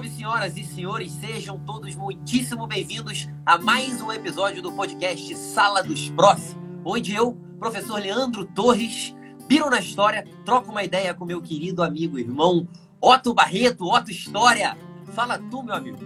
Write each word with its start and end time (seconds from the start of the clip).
Salve, 0.00 0.16
senhoras 0.16 0.56
e 0.56 0.64
senhores, 0.64 1.12
sejam 1.12 1.58
todos 1.58 1.94
muitíssimo 1.94 2.66
bem-vindos 2.66 3.28
a 3.44 3.58
mais 3.58 4.00
um 4.00 4.10
episódio 4.10 4.62
do 4.62 4.72
podcast 4.72 5.36
Sala 5.36 5.82
dos 5.82 6.08
Profs, 6.10 6.56
onde 6.86 7.14
eu, 7.14 7.36
professor 7.58 8.00
Leandro 8.00 8.46
Torres, 8.46 9.14
piro 9.46 9.68
na 9.68 9.78
história, 9.78 10.24
troco 10.46 10.70
uma 10.70 10.82
ideia 10.82 11.12
com 11.12 11.26
meu 11.26 11.42
querido 11.42 11.82
amigo 11.82 12.18
irmão 12.18 12.66
Otto 12.98 13.34
Barreto, 13.34 13.84
Otto 13.84 14.10
História. 14.10 14.74
Fala 15.12 15.38
tu, 15.50 15.62
meu 15.62 15.74
amigo. 15.74 15.98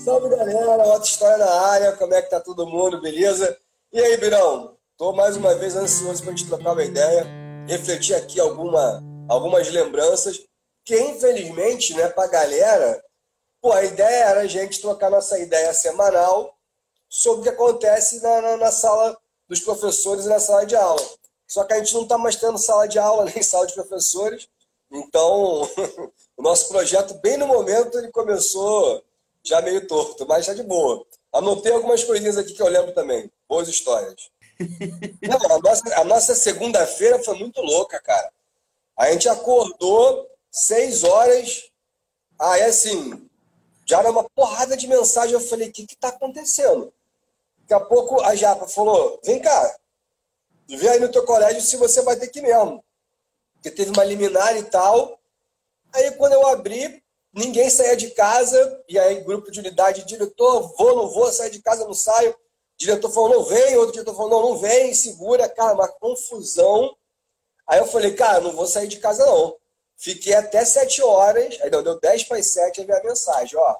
Salve 0.00 0.28
galera, 0.30 0.96
Otto 0.96 1.06
História 1.06 1.38
na 1.38 1.60
área, 1.70 1.92
como 1.92 2.12
é 2.12 2.22
que 2.22 2.30
tá 2.30 2.40
todo 2.40 2.66
mundo, 2.66 3.00
beleza? 3.00 3.56
E 3.92 4.00
aí, 4.00 4.16
Birão? 4.16 4.76
Tô 4.96 5.12
mais 5.12 5.36
uma 5.36 5.54
vez 5.54 5.76
ansioso 5.76 6.24
pra 6.24 6.32
gente 6.32 6.48
trocar 6.48 6.72
uma 6.72 6.82
ideia, 6.82 7.24
refletir 7.68 8.14
aqui 8.16 8.40
alguma 8.40 9.00
algumas 9.28 9.70
lembranças, 9.70 10.40
que 10.86 10.96
infelizmente, 11.00 11.92
né, 11.94 12.08
para 12.08 12.24
a 12.24 12.28
galera, 12.28 13.04
pô, 13.60 13.72
a 13.72 13.84
ideia 13.84 14.24
era 14.26 14.40
a 14.42 14.46
gente 14.46 14.80
trocar 14.80 15.10
nossa 15.10 15.36
ideia 15.36 15.74
semanal 15.74 16.56
sobre 17.08 17.40
o 17.40 17.42
que 17.42 17.48
acontece 17.48 18.22
na, 18.22 18.40
na, 18.40 18.56
na 18.56 18.70
sala 18.70 19.18
dos 19.48 19.58
professores 19.58 20.26
e 20.26 20.28
na 20.28 20.38
sala 20.38 20.64
de 20.64 20.76
aula. 20.76 21.04
Só 21.44 21.64
que 21.64 21.72
a 21.72 21.78
gente 21.78 21.92
não 21.92 22.02
está 22.02 22.16
mais 22.16 22.36
tendo 22.36 22.56
sala 22.56 22.86
de 22.86 23.00
aula 23.00 23.24
nem 23.34 23.42
sala 23.42 23.66
de 23.66 23.74
professores, 23.74 24.48
então 24.88 25.68
o 26.38 26.42
nosso 26.42 26.68
projeto, 26.68 27.14
bem 27.14 27.36
no 27.36 27.48
momento, 27.48 27.98
ele 27.98 28.12
começou 28.12 29.02
já 29.42 29.60
meio 29.60 29.88
torto, 29.88 30.24
mas 30.24 30.46
já 30.46 30.54
de 30.54 30.62
boa. 30.62 31.04
Anotei 31.32 31.72
algumas 31.72 32.04
coisinhas 32.04 32.38
aqui 32.38 32.54
que 32.54 32.62
eu 32.62 32.68
lembro 32.68 32.92
também. 32.92 33.30
Boas 33.48 33.66
histórias. 33.66 34.30
Não, 35.20 35.56
a 35.56 35.58
nossa, 35.58 36.00
a 36.00 36.04
nossa 36.04 36.34
segunda-feira 36.34 37.22
foi 37.24 37.36
muito 37.38 37.60
louca, 37.60 38.00
cara. 38.00 38.32
A 38.96 39.10
gente 39.10 39.28
acordou 39.28 40.26
seis 40.56 41.04
horas, 41.04 41.70
aí 42.38 42.62
assim, 42.62 43.28
já 43.84 43.98
era 43.98 44.10
uma 44.10 44.24
porrada 44.30 44.76
de 44.76 44.88
mensagem. 44.88 45.34
Eu 45.34 45.40
falei, 45.40 45.68
o 45.68 45.72
que 45.72 45.86
que 45.86 45.96
tá 45.96 46.08
acontecendo? 46.08 46.92
Daqui 47.58 47.74
a 47.74 47.80
pouco 47.80 48.22
a 48.22 48.34
Japa 48.34 48.66
falou, 48.66 49.20
vem 49.22 49.40
cá, 49.40 49.76
vê 50.68 50.88
aí 50.88 51.00
no 51.00 51.10
teu 51.10 51.24
colégio 51.24 51.60
se 51.60 51.76
você 51.76 52.00
vai 52.00 52.16
ter 52.16 52.28
que 52.28 52.40
mesmo. 52.40 52.82
Porque 53.54 53.70
teve 53.70 53.90
uma 53.90 54.04
liminar 54.04 54.56
e 54.56 54.62
tal. 54.64 55.20
Aí 55.92 56.10
quando 56.12 56.32
eu 56.32 56.46
abri, 56.46 57.02
ninguém 57.32 57.68
saía 57.68 57.96
de 57.96 58.10
casa, 58.10 58.82
e 58.88 58.98
aí 58.98 59.20
grupo 59.20 59.50
de 59.50 59.60
unidade, 59.60 60.06
diretor, 60.06 60.74
vou, 60.76 60.96
não 60.96 61.08
vou, 61.08 61.30
sair 61.30 61.50
de 61.50 61.60
casa, 61.60 61.84
não 61.84 61.94
saio. 61.94 62.34
Diretor 62.78 63.10
falou, 63.10 63.30
não 63.30 63.44
vem, 63.44 63.76
outro 63.76 63.92
diretor 63.92 64.14
falou, 64.14 64.30
não, 64.30 64.50
não 64.50 64.58
vem, 64.58 64.94
segura, 64.94 65.48
cara, 65.48 65.74
uma 65.74 65.88
confusão. 65.88 66.96
Aí 67.66 67.78
eu 67.78 67.86
falei, 67.86 68.14
cara, 68.14 68.40
não 68.40 68.52
vou 68.52 68.66
sair 68.66 68.88
de 68.88 68.98
casa 68.98 69.24
não. 69.24 69.56
Fiquei 69.96 70.34
até 70.34 70.64
7 70.64 71.02
horas, 71.02 71.58
aí 71.62 71.70
não, 71.70 71.82
deu 71.82 71.98
10 71.98 72.24
para 72.24 72.36
as 72.36 72.46
7, 72.46 72.80
aí 72.80 72.86
veio 72.86 72.98
a 72.98 73.02
mensagem, 73.02 73.58
ó, 73.58 73.76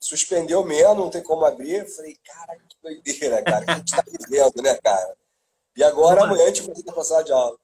suspendeu 0.00 0.64
mesmo, 0.64 0.94
não 0.94 1.10
tem 1.10 1.22
como 1.22 1.44
abrir. 1.44 1.88
Falei, 1.94 2.16
cara, 2.24 2.56
que 2.56 2.76
doideira, 2.82 3.42
cara, 3.42 3.64
que 3.64 3.70
a 3.70 3.76
gente 3.76 3.96
tá 3.96 4.04
vivendo, 4.06 4.62
né, 4.62 4.76
cara? 4.82 5.16
E 5.76 5.84
agora, 5.84 6.20
Numa... 6.20 6.26
amanhã, 6.26 6.44
a 6.44 6.46
gente 6.48 6.62
vai 6.62 6.74
ter 6.74 6.92
passar 6.92 7.22
de 7.22 7.32
aula. 7.32 7.56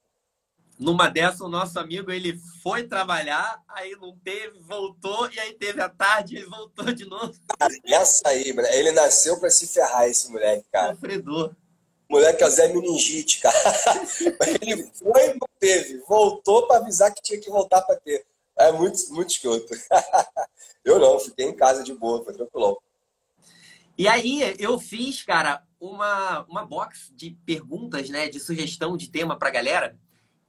Numa 0.78 1.08
dessa, 1.08 1.42
o 1.42 1.48
nosso 1.48 1.78
amigo, 1.78 2.10
ele 2.12 2.38
foi 2.62 2.86
trabalhar, 2.86 3.62
aí 3.66 3.96
não 3.96 4.16
teve, 4.18 4.58
voltou, 4.60 5.28
e 5.32 5.40
aí 5.40 5.54
teve 5.54 5.80
a 5.80 5.88
tarde, 5.88 6.36
ele 6.36 6.46
voltou 6.46 6.92
de 6.92 7.06
novo. 7.06 7.34
Cara, 7.58 7.74
essa 7.84 8.28
aí, 8.28 8.54
ele 8.72 8.92
nasceu 8.92 9.40
para 9.40 9.50
se 9.50 9.66
ferrar, 9.66 10.06
esse 10.06 10.30
moleque, 10.30 10.66
cara. 10.70 10.94
Sofredor. 10.94 11.56
Moleque 12.08 12.44
é 12.44 12.50
Zé 12.50 12.72
Meningite, 12.72 13.40
cara. 13.40 13.56
Ele 14.62 14.84
foi 14.94 15.30
e 15.30 15.38
teve. 15.58 15.98
Voltou 16.08 16.66
para 16.66 16.78
avisar 16.78 17.12
que 17.12 17.22
tinha 17.22 17.40
que 17.40 17.50
voltar 17.50 17.82
para 17.82 17.96
ter. 17.96 18.24
É 18.58 18.72
muito, 18.72 18.98
muito 19.12 19.30
escroto. 19.30 19.66
Eu 20.84 21.00
não, 21.00 21.18
fiquei 21.18 21.46
em 21.46 21.56
casa 21.56 21.82
de 21.82 21.92
boa, 21.92 22.24
foi 22.24 22.32
tranquilo. 22.32 22.80
E 23.98 24.06
aí, 24.06 24.54
eu 24.60 24.78
fiz, 24.78 25.22
cara, 25.22 25.64
uma, 25.80 26.44
uma 26.48 26.64
box 26.64 27.10
de 27.12 27.30
perguntas, 27.44 28.08
né, 28.08 28.28
de 28.28 28.38
sugestão 28.38 28.96
de 28.96 29.10
tema 29.10 29.36
pra 29.36 29.50
galera. 29.50 29.98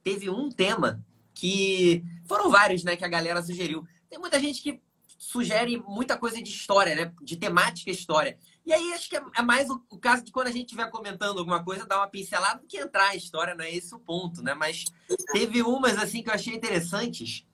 Teve 0.04 0.30
um 0.30 0.48
tema 0.48 1.04
que. 1.34 2.04
Foram 2.28 2.50
vários, 2.50 2.84
né, 2.84 2.94
que 2.94 3.04
a 3.04 3.08
galera 3.08 3.42
sugeriu. 3.42 3.84
Tem 4.08 4.18
muita 4.18 4.38
gente 4.38 4.62
que 4.62 4.80
sugere 5.18 5.82
muita 5.86 6.16
coisa 6.16 6.40
de 6.40 6.48
história, 6.48 6.94
né? 6.94 7.12
De 7.22 7.36
temática 7.36 7.90
história. 7.90 8.38
E 8.68 8.72
aí 8.74 8.92
acho 8.92 9.08
que 9.08 9.16
é, 9.16 9.22
é 9.38 9.40
mais 9.40 9.70
o, 9.70 9.78
caso 9.98 10.22
de 10.22 10.30
quando 10.30 10.48
a 10.48 10.50
gente 10.50 10.66
estiver 10.66 10.90
comentando 10.90 11.38
alguma 11.38 11.64
coisa, 11.64 11.86
dar 11.86 12.00
uma 12.00 12.06
pincelada 12.06 12.60
do 12.60 12.66
que 12.66 12.76
entrar 12.76 13.08
a 13.08 13.16
história, 13.16 13.54
não 13.54 13.64
é 13.64 13.74
esse 13.74 13.94
o 13.94 13.98
ponto, 13.98 14.42
né? 14.42 14.52
Mas 14.52 14.84
teve 15.32 15.62
umas 15.62 15.96
assim 15.96 16.22
que 16.22 16.28
eu 16.28 16.34
achei 16.34 16.54
interessantes. 16.54 17.46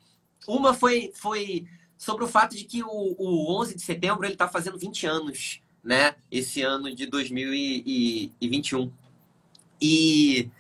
Uma 0.44 0.74
foi, 0.74 1.12
foi 1.14 1.68
sobre 1.96 2.24
o 2.24 2.28
fato 2.28 2.56
de 2.56 2.64
que 2.64 2.82
o, 2.82 3.14
o 3.16 3.60
11 3.60 3.76
de 3.76 3.82
setembro 3.82 4.24
ele 4.26 4.32
está 4.32 4.48
fazendo 4.48 4.76
20 4.76 5.06
anos, 5.06 5.62
né? 5.84 6.16
Esse 6.32 6.62
ano 6.62 6.92
de 6.92 7.06
2021. 7.06 8.92
E 9.80 10.50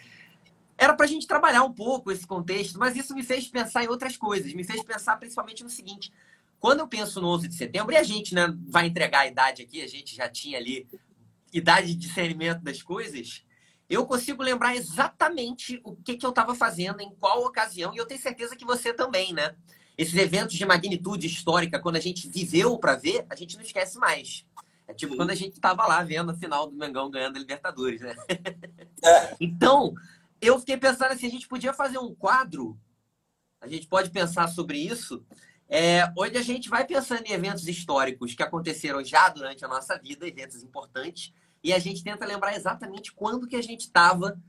era 0.78 0.94
para 0.94 1.06
a 1.06 1.08
gente 1.08 1.26
trabalhar 1.26 1.64
um 1.64 1.72
pouco 1.72 2.12
esse 2.12 2.28
contexto, 2.28 2.78
mas 2.78 2.94
isso 2.94 3.12
me 3.12 3.24
fez 3.24 3.48
pensar 3.48 3.82
em 3.82 3.88
outras 3.88 4.16
coisas. 4.16 4.54
Me 4.54 4.62
fez 4.62 4.84
pensar 4.84 5.16
principalmente 5.16 5.64
no 5.64 5.70
seguinte: 5.70 6.12
quando 6.64 6.80
eu 6.80 6.88
penso 6.88 7.20
no 7.20 7.28
11 7.28 7.46
de 7.46 7.56
setembro, 7.56 7.92
e 7.92 7.96
a 7.98 8.02
gente 8.02 8.34
né, 8.34 8.46
vai 8.66 8.86
entregar 8.86 9.18
a 9.20 9.26
idade 9.26 9.60
aqui, 9.60 9.82
a 9.82 9.86
gente 9.86 10.16
já 10.16 10.30
tinha 10.30 10.56
ali 10.56 10.88
idade 11.52 11.88
de 11.88 11.94
discernimento 11.94 12.62
das 12.62 12.82
coisas, 12.82 13.44
eu 13.86 14.06
consigo 14.06 14.42
lembrar 14.42 14.74
exatamente 14.74 15.78
o 15.84 15.94
que, 15.94 16.16
que 16.16 16.24
eu 16.24 16.30
estava 16.30 16.54
fazendo, 16.54 17.02
em 17.02 17.14
qual 17.16 17.44
ocasião, 17.44 17.92
e 17.92 17.98
eu 17.98 18.06
tenho 18.06 18.18
certeza 18.18 18.56
que 18.56 18.64
você 18.64 18.94
também, 18.94 19.30
né? 19.34 19.54
Esses 19.98 20.14
eventos 20.14 20.54
de 20.54 20.64
magnitude 20.64 21.26
histórica, 21.26 21.78
quando 21.78 21.96
a 21.96 22.00
gente 22.00 22.30
viveu 22.30 22.78
para 22.78 22.96
ver, 22.96 23.26
a 23.28 23.36
gente 23.36 23.56
não 23.56 23.62
esquece 23.62 23.98
mais. 23.98 24.46
É 24.88 24.94
tipo 24.94 25.16
quando 25.16 25.32
a 25.32 25.34
gente 25.34 25.52
estava 25.52 25.86
lá 25.86 26.02
vendo 26.02 26.30
a 26.30 26.34
final 26.34 26.70
do 26.70 26.74
Mengão 26.78 27.10
ganhando 27.10 27.36
a 27.36 27.40
Libertadores, 27.40 28.00
né? 28.00 28.16
É. 29.04 29.36
então, 29.38 29.92
eu 30.40 30.58
fiquei 30.58 30.78
pensando 30.78 31.12
assim, 31.12 31.26
a 31.26 31.30
gente 31.30 31.46
podia 31.46 31.74
fazer 31.74 31.98
um 31.98 32.14
quadro, 32.14 32.80
a 33.60 33.68
gente 33.68 33.86
pode 33.86 34.08
pensar 34.08 34.48
sobre 34.48 34.78
isso, 34.78 35.22
é, 35.76 36.02
a 36.02 36.42
gente 36.42 36.68
vai 36.68 36.86
pensando 36.86 37.26
em 37.26 37.32
eventos 37.32 37.66
históricos 37.66 38.32
que 38.32 38.44
aconteceram 38.44 39.04
já 39.04 39.28
durante 39.28 39.64
a 39.64 39.68
nossa 39.68 39.98
vida, 39.98 40.24
eventos 40.24 40.62
importantes, 40.62 41.32
e 41.64 41.72
a 41.72 41.80
gente 41.80 42.04
tenta 42.04 42.24
lembrar 42.24 42.54
exatamente 42.54 43.12
quando 43.12 43.48
que 43.48 43.56
a 43.56 43.60
gente 43.60 43.80
estava, 43.80 44.40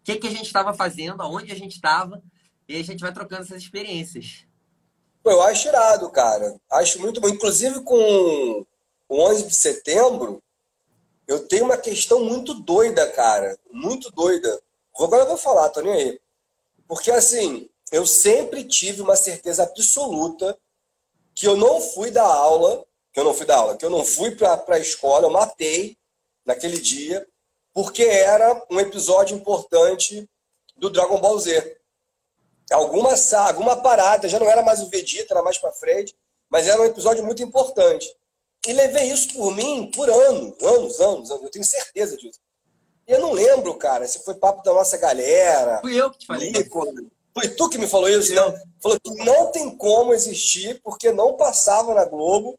o 0.00 0.02
que, 0.02 0.16
que 0.16 0.26
a 0.26 0.30
gente 0.30 0.46
estava 0.46 0.74
fazendo, 0.74 1.22
aonde 1.22 1.52
a 1.52 1.54
gente 1.54 1.76
estava, 1.76 2.20
e 2.66 2.74
a 2.74 2.82
gente 2.82 2.98
vai 2.98 3.12
trocando 3.12 3.42
essas 3.42 3.62
experiências. 3.62 4.46
eu 5.24 5.40
acho 5.42 5.68
irado, 5.68 6.10
cara. 6.10 6.60
Acho 6.72 6.98
muito 6.98 7.20
bom. 7.20 7.28
Inclusive 7.28 7.84
com 7.84 8.66
o 9.08 9.28
11 9.30 9.46
de 9.46 9.54
setembro, 9.54 10.42
eu 11.28 11.46
tenho 11.46 11.66
uma 11.66 11.78
questão 11.78 12.24
muito 12.24 12.52
doida, 12.52 13.08
cara. 13.12 13.56
Muito 13.70 14.10
doida. 14.10 14.60
Agora 14.98 15.22
eu 15.22 15.28
vou 15.28 15.38
falar, 15.38 15.68
tô 15.68 15.82
nem 15.82 15.92
aí. 15.92 16.20
Porque 16.88 17.12
assim, 17.12 17.67
eu 17.90 18.06
sempre 18.06 18.64
tive 18.64 19.00
uma 19.02 19.16
certeza 19.16 19.62
absoluta 19.62 20.58
que 21.34 21.46
eu 21.46 21.56
não 21.56 21.80
fui 21.80 22.10
da 22.10 22.24
aula, 22.24 22.84
que 23.12 23.20
eu 23.20 23.24
não 23.24 23.32
fui 23.32 23.46
da 23.46 23.56
aula, 23.56 23.76
que 23.76 23.84
eu 23.84 23.90
não 23.90 24.04
fui 24.04 24.34
para 24.34 24.62
a 24.68 24.78
escola, 24.78 25.26
eu 25.26 25.30
matei 25.30 25.96
naquele 26.44 26.78
dia, 26.78 27.26
porque 27.72 28.02
era 28.02 28.66
um 28.70 28.80
episódio 28.80 29.36
importante 29.36 30.28
do 30.76 30.90
Dragon 30.90 31.20
Ball 31.20 31.38
Z. 31.38 31.76
Alguma, 32.70 33.14
alguma 33.46 33.76
parada, 33.76 34.28
já 34.28 34.38
não 34.38 34.48
era 34.48 34.62
mais 34.62 34.80
o 34.80 34.88
Vegeta, 34.88 35.32
era 35.32 35.42
mais 35.42 35.58
para 35.58 35.72
frente, 35.72 36.14
mas 36.50 36.66
era 36.66 36.80
um 36.80 36.84
episódio 36.84 37.24
muito 37.24 37.42
importante. 37.42 38.14
E 38.66 38.72
levei 38.72 39.04
isso 39.10 39.32
por 39.32 39.54
mim 39.54 39.90
por 39.94 40.10
anos, 40.10 40.62
anos, 40.62 41.00
anos, 41.00 41.30
anos, 41.30 41.42
eu 41.44 41.50
tenho 41.50 41.64
certeza 41.64 42.16
disso. 42.16 42.40
E 43.06 43.12
eu 43.12 43.20
não 43.20 43.32
lembro, 43.32 43.74
cara, 43.76 44.06
se 44.06 44.22
foi 44.22 44.34
papo 44.34 44.62
da 44.62 44.74
nossa 44.74 44.98
galera. 44.98 45.80
Fui 45.80 45.94
eu 45.94 46.10
que 46.10 46.18
te 46.18 46.26
falei. 46.26 46.52
Foi 47.38 47.48
tu 47.48 47.68
que 47.68 47.78
me 47.78 47.86
falou 47.86 48.08
isso, 48.08 48.34
não? 48.34 48.52
Falou 48.82 48.98
que 49.00 49.14
não 49.24 49.52
tem 49.52 49.76
como 49.76 50.12
existir 50.12 50.80
porque 50.82 51.12
não 51.12 51.36
passava 51.36 51.94
na 51.94 52.04
Globo. 52.04 52.58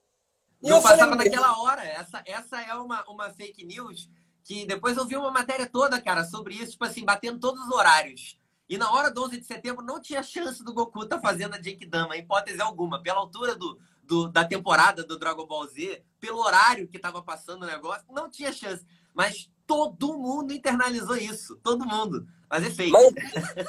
E 0.63 0.69
não 0.69 0.81
passava 0.81 1.11
falei, 1.11 1.29
naquela 1.29 1.61
hora. 1.61 1.83
Essa, 1.83 2.23
essa 2.25 2.61
é 2.61 2.73
uma, 2.75 3.03
uma 3.09 3.29
fake 3.29 3.65
news 3.65 4.09
que 4.45 4.65
depois 4.65 4.95
eu 4.95 5.05
vi 5.05 5.17
uma 5.17 5.31
matéria 5.31 5.67
toda, 5.69 6.01
cara, 6.01 6.23
sobre 6.23 6.55
isso, 6.55 6.71
tipo 6.71 6.85
assim, 6.85 7.03
batendo 7.03 7.41
todos 7.41 7.61
os 7.61 7.71
horários. 7.71 8.39
E 8.69 8.77
na 8.77 8.89
hora 8.89 9.11
do 9.11 9.21
11 9.21 9.41
de 9.41 9.45
setembro 9.45 9.83
não 9.83 9.99
tinha 9.99 10.23
chance 10.23 10.63
do 10.63 10.73
Goku 10.73 11.03
estar 11.03 11.17
tá 11.17 11.21
fazendo 11.21 11.55
a 11.55 11.61
Genkidama, 11.61 12.15
hipótese 12.15 12.61
alguma. 12.61 13.03
Pela 13.03 13.19
altura 13.19 13.55
do, 13.55 13.77
do, 14.01 14.29
da 14.29 14.45
temporada 14.45 15.03
do 15.03 15.19
Dragon 15.19 15.45
Ball 15.45 15.67
Z, 15.67 16.05
pelo 16.21 16.39
horário 16.39 16.87
que 16.87 16.95
estava 16.95 17.21
passando 17.21 17.63
o 17.63 17.67
negócio, 17.67 18.05
não 18.09 18.29
tinha 18.29 18.53
chance. 18.53 18.85
Mas 19.13 19.51
todo 19.69 20.17
mundo 20.17 20.51
internalizou 20.51 21.15
isso. 21.15 21.55
Todo 21.63 21.85
mundo. 21.85 22.25
Mas 22.49 22.65
é 22.65 22.71
fake. 22.71 22.91
Mas, 22.91 23.13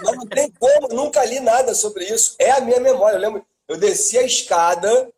mas 0.02 0.16
não 0.16 0.26
tem 0.26 0.50
como, 0.50 0.88
nunca 0.88 1.22
li 1.26 1.38
nada 1.40 1.74
sobre 1.74 2.06
isso. 2.06 2.34
É 2.38 2.52
a 2.52 2.62
minha 2.62 2.80
memória. 2.80 3.16
Eu 3.16 3.20
lembro, 3.20 3.46
eu 3.68 3.76
desci 3.76 4.16
a 4.16 4.22
escada, 4.22 5.12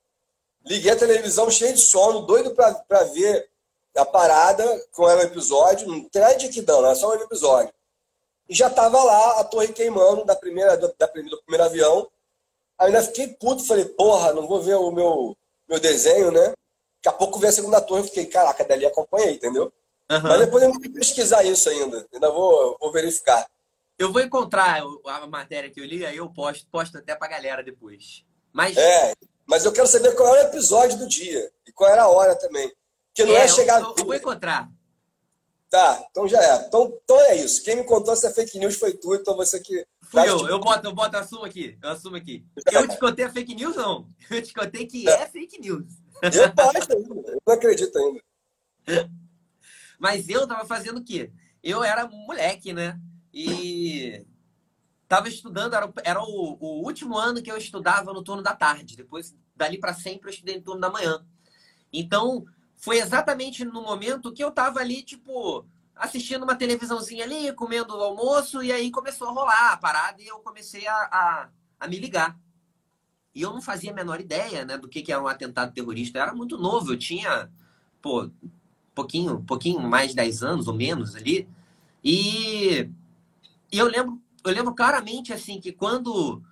liguei 0.67 0.91
a 0.91 0.97
televisão 0.97 1.49
cheio 1.49 1.73
de 1.73 1.79
sono, 1.79 2.27
doido 2.27 2.51
para 2.51 3.05
ver 3.15 3.49
a 3.97 4.05
parada, 4.05 4.65
com 4.91 5.09
era 5.09 5.21
um 5.21 5.25
episódio, 5.25 5.87
não 5.87 6.03
tem 6.09 6.21
nada 6.21 6.35
de 6.35 6.49
que 6.49 6.63
não, 6.63 6.85
é 6.85 6.95
só 6.97 7.11
um 7.11 7.15
episódio. 7.15 7.73
E 8.49 8.55
já 8.55 8.69
tava 8.69 9.01
lá 9.05 9.41
a 9.41 9.45
torre 9.45 9.69
queimando 9.69 10.25
da 10.25 10.35
primeira, 10.35 10.77
da 10.77 11.07
primeira, 11.07 11.37
do 11.37 11.43
primeiro 11.43 11.65
avião. 11.65 12.11
Aí 12.77 12.89
ainda 12.89 13.03
fiquei 13.03 13.29
puto, 13.29 13.65
falei, 13.65 13.85
porra, 13.85 14.33
não 14.33 14.49
vou 14.49 14.61
ver 14.61 14.75
o 14.75 14.91
meu, 14.91 15.37
meu 15.69 15.79
desenho, 15.79 16.33
né? 16.33 16.55
Daqui 16.97 17.09
a 17.09 17.13
pouco 17.13 17.39
veio 17.39 17.51
a 17.51 17.55
segunda 17.55 17.81
torre, 17.81 18.01
eu 18.01 18.07
fiquei, 18.07 18.27
caraca, 18.27 18.65
dali 18.65 18.85
acompanhei, 18.85 19.35
entendeu? 19.35 19.73
Uhum. 20.13 20.23
Mas 20.23 20.39
depois 20.41 20.63
eu 20.63 20.73
vou 20.73 20.81
pesquisar 20.81 21.43
isso 21.43 21.71
ainda, 21.71 22.07
ainda 22.13 22.31
vou, 22.31 22.77
vou 22.79 22.93
verificar. 22.93 23.47
Eu 23.99 24.13
vou 24.13 24.21
encontrar 24.21 24.83
a 25.07 25.27
matéria 25.27 25.71
que 25.71 25.81
eu 25.81 25.87
li, 25.87 26.05
aí 26.05 26.19
eu 26.19 26.29
posto, 26.29 26.67
posto 26.71 26.99
até 26.99 27.15
pra 27.15 27.29
galera 27.29 27.63
depois. 27.63 28.25
Mas... 28.53 28.77
É, 28.77 29.15
mas 29.47 29.65
eu 29.65 29.73
quero 29.73 29.87
saber 29.87 30.15
qual 30.15 30.37
era 30.37 30.49
o 30.49 30.51
episódio 30.51 30.99
do 30.99 31.09
dia 31.09 31.51
e 31.67 31.73
qual 31.73 31.91
era 31.91 32.03
a 32.03 32.09
hora 32.09 32.37
também. 32.37 32.71
Porque 33.09 33.25
não 33.25 33.37
é, 33.37 33.45
é 33.45 33.49
chegar. 33.49 33.81
Eu, 33.81 33.95
eu 33.97 34.05
vou 34.05 34.15
encontrar. 34.15 34.69
Tá, 35.71 36.07
então 36.11 36.29
já 36.29 36.43
é. 36.43 36.67
Então, 36.67 36.99
então 37.03 37.21
é 37.21 37.37
isso. 37.37 37.63
Quem 37.65 37.77
me 37.77 37.85
contou 37.85 38.13
essa 38.13 38.31
fake 38.31 38.59
news 38.59 38.77
foi 38.77 38.93
tu, 38.93 39.15
então 39.15 39.35
você 39.35 39.59
que. 39.59 39.87
Fui 40.03 40.29
eu, 40.29 40.47
eu 40.47 40.59
boto, 40.59 40.87
eu 40.87 40.93
boto, 40.93 41.17
assumo 41.17 41.47
aqui. 41.47 41.79
Eu 41.83 41.89
assumo 41.89 42.17
aqui. 42.17 42.45
Eu 42.71 42.87
te 42.87 42.99
contei 42.99 43.25
a 43.25 43.31
fake 43.31 43.55
news, 43.55 43.77
não. 43.77 44.07
Eu 44.31 44.43
te 44.43 44.53
contei 44.53 44.87
que 44.87 45.09
é, 45.09 45.23
é 45.23 45.27
fake 45.27 45.59
news. 45.59 45.87
Eu. 46.23 46.43
Eu 46.43 47.41
não 47.47 47.55
acredito 47.55 47.97
ainda. 47.99 48.21
Mas 50.03 50.29
eu 50.29 50.49
tava 50.49 50.67
fazendo 50.67 50.99
o 50.99 51.05
quê? 51.05 51.31
Eu 51.63 51.85
era 51.85 52.09
moleque, 52.09 52.73
né? 52.73 53.01
E 53.33 54.27
tava 55.07 55.29
estudando, 55.29 55.75
era, 55.75 55.93
era 56.03 56.21
o, 56.21 56.59
o, 56.59 56.85
último 56.85 57.17
ano 57.17 57.41
que 57.41 57.53
eu 57.53 57.57
estudava 57.57 58.13
no 58.13 58.21
turno 58.21 58.43
da 58.43 58.53
tarde. 58.53 58.97
Depois, 58.97 59.33
dali 59.55 59.79
para 59.79 59.95
sempre, 59.95 60.27
eu 60.27 60.33
estudei 60.33 60.57
no 60.57 60.65
turno 60.65 60.81
da 60.81 60.91
manhã. 60.91 61.25
Então, 61.93 62.45
foi 62.75 62.99
exatamente 62.99 63.65
no 63.65 63.81
momento 63.81 64.33
que 64.33 64.43
eu 64.43 64.51
tava 64.51 64.81
ali, 64.81 65.05
tipo, 65.05 65.65
assistindo 65.95 66.43
uma 66.43 66.57
televisãozinha 66.57 67.23
ali, 67.23 67.53
comendo 67.53 67.97
o 67.97 68.03
almoço, 68.03 68.61
e 68.61 68.73
aí 68.73 68.91
começou 68.91 69.29
a 69.29 69.33
rolar 69.33 69.73
a 69.73 69.77
parada 69.77 70.21
e 70.21 70.27
eu 70.27 70.41
comecei 70.41 70.85
a, 70.85 70.95
a, 70.97 71.49
a 71.79 71.87
me 71.87 72.01
ligar. 72.01 72.37
E 73.33 73.43
eu 73.43 73.53
não 73.53 73.63
fazia 73.63 73.93
a 73.93 73.95
menor 73.95 74.21
ideia, 74.21 74.65
né, 74.65 74.77
do 74.77 74.89
que, 74.89 75.01
que 75.01 75.13
era 75.13 75.23
um 75.23 75.29
atentado 75.29 75.73
terrorista. 75.73 76.19
Eu 76.19 76.23
era 76.23 76.35
muito 76.35 76.59
novo, 76.59 76.93
eu 76.93 76.99
tinha, 76.99 77.49
pô, 78.01 78.29
pouquinho, 78.95 79.43
pouquinho 79.43 79.81
mais 79.81 80.11
de 80.11 80.17
10 80.17 80.43
anos 80.43 80.69
ou 80.69 80.75
menos 80.75 81.15
ali. 81.15 81.49
E, 82.05 82.89
e 83.71 83.79
eu 83.79 83.87
lembro, 83.87 84.21
eu 84.45 84.53
lembro 84.53 84.75
claramente, 84.75 85.33
assim, 85.33 85.61
que 85.61 85.73
quando 85.73 86.43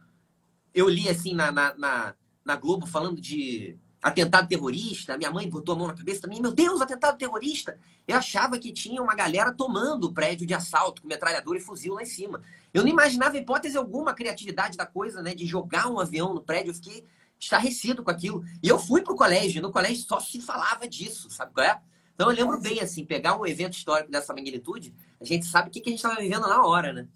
eu 0.75 0.89
li, 0.89 1.09
assim, 1.09 1.35
na, 1.35 1.51
na, 1.51 1.75
na, 1.77 2.15
na 2.45 2.57
Globo 2.57 2.87
falando 2.87 3.21
de 3.21 3.77
atentado 4.03 4.49
terrorista, 4.49 5.19
minha 5.19 5.31
mãe 5.31 5.49
botou 5.49 5.75
a 5.75 5.79
mão 5.79 5.87
na 5.87 5.95
cabeça 5.95 6.23
também, 6.23 6.41
meu 6.41 6.53
Deus, 6.53 6.81
atentado 6.81 7.19
terrorista. 7.19 7.79
Eu 8.09 8.17
achava 8.17 8.59
que 8.59 8.73
tinha 8.73 9.03
uma 9.03 9.15
galera 9.15 9.53
tomando 9.53 10.05
o 10.05 10.13
prédio 10.13 10.47
de 10.47 10.55
assalto 10.55 11.03
com 11.03 11.09
metralhadora 11.09 11.59
e 11.59 11.61
fuzil 11.61 11.95
lá 11.95 12.03
em 12.03 12.07
cima. 12.07 12.41
Eu 12.73 12.83
não 12.83 12.89
imaginava 12.89 13.37
hipótese 13.37 13.77
alguma 13.77 14.13
a 14.13 14.15
criatividade 14.15 14.77
da 14.77 14.87
coisa, 14.87 15.21
né, 15.21 15.35
de 15.35 15.47
jogar 15.47 15.89
um 15.89 16.01
avião 16.01 16.33
no 16.33 16.41
prédio. 16.41 16.71
Eu 16.71 16.75
fiquei 16.75 17.05
estarrecido 17.39 18.03
com 18.03 18.11
aquilo. 18.11 18.43
E 18.63 18.69
eu 18.69 18.79
fui 18.79 19.03
pro 19.03 19.15
colégio, 19.15 19.61
no 19.61 19.71
colégio 19.71 20.05
só 20.07 20.19
se 20.19 20.41
falava 20.41 20.89
disso, 20.89 21.31
sabe 21.31 21.53
qual 21.53 21.67
é? 21.67 21.81
Então 22.21 22.31
eu 22.31 22.37
lembro 22.37 22.61
bem, 22.61 22.81
assim, 22.81 23.03
pegar 23.03 23.41
um 23.41 23.47
evento 23.47 23.79
histórico 23.79 24.11
dessa 24.11 24.35
magnitude, 24.35 24.95
a 25.19 25.25
gente 25.25 25.47
sabe 25.47 25.71
o 25.71 25.73
que, 25.73 25.81
a 25.81 25.89
gente 25.89 25.97
estava 25.97 26.21
vivendo 26.21 26.47
na 26.47 26.67
hora, 26.67 26.93
né? 26.93 27.09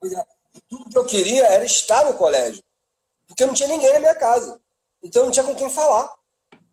Pois 0.00 0.10
é. 0.10 0.24
Tudo 0.70 0.88
que 0.88 0.96
eu 0.96 1.04
queria 1.04 1.44
era 1.44 1.66
estar 1.66 2.06
no 2.06 2.14
colégio. 2.14 2.62
Porque 3.26 3.44
não 3.44 3.52
tinha 3.52 3.68
ninguém 3.68 3.92
na 3.92 4.00
minha 4.00 4.14
casa. 4.14 4.58
Então 5.02 5.26
não 5.26 5.30
tinha 5.30 5.44
com 5.44 5.54
quem 5.54 5.68
falar. 5.68 6.10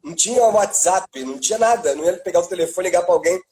Não 0.02 0.16
tinha 0.16 0.42
WhatsApp, 0.42 1.22
não 1.26 1.38
tinha 1.38 1.60
nada. 1.60 1.94
Não 1.96 2.06
ia 2.06 2.18
pegar 2.18 2.40
o 2.40 2.48
telefone 2.48 2.88
e 2.88 2.92
ligar 2.92 3.04
para 3.04 3.14
alguém. 3.14 3.44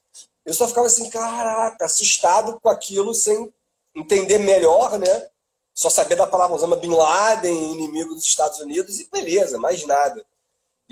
Eu 0.46 0.54
só 0.54 0.70
ficava 0.70 0.88
assim, 0.88 1.10
caraca, 1.10 1.84
assustado 1.84 2.58
com 2.62 2.70
aquilo, 2.70 3.14
sem 3.14 3.54
entender 3.94 4.38
melhor, 4.38 4.98
né? 4.98 5.28
Só 5.74 5.90
saber 5.90 6.16
da 6.16 6.26
palavra 6.26 6.56
Osama 6.56 6.78
Bin 6.78 6.96
Laden, 6.96 7.74
inimigo 7.74 8.16
dos 8.16 8.24
Estados 8.24 8.62
Unidos, 8.62 9.02
e 9.02 9.10
beleza, 9.12 9.58
mais 9.58 9.86
nada. 9.86 10.26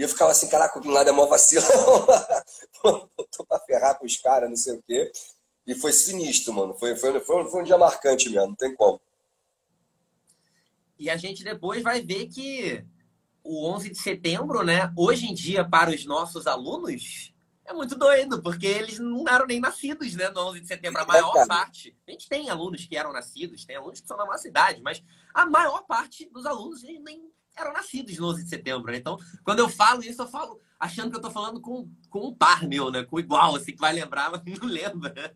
E 0.02 0.04
eu 0.04 0.10
ficava 0.10 0.32
assim, 0.32 0.50
caraca, 0.50 0.80
o 0.80 0.82
Bin 0.82 0.90
Laden 0.90 1.14
é 1.14 1.16
mó 1.16 1.28
vacilão. 1.28 1.68
Tô 2.82 3.46
pra 3.46 3.60
ferrar 3.60 4.00
com 4.00 4.06
os 4.08 4.18
caras, 4.18 4.50
não 4.50 4.58
sei 4.58 4.74
o 4.74 4.82
quê. 4.82 5.12
E 5.68 5.76
foi 5.76 5.94
sinistro, 5.94 6.52
mano. 6.52 6.74
Foi, 6.74 6.96
foi, 6.96 7.20
foi, 7.20 7.46
foi 7.48 7.62
um 7.62 7.64
dia 7.64 7.78
marcante 7.78 8.28
mesmo, 8.28 8.48
não 8.48 8.56
tem 8.56 8.76
como. 8.76 9.00
E 10.98 11.08
a 11.08 11.16
gente 11.18 11.44
depois 11.44 11.84
vai 11.84 12.02
ver 12.02 12.26
que 12.30 12.84
o 13.44 13.70
11 13.72 13.92
de 13.92 14.00
setembro, 14.00 14.64
né, 14.64 14.92
hoje 14.98 15.28
em 15.28 15.36
dia, 15.36 15.64
para 15.64 15.92
os 15.92 16.04
nossos 16.04 16.48
alunos, 16.48 17.32
é 17.64 17.72
muito 17.72 17.96
doido, 17.96 18.42
porque 18.42 18.66
eles 18.66 18.98
não 18.98 19.28
eram 19.28 19.46
nem 19.46 19.60
nascidos, 19.60 20.16
né, 20.16 20.30
no 20.30 20.48
11 20.48 20.62
de 20.62 20.68
setembro, 20.68 21.00
a 21.00 21.06
maior 21.06 21.46
parte. 21.46 21.96
A 22.08 22.12
gente 22.12 22.28
tem 22.28 22.50
alunos 22.50 22.88
que 22.88 22.98
eram 22.98 23.14
nascidos, 23.14 23.66
tem 23.66 23.76
alunos 23.76 24.02
que 24.02 24.08
são 24.08 24.18
da 24.18 24.26
nossa 24.26 24.48
idade, 24.48 24.82
mas 24.82 25.04
a 25.32 25.46
maior 25.46 25.86
parte 25.86 26.28
dos 26.32 26.48
alunos 26.48 26.82
nem 26.82 27.31
eram 27.58 27.74
nascidos 27.74 28.18
no 28.18 28.30
11 28.30 28.44
de 28.44 28.50
setembro, 28.50 28.92
né? 28.92 28.98
Então, 28.98 29.18
quando 29.44 29.60
eu 29.60 29.70
falo 29.70 30.04
isso, 30.04 30.22
eu 30.22 30.28
falo 30.28 30.60
achando 30.80 31.12
que 31.12 31.18
eu 31.18 31.22
tô 31.22 31.30
falando 31.30 31.62
com, 31.62 31.88
com 32.10 32.28
um 32.28 32.34
par 32.34 32.68
meu, 32.68 32.90
né, 32.90 33.04
com 33.04 33.20
igual, 33.20 33.56
assim, 33.56 33.74
que 33.74 33.80
vai 33.80 33.94
lembrar, 33.94 34.32
mas 34.32 34.42
não 34.60 34.68
lembra. 34.68 35.36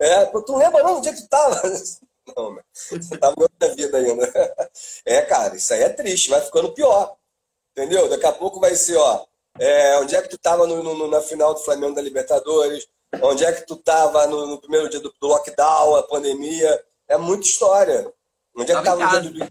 É, 0.00 0.26
tu 0.26 0.56
lembra 0.56 0.82
não, 0.82 0.98
onde 0.98 1.08
é 1.08 1.12
que 1.12 1.22
tu 1.22 1.28
tava? 1.28 1.62
Não, 2.34 2.58
você 2.72 3.18
tava 3.18 3.34
outra 3.36 3.74
vida 3.74 3.98
ainda. 3.98 4.32
É, 5.04 5.20
cara, 5.20 5.54
isso 5.56 5.74
aí 5.74 5.82
é 5.82 5.90
triste, 5.90 6.30
vai 6.30 6.40
ficando 6.40 6.72
pior. 6.72 7.18
Entendeu? 7.72 8.08
Daqui 8.08 8.24
a 8.24 8.32
pouco 8.32 8.58
vai 8.58 8.74
ser, 8.74 8.96
ó, 8.96 9.26
é, 9.58 9.98
onde 9.98 10.16
é 10.16 10.22
que 10.22 10.28
tu 10.28 10.38
tava 10.38 10.66
no, 10.66 10.82
no, 10.82 11.06
na 11.06 11.20
final 11.20 11.52
do 11.52 11.60
Flamengo 11.60 11.94
da 11.94 12.00
Libertadores? 12.00 12.88
Onde 13.22 13.44
é 13.44 13.52
que 13.52 13.66
tu 13.66 13.76
tava 13.76 14.26
no, 14.26 14.46
no 14.46 14.60
primeiro 14.60 14.88
dia 14.88 15.00
do, 15.00 15.14
do, 15.20 15.26
lockdown, 15.26 15.96
a 15.96 16.02
pandemia? 16.04 16.82
É 17.06 17.16
muita 17.16 17.46
história. 17.46 18.10
Onde 18.56 18.72
é 18.72 18.76
que 18.76 18.84
tava 18.84 19.20
no 19.20 19.32
dia 19.32 19.50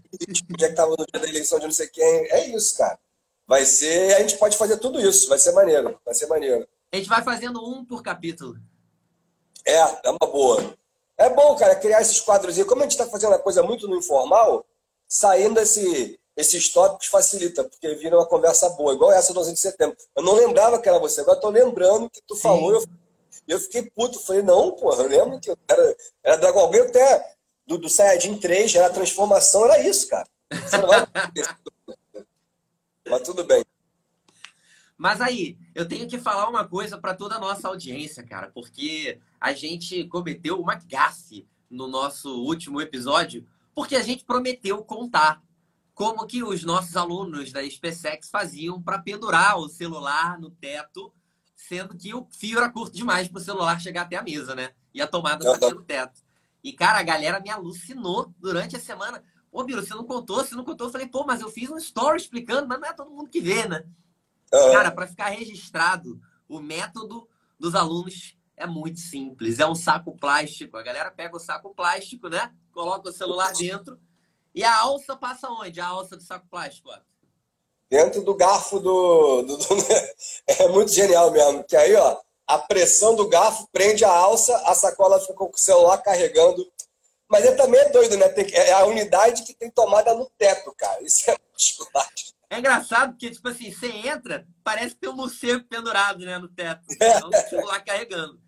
Onde 0.52 0.64
é 0.64 0.68
que 0.68 0.74
tava 0.74 0.90
no 0.90 1.06
dia 1.06 1.20
da 1.20 1.28
eleição 1.28 1.58
de 1.58 1.66
não 1.66 1.72
sei 1.72 1.88
quem? 1.88 2.30
É 2.30 2.46
isso, 2.48 2.76
cara. 2.78 2.98
Vai 3.46 3.64
ser. 3.66 4.14
A 4.14 4.20
gente 4.20 4.38
pode 4.38 4.56
fazer 4.56 4.78
tudo 4.78 5.00
isso. 5.00 5.28
Vai 5.28 5.38
ser 5.38 5.52
maneiro. 5.52 6.00
Vai 6.04 6.14
ser 6.14 6.26
maneiro. 6.26 6.66
A 6.92 6.96
gente 6.96 7.08
vai 7.08 7.22
fazendo 7.22 7.62
um 7.62 7.84
por 7.84 8.02
capítulo. 8.02 8.56
É, 9.66 9.76
é 9.76 10.10
uma 10.10 10.30
boa. 10.30 10.74
É 11.16 11.28
bom, 11.28 11.54
cara, 11.56 11.76
criar 11.76 12.00
esses 12.00 12.20
quadros. 12.20 12.58
E 12.58 12.64
como 12.64 12.80
a 12.80 12.84
gente 12.84 12.92
está 12.92 13.06
fazendo 13.06 13.34
a 13.34 13.38
coisa 13.38 13.62
muito 13.62 13.86
no 13.86 13.96
informal, 13.96 14.64
saindo 15.06 15.60
esse, 15.60 16.18
esses 16.36 16.70
tópicos 16.70 17.06
facilita, 17.06 17.64
porque 17.64 17.94
vira 17.94 18.16
uma 18.16 18.26
conversa 18.26 18.68
boa, 18.70 18.94
igual 18.94 19.12
essa 19.12 19.32
do 19.32 19.40
11 19.40 19.52
de 19.52 19.60
setembro. 19.60 19.96
Eu 20.16 20.22
não 20.22 20.34
lembrava 20.34 20.80
que 20.80 20.88
era 20.88 20.98
você, 20.98 21.20
agora 21.20 21.36
estou 21.36 21.50
lembrando 21.50 22.10
que 22.10 22.20
tu 22.26 22.34
Sim. 22.34 22.42
falou. 22.42 22.72
Eu, 22.72 22.84
eu 23.46 23.60
fiquei 23.60 23.82
puto. 23.82 24.18
Falei, 24.18 24.42
não, 24.42 24.72
porra, 24.72 25.02
eu 25.02 25.08
lembro 25.08 25.40
que 25.40 25.50
era, 25.68 25.96
era 26.22 26.36
Dragon 26.36 26.70
Ball 26.70 26.82
até 26.82 27.33
do, 27.66 27.78
do 27.78 27.88
Saiyajin 27.88 28.38
3, 28.38 28.74
era 28.74 28.86
a 28.86 28.92
transformação, 28.92 29.64
era 29.64 29.86
isso, 29.86 30.08
cara. 30.08 30.28
Você 30.50 30.78
não 30.78 30.88
vai 30.88 31.06
Mas 33.08 33.22
tudo 33.22 33.44
bem. 33.44 33.64
Mas 34.96 35.20
aí, 35.20 35.58
eu 35.74 35.86
tenho 35.86 36.08
que 36.08 36.18
falar 36.18 36.48
uma 36.48 36.66
coisa 36.66 36.96
para 36.96 37.14
toda 37.14 37.34
a 37.34 37.40
nossa 37.40 37.68
audiência, 37.68 38.22
cara, 38.22 38.50
porque 38.54 39.20
a 39.40 39.52
gente 39.52 40.04
cometeu 40.04 40.60
uma 40.60 40.76
gafe 40.76 41.46
no 41.68 41.88
nosso 41.88 42.42
último 42.42 42.80
episódio, 42.80 43.46
porque 43.74 43.96
a 43.96 44.02
gente 44.02 44.24
prometeu 44.24 44.82
contar 44.84 45.42
como 45.92 46.26
que 46.26 46.42
os 46.42 46.64
nossos 46.64 46.96
alunos 46.96 47.52
da 47.52 47.68
SpaceX 47.68 48.30
faziam 48.30 48.82
para 48.82 48.98
pendurar 48.98 49.58
o 49.58 49.68
celular 49.68 50.38
no 50.38 50.50
teto, 50.50 51.12
sendo 51.54 51.96
que 51.96 52.14
o 52.14 52.26
fio 52.30 52.58
era 52.58 52.70
curto 52.70 52.96
demais 52.96 53.28
para 53.28 53.38
o 53.38 53.44
celular 53.44 53.80
chegar 53.80 54.02
até 54.02 54.16
a 54.16 54.22
mesa, 54.22 54.54
né? 54.54 54.72
E 54.92 55.02
a 55.02 55.06
tomada 55.06 55.44
batia 55.44 55.74
no 55.74 55.82
teto. 55.82 56.23
E, 56.64 56.72
cara, 56.72 56.98
a 56.98 57.02
galera 57.02 57.38
me 57.38 57.50
alucinou 57.50 58.32
durante 58.38 58.74
a 58.74 58.80
semana. 58.80 59.22
Ô, 59.52 59.62
Biro, 59.62 59.84
você 59.84 59.94
não 59.94 60.04
contou? 60.04 60.38
Você 60.38 60.54
não 60.54 60.64
contou? 60.64 60.86
Eu 60.86 60.90
falei, 60.90 61.06
pô, 61.06 61.22
mas 61.26 61.42
eu 61.42 61.50
fiz 61.50 61.68
um 61.68 61.76
story 61.76 62.16
explicando, 62.16 62.66
mas 62.66 62.80
não 62.80 62.88
é 62.88 62.92
todo 62.94 63.10
mundo 63.10 63.28
que 63.28 63.40
vê, 63.40 63.68
né? 63.68 63.84
Uhum. 64.52 64.72
Cara, 64.72 64.90
para 64.90 65.06
ficar 65.06 65.28
registrado, 65.28 66.18
o 66.48 66.60
método 66.60 67.28
dos 67.60 67.74
alunos 67.74 68.34
é 68.56 68.66
muito 68.66 68.98
simples. 68.98 69.58
É 69.58 69.66
um 69.66 69.74
saco 69.74 70.16
plástico. 70.16 70.78
A 70.78 70.82
galera 70.82 71.10
pega 71.10 71.36
o 71.36 71.40
saco 71.40 71.74
plástico, 71.74 72.28
né? 72.28 72.50
Coloca 72.72 73.10
o 73.10 73.12
celular 73.12 73.52
dentro. 73.52 74.00
E 74.54 74.64
a 74.64 74.80
alça 74.80 75.14
passa 75.14 75.50
onde? 75.50 75.80
A 75.80 75.86
alça 75.86 76.16
do 76.16 76.22
saco 76.22 76.46
plástico, 76.48 76.88
ó. 76.88 76.98
Dentro 77.90 78.22
do 78.22 78.34
garfo 78.34 78.80
do, 78.80 79.42
do, 79.42 79.56
do, 79.58 79.66
É 80.48 80.68
muito 80.68 80.90
genial 80.90 81.30
mesmo. 81.30 81.62
Que 81.64 81.76
aí, 81.76 81.94
ó, 81.94 82.18
a 82.46 82.58
pressão 82.58 83.14
do 83.14 83.28
garfo 83.28 83.68
prende 83.72 84.04
a 84.04 84.10
alça, 84.10 84.56
a 84.66 84.74
sacola 84.74 85.20
fica 85.20 85.34
com 85.34 85.50
o 85.50 85.58
celular 85.58 85.98
carregando. 85.98 86.64
Mas 87.28 87.44
é 87.44 87.54
também 87.54 87.80
é 87.80 87.88
doido, 87.88 88.16
né? 88.16 88.28
Tem, 88.28 88.46
é 88.52 88.72
a 88.72 88.84
unidade 88.84 89.42
que 89.44 89.54
tem 89.54 89.70
tomada 89.70 90.14
no 90.14 90.30
teto, 90.38 90.74
cara. 90.76 91.02
Isso 91.02 91.30
é 91.30 91.36
muito 91.50 92.24
é 92.54 92.58
engraçado 92.58 93.12
porque, 93.12 93.30
tipo 93.30 93.48
assim, 93.48 93.72
você 93.72 93.88
entra, 93.88 94.46
parece 94.62 94.94
que 94.94 95.00
tem 95.00 95.10
um 95.10 95.16
morcego 95.16 95.64
pendurado 95.64 96.24
né, 96.24 96.38
no 96.38 96.48
teto. 96.48 96.84
É. 97.00 97.16
Então, 97.16 97.28
o 97.28 97.48
celular 97.48 97.84
carregando. 97.84 98.40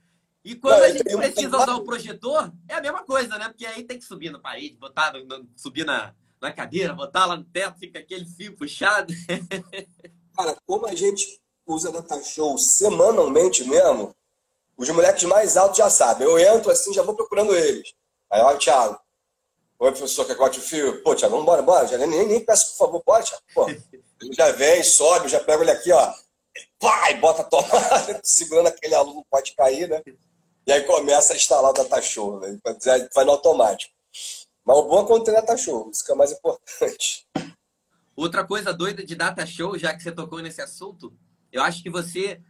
E 0.45 0.55
quando 0.55 0.79
não, 0.79 0.85
a 0.85 0.91
gente 0.91 1.03
precisa 1.03 1.57
usar 1.57 1.75
o 1.75 1.85
projetor, 1.85 2.53
é 2.69 2.75
a 2.75 2.81
mesma 2.81 3.05
coisa, 3.05 3.37
né? 3.37 3.49
Porque 3.49 3.67
aí 3.67 3.83
tem 3.83 3.99
que 3.99 4.05
subir 4.05 4.31
na 4.31 4.38
parede, 4.38 4.76
botar, 4.76 5.12
subir 5.57 5.85
na, 5.85 6.15
na 6.41 6.53
cadeira, 6.53 6.95
botar 6.95 7.26
lá 7.26 7.37
no 7.37 7.43
teto, 7.45 7.81
fica 7.81 7.99
aquele 7.99 8.25
fio 8.25 8.55
puxado. 8.55 9.12
Cara, 10.37 10.57
como 10.65 10.87
a 10.87 10.95
gente 10.95 11.41
usa 11.66 11.90
data 11.90 12.23
show 12.23 12.56
semanalmente 12.56 13.64
mesmo, 13.64 14.14
os 14.76 14.88
moleques 14.90 15.25
mais 15.25 15.56
altos 15.56 15.78
já 15.78 15.90
sabem. 15.90 16.26
Eu 16.26 16.38
entro 16.38 16.70
assim, 16.70 16.92
já 16.92 17.02
vou 17.02 17.14
procurando 17.14 17.54
eles. 17.54 17.94
Aí, 18.30 18.40
ó, 18.40 18.54
Thiago, 18.56 18.99
Oi, 19.78 19.92
professor, 19.92 20.26
quer 20.26 20.37
corte 20.37 20.58
o 20.58 20.62
fio? 20.62 21.02
Pô, 21.02 21.14
Tiago, 21.14 21.32
vamos 21.32 21.44
embora, 21.44 21.61
bora. 21.61 21.87
Já 21.87 21.99
nem, 21.99 22.26
nem 22.26 22.40
peço, 22.40 22.70
por 22.70 22.78
favor, 22.78 23.02
pode, 23.02 23.26
Tiago. 23.26 23.42
Pô, 23.54 23.68
ele 23.68 24.32
já 24.32 24.50
vem, 24.52 24.82
sobe, 24.82 25.28
já 25.28 25.38
pega 25.38 25.62
ele 25.62 25.70
aqui, 25.70 25.92
ó. 25.92 26.14
Pai, 26.78 27.14
bota 27.18 27.42
a 27.42 27.44
tomada, 27.44 28.20
segurando 28.25 28.68
aquele 28.68 28.94
aluno, 28.94 29.26
pode 29.30 29.54
cair, 29.54 29.87
né? 29.88 30.02
E 30.66 30.73
aí 30.73 30.82
começa 30.85 31.35
a 31.35 31.37
instalar 31.37 31.70
o 31.70 31.75
data 31.75 32.00
show, 32.00 32.40
né? 32.40 32.58
vai 33.14 33.25
no 33.25 33.32
automático. 33.32 33.92
Mas 34.64 34.76
o 34.78 34.82
bom 34.85 35.04
é 35.04 35.06
quando 35.06 35.25
tem 35.25 35.35
data 35.35 35.56
show, 35.56 35.90
isso 35.90 36.04
que 36.04 36.11
é 36.11 36.14
mais 36.14 36.32
importante. 36.32 37.28
Outra 38.16 38.44
coisa 38.46 38.73
doida 38.73 39.04
de 39.04 39.14
data 39.14 39.46
show, 39.46 39.78
já 39.78 39.94
que 39.94 40.02
você 40.02 40.11
tocou 40.11 40.40
nesse 40.40 40.62
assunto, 40.62 41.12
eu 41.53 41.62
acho 41.62 41.83
que 41.83 41.91
você 41.91 42.41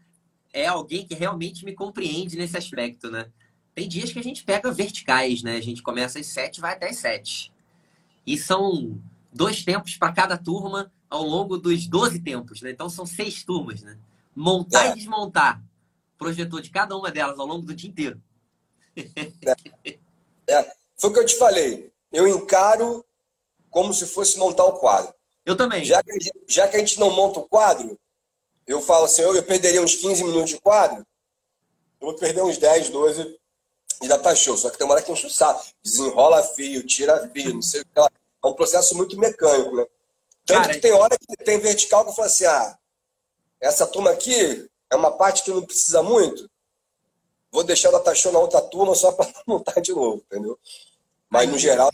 é 0.53 0.67
alguém 0.67 1.07
que 1.07 1.15
realmente 1.15 1.65
me 1.65 1.75
compreende 1.75 2.37
nesse 2.37 2.57
aspecto, 2.57 3.11
né? 3.11 3.31
Tem 3.75 3.89
dias 3.89 4.13
que 4.13 4.19
a 4.19 4.23
gente 4.23 4.43
pega 4.43 4.73
verticais, 4.73 5.43
né? 5.43 5.57
A 5.57 5.63
gente 5.63 5.83
começa 5.83 6.19
às 6.19 6.27
sete 6.27 6.61
vai 6.61 6.73
até 6.73 6.89
às 6.89 6.97
sete. 6.97 7.53
E 8.27 8.39
são 8.39 8.99
dois 9.33 9.65
tempos 9.65 9.97
para 9.97 10.13
cada 10.13 10.39
turma 10.39 10.91
ao 11.09 11.23
longo 11.23 11.59
dos 11.59 11.87
12 11.87 12.21
tempos, 12.21 12.63
né? 12.63 12.71
Então 12.71 12.89
são 12.89 13.07
seis 13.07 13.45
turmas, 13.45 13.83
né? 13.83 13.99
Montar 14.35 14.87
é. 14.87 14.91
e 14.93 14.95
desmontar 14.95 15.63
projetor 16.19 16.61
de 16.63 16.71
cada 16.71 16.97
uma 16.97 17.11
delas 17.11 17.39
ao 17.39 17.47
longo 17.47 17.67
do 17.67 17.75
dia 17.75 17.91
inteiro. 17.91 18.21
É. 20.49 20.55
é. 20.55 20.73
Foi 20.97 21.11
o 21.11 21.13
que 21.13 21.19
eu 21.19 21.27
te 21.27 21.37
falei. 21.37 21.93
Eu 22.11 22.27
encaro 22.27 23.05
como 23.69 23.93
se 23.93 24.07
fosse 24.07 24.39
montar 24.39 24.65
o 24.65 24.79
quadro. 24.79 25.13
Eu 25.45 25.57
também. 25.57 25.85
Já 25.85 26.03
que, 26.03 26.13
já 26.49 26.67
que 26.67 26.77
a 26.77 26.79
gente 26.79 26.99
não 26.99 27.11
monta 27.15 27.41
o 27.41 27.49
quadro, 27.49 27.99
eu 28.67 28.81
falo 28.83 29.05
assim, 29.05 29.23
eu, 29.23 29.43
perderia 29.43 29.83
uns 29.83 29.95
15 29.95 30.25
minutos 30.25 30.51
de 30.51 30.61
quadro, 30.61 31.07
eu 32.01 32.09
vou 32.09 32.17
perder 32.17 32.43
uns 32.43 32.59
10, 32.59 32.91
12 32.91 33.39
e 34.03 34.09
dá 34.09 34.19
tá 34.19 34.35
show. 34.35 34.57
Só 34.57 34.71
que 34.71 34.77
tem 34.77 34.87
uma 34.87 34.95
hora 34.95 35.03
que 35.03 35.11
enche 35.11 35.27
o 35.27 35.31
saco. 35.31 35.65
Desenrola 35.83 36.43
fio, 36.43 36.85
tira 36.85 37.29
fio, 37.31 37.55
não 37.55 37.63
sei 37.63 37.81
o 37.81 37.85
que. 37.85 38.01
É 38.01 38.47
um 38.47 38.55
processo 38.55 38.95
muito 38.97 39.19
mecânico, 39.19 39.75
né? 39.77 39.87
Tanto 40.45 40.61
Cara, 40.61 40.75
que 40.75 40.81
tem 40.81 40.93
hora 40.93 41.17
que 41.19 41.45
tem 41.45 41.59
vertical 41.59 42.05
que 42.05 42.11
eu 42.11 42.15
falo 42.15 42.27
assim, 42.27 42.45
ah, 42.45 42.79
essa 43.61 43.87
turma 43.87 44.11
aqui 44.11 44.69
é 44.91 44.97
uma 44.97 45.11
parte 45.11 45.43
que 45.43 45.51
não 45.51 45.63
precisa 45.63 46.03
muito, 46.03 46.49
vou 47.51 47.65
deixar 47.65 47.89
ela 47.89 48.15
show 48.15 48.33
na 48.33 48.39
outra 48.39 48.61
turma 48.61 48.95
só 48.95 49.11
para 49.13 49.29
montar 49.47 49.81
de 49.81 49.93
novo, 49.93 50.23
entendeu? 50.27 50.59
Mas 51.29 51.51
no 51.51 51.59
geral. 51.59 51.91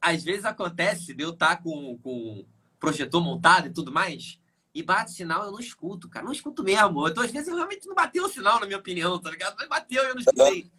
Às 0.00 0.22
vezes 0.22 0.44
acontece 0.44 1.14
de 1.14 1.22
eu 1.22 1.30
estar 1.30 1.56
tá 1.56 1.62
com, 1.62 1.98
com 1.98 2.44
projetor 2.78 3.22
montado 3.22 3.68
e 3.68 3.72
tudo 3.72 3.90
mais, 3.90 4.38
e 4.78 4.82
bate 4.82 5.10
sinal, 5.10 5.44
eu 5.44 5.50
não 5.50 5.58
escuto, 5.58 6.08
cara. 6.08 6.24
Não 6.24 6.32
escuto 6.32 6.62
mesmo. 6.62 7.04
Eu 7.04 7.12
tô, 7.12 7.20
às 7.20 7.32
vezes 7.32 7.52
realmente 7.52 7.84
não 7.88 7.96
bateu 7.96 8.24
o 8.24 8.28
sinal, 8.28 8.60
na 8.60 8.66
minha 8.66 8.78
opinião, 8.78 9.18
tá 9.18 9.28
ligado? 9.28 9.56
Mas 9.58 9.68
bateu 9.68 10.04
e 10.04 10.06
eu 10.06 10.14
não 10.14 10.20
escutei. 10.20 10.70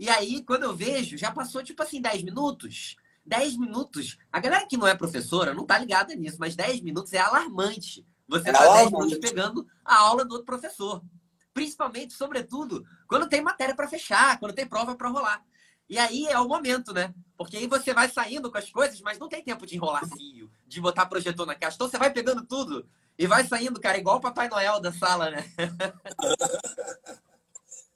E 0.00 0.08
aí, 0.08 0.42
quando 0.42 0.62
eu 0.62 0.74
vejo, 0.74 1.18
já 1.18 1.30
passou 1.30 1.62
tipo 1.62 1.82
assim 1.82 2.00
10 2.00 2.22
minutos. 2.22 2.96
10 3.26 3.58
minutos. 3.58 4.16
A 4.32 4.40
galera 4.40 4.66
que 4.66 4.78
não 4.78 4.88
é 4.88 4.94
professora 4.94 5.52
não 5.52 5.66
tá 5.66 5.78
ligada 5.78 6.14
nisso, 6.14 6.38
mas 6.40 6.56
10 6.56 6.80
minutos 6.80 7.12
é 7.12 7.18
alarmante. 7.18 8.06
Você 8.26 8.48
é 8.48 8.52
tá 8.52 8.76
10 8.76 8.90
minutos 8.90 9.18
pegando 9.18 9.66
a 9.84 9.98
aula 9.98 10.24
do 10.24 10.32
outro 10.32 10.46
professor. 10.46 11.04
Principalmente, 11.52 12.14
sobretudo, 12.14 12.82
quando 13.06 13.28
tem 13.28 13.42
matéria 13.42 13.74
para 13.74 13.86
fechar, 13.86 14.38
quando 14.40 14.54
tem 14.54 14.66
prova 14.66 14.96
para 14.96 15.10
rolar. 15.10 15.44
E 15.86 15.98
aí 15.98 16.26
é 16.28 16.38
o 16.38 16.48
momento, 16.48 16.94
né? 16.94 17.14
Porque 17.36 17.58
aí 17.58 17.66
você 17.66 17.92
vai 17.92 18.08
saindo 18.08 18.50
com 18.50 18.56
as 18.56 18.70
coisas, 18.70 19.02
mas 19.02 19.18
não 19.18 19.28
tem 19.28 19.44
tempo 19.44 19.66
de 19.66 19.76
enrolar 19.76 20.08
fio, 20.16 20.50
de 20.66 20.80
botar 20.80 21.04
projetor 21.04 21.44
na 21.44 21.54
caixa. 21.54 21.74
Então 21.74 21.90
você 21.90 21.98
vai 21.98 22.10
pegando 22.10 22.42
tudo 22.46 22.88
e 23.18 23.26
vai 23.26 23.46
saindo, 23.46 23.80
cara, 23.80 23.98
igual 23.98 24.16
o 24.16 24.20
Papai 24.20 24.48
Noel 24.48 24.80
da 24.80 24.92
sala, 24.92 25.30
né? 25.30 25.44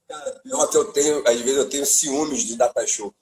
até 0.09 0.77
eu 0.77 0.93
tenho, 0.93 1.29
às 1.29 1.41
vezes 1.41 1.57
eu 1.57 1.69
tenho 1.69 1.87
ciúmes 1.87 2.43
de 2.45 2.57
data 2.57 2.87
show. 2.87 3.15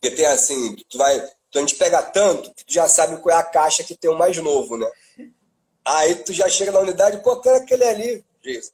Porque 0.00 0.16
tem 0.16 0.26
assim, 0.26 0.76
tu 0.88 0.98
vai. 0.98 1.20
Tu 1.50 1.58
a 1.58 1.60
gente 1.60 1.76
pega 1.76 2.02
tanto 2.02 2.52
que 2.54 2.64
tu 2.64 2.72
já 2.72 2.88
sabe 2.88 3.20
qual 3.20 3.36
é 3.36 3.38
a 3.38 3.44
caixa 3.44 3.84
que 3.84 3.96
tem 3.96 4.10
o 4.10 4.18
mais 4.18 4.36
novo, 4.38 4.76
né? 4.76 4.90
Aí 5.84 6.16
tu 6.16 6.32
já 6.32 6.48
chega 6.48 6.72
na 6.72 6.80
unidade, 6.80 7.22
pô, 7.22 7.40
quero 7.40 7.56
aquele 7.56 7.84
ali. 7.84 8.24
Diz, 8.42 8.72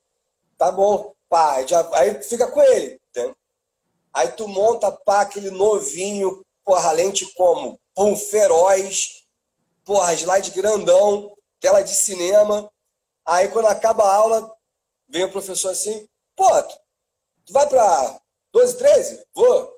tá 0.56 0.72
bom, 0.72 1.14
pá, 1.28 1.64
já, 1.66 1.88
aí 1.94 2.14
tu 2.14 2.24
fica 2.26 2.46
com 2.46 2.62
ele, 2.62 3.00
entendeu? 3.10 3.36
Aí 4.12 4.28
tu 4.28 4.48
monta, 4.48 4.90
pá, 4.90 5.22
aquele 5.22 5.50
novinho, 5.50 6.44
porra, 6.64 6.92
lente 6.92 7.26
como? 7.34 7.78
Pum, 7.94 8.16
feroz, 8.16 9.24
porra, 9.84 10.14
slide 10.14 10.50
grandão, 10.52 11.36
tela 11.62 11.82
de 11.82 11.94
cinema. 11.94 12.70
Aí 13.24 13.48
quando 13.48 13.68
acaba 13.68 14.02
a 14.02 14.14
aula, 14.14 14.54
vem 15.08 15.24
o 15.24 15.30
professor 15.30 15.70
assim, 15.70 16.06
pô, 16.36 16.48
tu 17.46 17.52
vai 17.52 17.66
pra 17.68 18.20
12, 18.52 18.76
13? 18.76 19.24
Vou. 19.34 19.72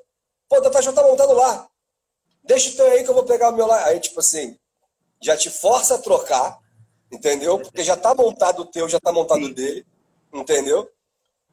Pô, 0.49 0.57
o 0.59 0.83
já 0.83 0.93
tá 0.93 1.03
montado 1.03 1.33
lá. 1.35 1.69
Deixa 2.43 2.71
o 2.71 2.77
teu 2.77 2.87
aí 2.87 3.05
que 3.05 3.11
eu 3.11 3.15
vou 3.15 3.25
pegar 3.25 3.51
o 3.51 3.57
meu 3.57 3.67
lá. 3.67 3.85
Aí, 3.85 4.01
tipo 4.01 4.19
assim, 4.21 4.59
já 5.23 5.37
te 5.37 5.51
força 5.51 5.95
a 5.95 5.99
trocar, 5.99 6.59
entendeu? 7.13 7.59
Porque 7.59 7.85
já 7.85 7.97
tá 7.97 8.15
montado 8.15 8.61
o 8.63 8.67
teu, 8.67 8.89
já 8.89 8.99
tá 8.99 9.13
montado 9.13 9.45
o 9.45 9.55
dele, 9.55 9.87
entendeu? 10.33 10.91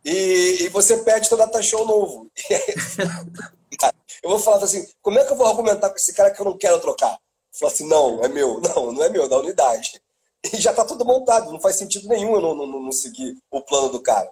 E, 0.04 0.64
e 0.64 0.70
você 0.70 0.98
pede 1.04 1.30
teu 1.30 1.38
data 1.38 1.62
show 1.62 1.86
novo. 1.86 2.32
eu 4.24 4.30
vou 4.30 4.40
falar 4.40 4.64
assim, 4.64 4.86
como 5.02 5.20
é 5.20 5.26
que 5.26 5.32
eu 5.32 5.38
vou 5.38 5.48
argumentar 5.48 5.90
com 5.90 5.96
esse 5.96 6.14
cara 6.14 6.32
que 6.32 6.42
eu 6.42 6.46
não 6.46 6.58
quero 6.58 6.80
trocar? 6.80 7.20
Falar 7.54 7.72
assim, 7.72 7.88
não, 7.88 8.24
é 8.24 8.28
meu. 8.28 8.60
Não, 8.62 8.92
não 8.92 9.04
é 9.04 9.10
meu, 9.10 9.26
é 9.26 9.28
da 9.28 9.38
unidade. 9.38 10.02
E 10.44 10.58
já 10.58 10.74
tá 10.74 10.84
tudo 10.84 11.06
montado, 11.06 11.52
não 11.52 11.60
faz 11.60 11.76
sentido 11.76 12.08
nenhum 12.08 12.36
eu 12.36 12.42
não, 12.42 12.56
não, 12.56 12.68
não 12.82 12.92
seguir 12.92 13.38
o 13.50 13.62
plano 13.62 13.90
do 13.90 14.02
cara. 14.02 14.30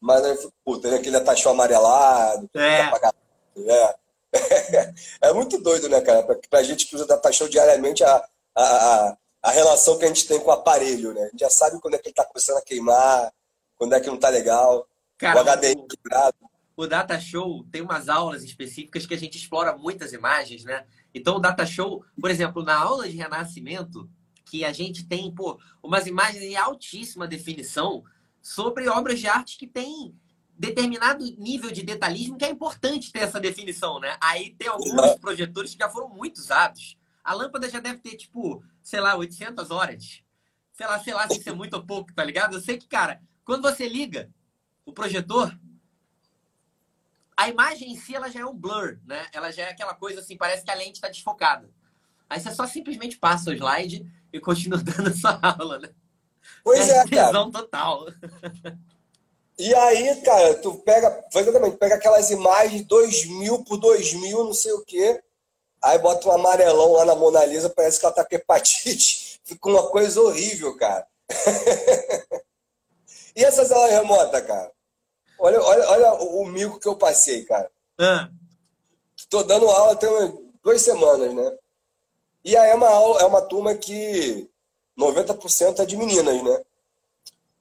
Mas 0.00 0.24
aí, 0.24 0.36
puta, 0.64 0.94
aquele 0.94 1.18
data 1.18 1.36
show 1.36 1.52
amarelado, 1.52 2.50
é. 2.54 2.90
É. 3.56 3.94
é 5.22 5.32
muito 5.32 5.58
doido, 5.58 5.88
né, 5.88 6.00
cara? 6.00 6.22
Pra, 6.24 6.36
pra 6.50 6.62
gente 6.62 6.86
que 6.86 6.96
usa 6.96 7.06
data 7.06 7.32
show 7.32 7.48
diariamente, 7.48 8.02
a, 8.02 8.24
a, 8.56 9.16
a 9.42 9.50
relação 9.50 9.96
que 9.96 10.04
a 10.04 10.08
gente 10.08 10.26
tem 10.26 10.40
com 10.40 10.48
o 10.48 10.52
aparelho, 10.52 11.14
né? 11.14 11.22
A 11.22 11.26
gente 11.26 11.40
já 11.40 11.50
sabe 11.50 11.80
quando 11.80 11.94
é 11.94 11.98
que 11.98 12.08
ele 12.08 12.14
tá 12.14 12.24
começando 12.24 12.58
a 12.58 12.62
queimar, 12.62 13.32
quando 13.76 13.94
é 13.94 14.00
que 14.00 14.08
não 14.08 14.18
tá 14.18 14.28
legal. 14.28 14.86
Cara, 15.16 15.40
o 15.40 15.44
HDMI 15.44 15.86
quebrado. 15.88 16.36
O 16.76 16.86
Data 16.86 17.20
Show 17.20 17.64
tem 17.70 17.80
umas 17.80 18.08
aulas 18.08 18.42
específicas 18.42 19.06
que 19.06 19.14
a 19.14 19.18
gente 19.18 19.38
explora 19.38 19.76
muitas 19.76 20.12
imagens, 20.12 20.64
né? 20.64 20.84
Então, 21.14 21.36
o 21.36 21.40
Data 21.40 21.64
Show, 21.64 22.04
por 22.20 22.30
exemplo, 22.30 22.64
na 22.64 22.76
aula 22.76 23.08
de 23.08 23.16
renascimento, 23.16 24.10
que 24.54 24.64
a 24.64 24.72
gente 24.72 25.04
tem, 25.04 25.34
pô, 25.34 25.58
umas 25.82 26.06
imagens 26.06 26.40
em 26.40 26.54
altíssima 26.54 27.26
definição 27.26 28.04
sobre 28.40 28.88
obras 28.88 29.18
de 29.18 29.26
arte 29.26 29.58
que 29.58 29.66
têm 29.66 30.16
determinado 30.56 31.24
nível 31.36 31.72
de 31.72 31.82
detalhismo 31.82 32.38
que 32.38 32.44
é 32.44 32.50
importante 32.50 33.10
ter 33.10 33.18
essa 33.18 33.40
definição, 33.40 33.98
né? 33.98 34.16
Aí 34.20 34.54
tem 34.54 34.68
alguns 34.68 35.16
projetores 35.16 35.72
que 35.72 35.80
já 35.80 35.90
foram 35.90 36.08
muito 36.08 36.36
usados. 36.36 36.96
A 37.24 37.34
lâmpada 37.34 37.68
já 37.68 37.80
deve 37.80 37.98
ter, 37.98 38.14
tipo, 38.14 38.62
sei 38.80 39.00
lá, 39.00 39.16
800 39.16 39.72
horas. 39.72 40.22
Sei 40.72 40.86
lá, 40.86 41.00
sei 41.00 41.14
lá 41.14 41.28
se 41.28 41.40
isso 41.40 41.48
é 41.48 41.52
muito 41.52 41.74
ou 41.74 41.84
pouco, 41.84 42.14
tá 42.14 42.22
ligado? 42.22 42.54
Eu 42.54 42.60
sei 42.60 42.78
que, 42.78 42.86
cara, 42.86 43.20
quando 43.44 43.62
você 43.62 43.88
liga 43.88 44.30
o 44.86 44.92
projetor, 44.92 45.52
a 47.36 47.48
imagem 47.48 47.90
em 47.90 47.96
si 47.96 48.14
ela 48.14 48.30
já 48.30 48.38
é 48.38 48.46
um 48.46 48.56
blur, 48.56 49.00
né? 49.04 49.26
Ela 49.32 49.50
já 49.50 49.64
é 49.64 49.70
aquela 49.70 49.94
coisa 49.94 50.20
assim, 50.20 50.36
parece 50.36 50.64
que 50.64 50.70
a 50.70 50.76
lente 50.76 50.94
está 50.94 51.08
desfocada. 51.08 51.68
Aí 52.28 52.40
você 52.40 52.54
só 52.54 52.66
simplesmente 52.66 53.18
passa 53.18 53.50
o 53.50 53.54
slide 53.54 54.06
e 54.32 54.40
continua 54.40 54.78
dando 54.82 55.08
a 55.08 55.14
sua 55.14 55.38
aula, 55.42 55.78
né? 55.78 55.90
Pois 56.62 56.88
é, 56.88 56.98
é 56.98 57.08
cara. 57.08 57.50
total. 57.50 58.06
E 59.58 59.74
aí, 59.74 60.20
cara, 60.22 60.54
tu 60.54 60.74
pega, 60.78 61.24
exatamente, 61.32 61.76
pega 61.76 61.94
aquelas 61.94 62.30
imagens 62.30 62.84
2000 62.86 63.64
por 63.64 63.76
2000, 63.76 64.44
não 64.44 64.52
sei 64.52 64.72
o 64.72 64.84
quê, 64.84 65.22
aí 65.82 65.98
bota 65.98 66.28
um 66.28 66.32
amarelão 66.32 66.92
lá 66.92 67.04
na 67.04 67.14
Mona 67.14 67.44
Lisa, 67.44 67.70
parece 67.70 68.00
que 68.00 68.06
ela 68.06 68.14
tá 68.14 68.24
com 68.24 68.34
hepatite. 68.34 69.40
Fica 69.44 69.68
uma 69.68 69.88
coisa 69.90 70.20
horrível, 70.20 70.76
cara. 70.76 71.06
e 73.36 73.44
essas 73.44 73.70
aulas 73.70 73.92
remotas, 73.92 74.46
cara? 74.46 74.72
Olha, 75.38 75.60
olha, 75.60 75.90
olha 75.90 76.12
o 76.14 76.46
mico 76.46 76.80
que 76.80 76.88
eu 76.88 76.96
passei, 76.96 77.44
cara. 77.44 77.70
Ah. 77.98 78.30
Tô 79.28 79.42
dando 79.42 79.68
aula 79.68 79.96
tem 79.96 80.08
duas 80.62 80.80
semanas, 80.80 81.34
né? 81.34 81.56
E 82.44 82.56
aí 82.56 82.70
é 82.70 82.74
uma 82.74 82.88
aula, 82.88 83.22
é 83.22 83.24
uma 83.24 83.40
turma 83.40 83.74
que 83.74 84.48
90% 84.98 85.80
é 85.80 85.86
de 85.86 85.96
meninas, 85.96 86.42
né? 86.42 86.62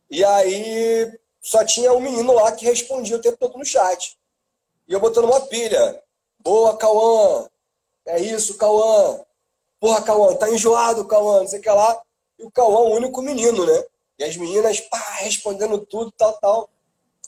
E 0.09 0.23
aí 0.23 1.19
só 1.41 1.63
tinha 1.63 1.93
um 1.93 2.01
menino 2.01 2.33
lá 2.33 2.51
que 2.51 2.65
respondia 2.65 3.15
o 3.15 3.21
tempo 3.21 3.37
todo 3.37 3.57
no 3.57 3.65
chat. 3.65 4.17
E 4.87 4.93
eu 4.93 4.99
botando 4.99 5.25
uma 5.25 5.41
pilha. 5.41 6.01
Boa, 6.39 6.75
Cauã. 6.77 7.47
É 8.05 8.19
isso, 8.19 8.57
Cauã. 8.57 9.21
Porra, 9.79 10.01
Cauã, 10.01 10.35
tá 10.35 10.49
enjoado, 10.49 11.07
Cauã, 11.07 11.39
não 11.39 11.47
sei 11.47 11.59
o 11.59 11.61
que 11.61 11.69
lá. 11.69 12.01
E 12.37 12.43
o 12.43 12.51
Cauã, 12.51 12.79
o 12.81 12.95
único 12.95 13.21
menino, 13.21 13.65
né? 13.65 13.85
E 14.19 14.23
as 14.23 14.35
meninas, 14.35 14.81
pá, 14.81 14.99
respondendo 15.19 15.79
tudo, 15.85 16.11
tal, 16.11 16.33
tal. 16.39 16.69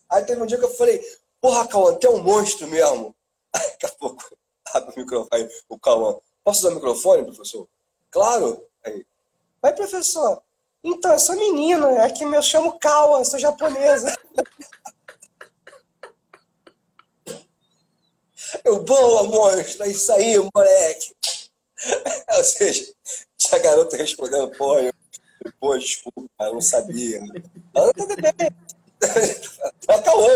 Aí 0.09 0.24
teve 0.25 0.41
um 0.41 0.45
dia 0.45 0.57
que 0.57 0.65
eu 0.65 0.75
falei, 0.75 1.01
porra, 1.41 1.67
Cauã, 1.67 1.95
tu 1.95 2.07
é 2.07 2.09
um 2.09 2.21
monstro 2.21 2.67
mesmo. 2.67 3.15
Aí, 3.53 3.71
daqui 3.71 3.85
a 3.85 3.89
pouco, 3.89 4.24
abre 4.74 4.93
o 4.93 5.00
microfone, 5.00 5.50
o 5.69 5.79
Cauã. 5.79 6.17
Posso 6.45 6.59
usar 6.59 6.69
o 6.69 6.75
microfone, 6.75 7.23
professor? 7.23 7.67
Claro. 8.11 8.63
Aí, 8.85 9.73
professor. 9.73 10.43
Então, 10.83 11.11
eu 11.11 11.17
sou 11.17 11.35
menino, 11.35 11.87
é 11.87 12.11
que 12.11 12.23
eu 12.23 12.41
chamo 12.43 12.77
Kawa, 12.77 13.25
sou 13.25 13.39
japonesa. 13.39 14.15
Eu, 18.63 18.83
boa, 18.83 19.23
monstro, 19.23 19.83
é 19.83 19.89
isso 19.89 20.11
aí, 20.13 20.37
moleque. 20.37 21.15
Ou 22.37 22.43
seja, 22.43 22.93
tinha 23.37 23.59
a 23.59 23.63
garota 23.63 23.97
respondendo, 23.97 24.49
pô, 24.55 24.79
eu, 24.79 24.93
pô, 25.59 25.77
desculpa, 25.77 26.29
eu 26.39 26.53
não 26.53 26.61
sabia. 26.61 27.21
Ela, 27.73 27.91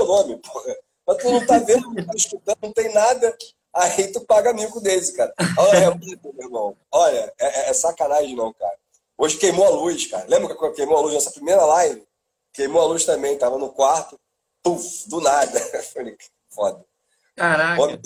o 0.02 0.06
nome, 0.06 0.38
porra. 0.38 0.76
Mas 1.08 1.18
tu 1.18 1.32
não 1.32 1.46
tá 1.46 1.60
vendo, 1.60 1.94
não 1.94 2.06
tá 2.06 2.14
escutando, 2.16 2.58
não 2.62 2.74
tem 2.74 2.94
nada. 2.94 3.38
Aí 3.74 4.12
tu 4.12 4.22
paga 4.22 4.54
mico 4.54 4.82
deles, 4.82 5.12
cara. 5.12 5.34
Olha, 5.58 5.96
meu 5.96 6.34
irmão. 6.40 6.78
Olha, 6.92 7.34
é, 7.40 7.68
é, 7.68 7.70
é, 7.70 7.74
sacanagem 7.74 8.36
não, 8.36 8.52
cara. 8.54 8.76
Hoje 9.18 9.38
queimou 9.38 9.66
a 9.66 9.70
luz, 9.70 10.08
cara. 10.08 10.26
Lembra 10.28 10.56
que 10.56 10.72
queimou 10.72 10.98
a 10.98 11.02
luz 11.02 11.14
nessa 11.14 11.32
primeira 11.32 11.64
live? 11.66 12.04
Queimou 12.52 12.82
a 12.82 12.86
luz 12.86 13.06
também, 13.06 13.38
tava 13.38 13.58
no 13.58 13.70
quarto, 13.70 14.20
puf, 14.64 15.08
do 15.08 15.22
nada. 15.22 15.60
Foda. 16.50 16.84
Caraca. 17.36 18.00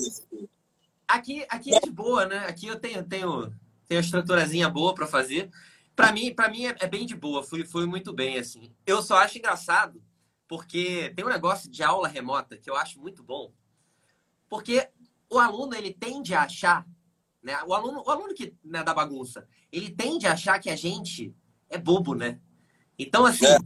Aqui, 1.08 1.46
aqui 1.50 1.74
é 1.74 1.80
de 1.80 1.90
boa, 1.90 2.26
né? 2.26 2.40
Aqui 2.48 2.68
eu 2.68 2.80
tenho, 2.80 3.04
tenho, 3.04 3.54
tenho 3.88 4.00
uma 4.00 4.02
estruturazinha 4.02 4.70
boa 4.70 4.94
para 4.94 5.08
fazer. 5.08 5.50
Para 5.96 6.12
mim, 6.12 6.34
para 6.34 6.50
mim 6.50 6.66
é, 6.66 6.76
é, 6.80 6.88
bem 6.88 7.06
de 7.06 7.16
boa, 7.16 7.44
fui, 7.44 7.66
fui 7.66 7.86
muito 7.86 8.12
bem 8.12 8.38
assim. 8.38 8.74
Eu 8.86 9.02
só 9.02 9.18
acho 9.18 9.38
engraçado 9.38 10.04
porque 10.48 11.14
tem 11.16 11.24
um 11.24 11.30
negócio 11.30 11.70
de 11.70 11.84
aula 11.84 12.08
remota 12.08 12.58
que 12.58 12.70
eu 12.70 12.76
acho 12.76 13.00
muito 13.00 13.24
bom. 13.24 13.52
Porque 14.50 14.88
o 15.34 15.40
aluno 15.40 15.76
ele 15.76 15.94
tende 15.94 16.34
a 16.34 16.44
achar, 16.44 16.86
né? 17.42 17.62
O 17.66 17.74
aluno, 17.74 18.04
o 18.06 18.10
aluno 18.10 18.34
que 18.34 18.56
né, 18.64 18.84
da 18.84 18.94
bagunça, 18.94 19.48
ele 19.72 19.90
tende 19.90 20.28
a 20.28 20.34
achar 20.34 20.60
que 20.60 20.70
a 20.70 20.76
gente 20.76 21.36
é 21.70 21.78
bobo, 21.78 22.14
né? 22.14 22.40
Então 22.98 23.26
assim, 23.26 23.46
é. 23.46 23.58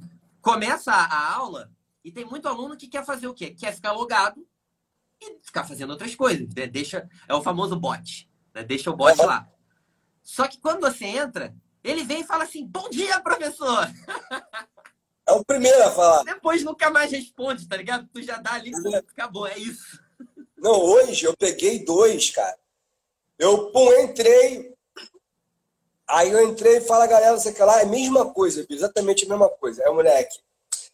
começa 0.42 0.92
a 0.92 1.36
aula 1.36 1.72
e 2.04 2.12
tem 2.12 2.26
muito 2.26 2.48
aluno 2.48 2.78
que 2.78 2.88
quer 2.88 3.06
fazer 3.06 3.28
o 3.28 3.34
quê? 3.34 3.52
Quer 3.52 3.76
ficar 3.76 3.92
logado 3.92 4.48
e 5.22 5.40
ficar 5.44 5.66
fazendo 5.66 5.90
outras 5.90 6.16
coisas. 6.16 6.48
Né? 6.56 6.68
Deixa, 6.68 7.10
é 7.28 7.34
o 7.34 7.42
famoso 7.42 7.76
bot. 7.78 8.30
Né? 8.54 8.64
Deixa 8.64 8.90
o 8.90 8.96
bot 8.96 9.18
lá. 9.18 9.48
Só 10.24 10.48
que 10.48 10.60
quando 10.60 10.82
você 10.82 11.06
entra, 11.06 11.56
ele 11.84 12.04
vem 12.04 12.22
e 12.22 12.26
fala 12.26 12.44
assim: 12.44 12.66
Bom 12.66 12.90
dia, 12.90 13.20
professor! 13.22 13.88
É 15.28 15.34
o 15.34 15.44
primeiro 15.44 15.84
a 15.84 15.92
falar. 15.92 16.24
Depois 16.24 16.64
nunca 16.64 16.90
mais 16.90 17.12
responde, 17.12 17.68
tá 17.68 17.76
ligado? 17.76 18.08
Tu 18.14 18.22
já 18.22 18.38
dá 18.38 18.54
ali, 18.54 18.72
é. 18.94 18.98
acabou, 18.98 19.46
é 19.46 19.58
isso. 19.58 20.02
Não, 20.58 20.80
hoje 20.82 21.26
eu 21.26 21.36
peguei 21.38 21.84
dois, 21.84 22.30
cara. 22.32 22.58
Eu, 23.38 23.72
pum, 23.72 23.94
entrei. 23.94 24.74
Aí 26.08 26.32
eu 26.32 26.48
entrei 26.48 26.78
e 26.78 26.82
fala, 26.82 27.06
galera, 27.06 27.38
sei 27.38 27.54
que 27.54 27.62
lá, 27.62 27.80
é 27.80 27.84
a 27.84 27.88
mesma 27.88 28.34
coisa, 28.34 28.66
exatamente 28.70 29.26
a 29.26 29.30
mesma 29.30 29.50
coisa. 29.50 29.84
É 29.84 29.90
o 29.90 29.96
moleque. 29.96 30.40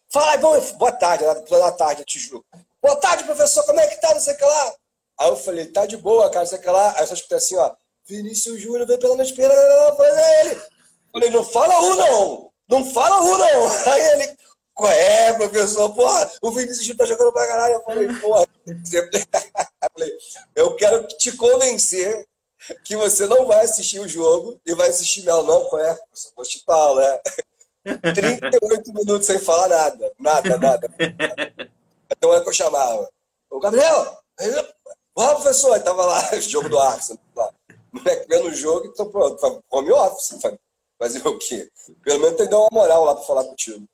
Fala, 0.09 0.37
bom, 0.37 0.59
boa 0.77 0.91
tarde, 0.91 1.23
boa 1.49 1.71
tarde, 1.71 2.03
juro. 2.07 2.45
Boa 2.81 2.95
tarde, 2.97 3.23
professor, 3.23 3.63
como 3.65 3.79
é 3.79 3.87
que 3.87 4.01
tá, 4.01 4.13
não 4.13 4.19
sei 4.19 4.33
o 4.33 4.37
que 4.37 4.43
lá? 4.43 4.73
Aí 5.19 5.29
eu 5.29 5.37
falei, 5.37 5.65
tá 5.67 5.85
de 5.85 5.95
boa, 5.95 6.29
cara, 6.29 6.41
não 6.41 6.47
sei 6.47 6.57
o 6.57 6.61
que 6.61 6.69
lá. 6.69 6.93
Aí 6.95 7.03
eu 7.03 7.07
só 7.07 7.13
escutei 7.13 7.37
assim, 7.37 7.55
ó, 7.55 7.71
Vinícius 8.05 8.59
Júnior 8.61 8.85
veio 8.85 8.99
pela 8.99 9.15
noite 9.15 9.29
espera, 9.29 9.53
falei, 9.95 10.11
é 10.11 10.45
ele. 10.45 10.61
Falei, 11.11 11.29
não 11.29 11.43
fala 11.43 11.79
um, 11.79 11.95
não. 11.95 12.51
Não 12.67 12.85
fala 12.91 13.21
um, 13.21 13.37
não. 13.37 13.91
Aí 13.93 14.01
ele, 14.01 14.37
qual 14.73 14.91
é, 14.91 15.33
professor? 15.33 15.93
Porra, 15.93 16.31
o 16.41 16.51
Vinícius 16.51 16.85
Júnior 16.85 16.97
tá 16.97 17.05
jogando 17.05 17.31
pra 17.31 17.47
caralho. 17.47 17.75
Eu 17.75 17.83
falei, 17.83 18.07
porra. 18.19 18.47
eu 20.55 20.75
quero 20.75 21.07
te 21.07 21.31
convencer 21.37 22.27
que 22.83 22.95
você 22.95 23.27
não 23.27 23.45
vai 23.45 23.65
assistir 23.65 23.99
o 23.99 24.07
jogo 24.07 24.59
e 24.65 24.73
vai 24.73 24.89
assistir 24.89 25.23
Mel, 25.25 25.43
não, 25.43 25.65
qual 25.65 25.81
é? 25.81 25.97
Vou 26.35 26.45
te 26.45 26.63
falar, 26.63 27.21
né? 27.85 28.01
38 28.13 28.93
minutos 28.93 29.27
sem 29.27 29.39
falar 29.39 29.67
nada. 29.67 30.11
Nada, 30.17 30.57
nada. 30.57 30.89
Então 32.09 32.33
é 32.33 32.41
que 32.41 32.49
eu 32.49 32.53
chamava. 32.53 33.09
O 33.49 33.59
Gabriel, 33.59 34.17
ó, 35.15 35.35
professor, 35.35 35.75
ele 35.75 35.83
tava 35.83 36.05
lá, 36.05 36.21
jogo 36.39 36.69
do 36.69 36.79
Arsenal. 36.79 37.53
Moleque 37.91 38.27
vendo 38.27 38.47
o 38.47 38.55
jogo, 38.55 38.87
então 38.87 39.09
pronto, 39.11 39.63
home 39.69 39.91
office. 39.91 40.39
Fazer 40.97 41.27
o 41.27 41.37
quê? 41.37 41.69
Pelo 42.01 42.19
menos 42.19 42.37
tem 42.37 42.45
que 42.45 42.51
dar 42.51 42.59
uma 42.59 42.69
moral 42.71 43.03
lá 43.03 43.15
pra 43.15 43.25
falar 43.25 43.43
contigo. 43.43 43.85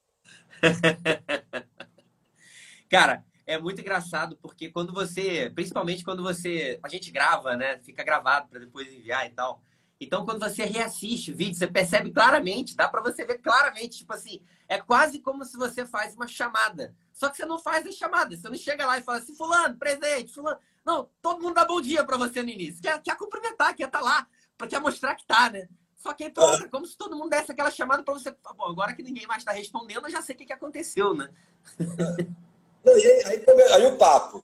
Cara, 2.89 3.23
é 3.45 3.57
muito 3.57 3.81
engraçado 3.81 4.37
porque 4.41 4.69
quando 4.69 4.93
você, 4.93 5.51
principalmente 5.53 6.03
quando 6.03 6.23
você, 6.23 6.79
a 6.83 6.89
gente 6.89 7.11
grava, 7.11 7.55
né? 7.55 7.79
Fica 7.79 8.03
gravado 8.03 8.47
para 8.47 8.59
depois 8.59 8.91
enviar 8.91 9.25
e 9.25 9.31
tal. 9.31 9.61
Então, 10.01 10.23
quando 10.23 10.39
você 10.39 10.63
reassiste 10.63 11.31
o 11.31 11.35
vídeo, 11.35 11.55
você 11.55 11.67
percebe 11.67 12.11
claramente, 12.11 12.75
dá 12.75 12.87
para 12.87 13.01
você 13.01 13.25
ver 13.25 13.39
claramente, 13.39 13.97
tipo 13.97 14.13
assim, 14.13 14.41
é 14.67 14.79
quase 14.79 15.19
como 15.19 15.43
se 15.43 15.57
você 15.57 15.85
faz 15.85 16.15
uma 16.15 16.27
chamada. 16.27 16.95
Só 17.11 17.29
que 17.29 17.35
você 17.35 17.45
não 17.45 17.59
faz 17.59 17.85
a 17.85 17.91
chamada, 17.91 18.35
você 18.35 18.47
não 18.47 18.55
chega 18.55 18.85
lá 18.85 18.97
e 18.97 19.01
fala 19.01 19.17
assim, 19.17 19.35
fulano, 19.35 19.77
presente, 19.77 20.31
fulano. 20.31 20.57
Não, 20.85 21.09
todo 21.21 21.41
mundo 21.41 21.55
dá 21.55 21.65
bom 21.65 21.81
dia 21.81 22.03
para 22.05 22.15
você 22.15 22.41
no 22.41 22.49
início. 22.49 22.81
Quer, 22.81 23.01
quer 23.01 23.17
cumprimentar, 23.17 23.75
quer 23.75 23.87
estar 23.87 23.99
tá 23.99 24.05
lá, 24.05 24.27
para 24.57 24.67
quer 24.67 24.79
mostrar 24.79 25.15
que 25.15 25.25
tá, 25.25 25.49
né? 25.49 25.67
Só 25.99 26.13
que 26.13 26.23
é 26.23 26.31
como 26.71 26.85
se 26.85 26.97
todo 26.97 27.15
mundo 27.15 27.29
desse 27.29 27.51
aquela 27.51 27.69
chamada 27.69 28.01
para 28.03 28.13
você. 28.13 28.33
Bom, 28.55 28.65
agora 28.65 28.95
que 28.95 29.03
ninguém 29.03 29.27
mais 29.27 29.41
está 29.41 29.51
respondendo, 29.51 30.05
eu 30.05 30.11
já 30.11 30.21
sei 30.21 30.33
o 30.33 30.37
que, 30.37 30.45
que 30.45 30.53
aconteceu, 30.53 31.13
né? 31.13 31.29
Não, 32.83 32.97
e 32.97 33.05
aí, 33.05 33.23
aí, 33.25 33.61
aí, 33.73 33.85
o 33.87 33.97
papo. 33.97 34.41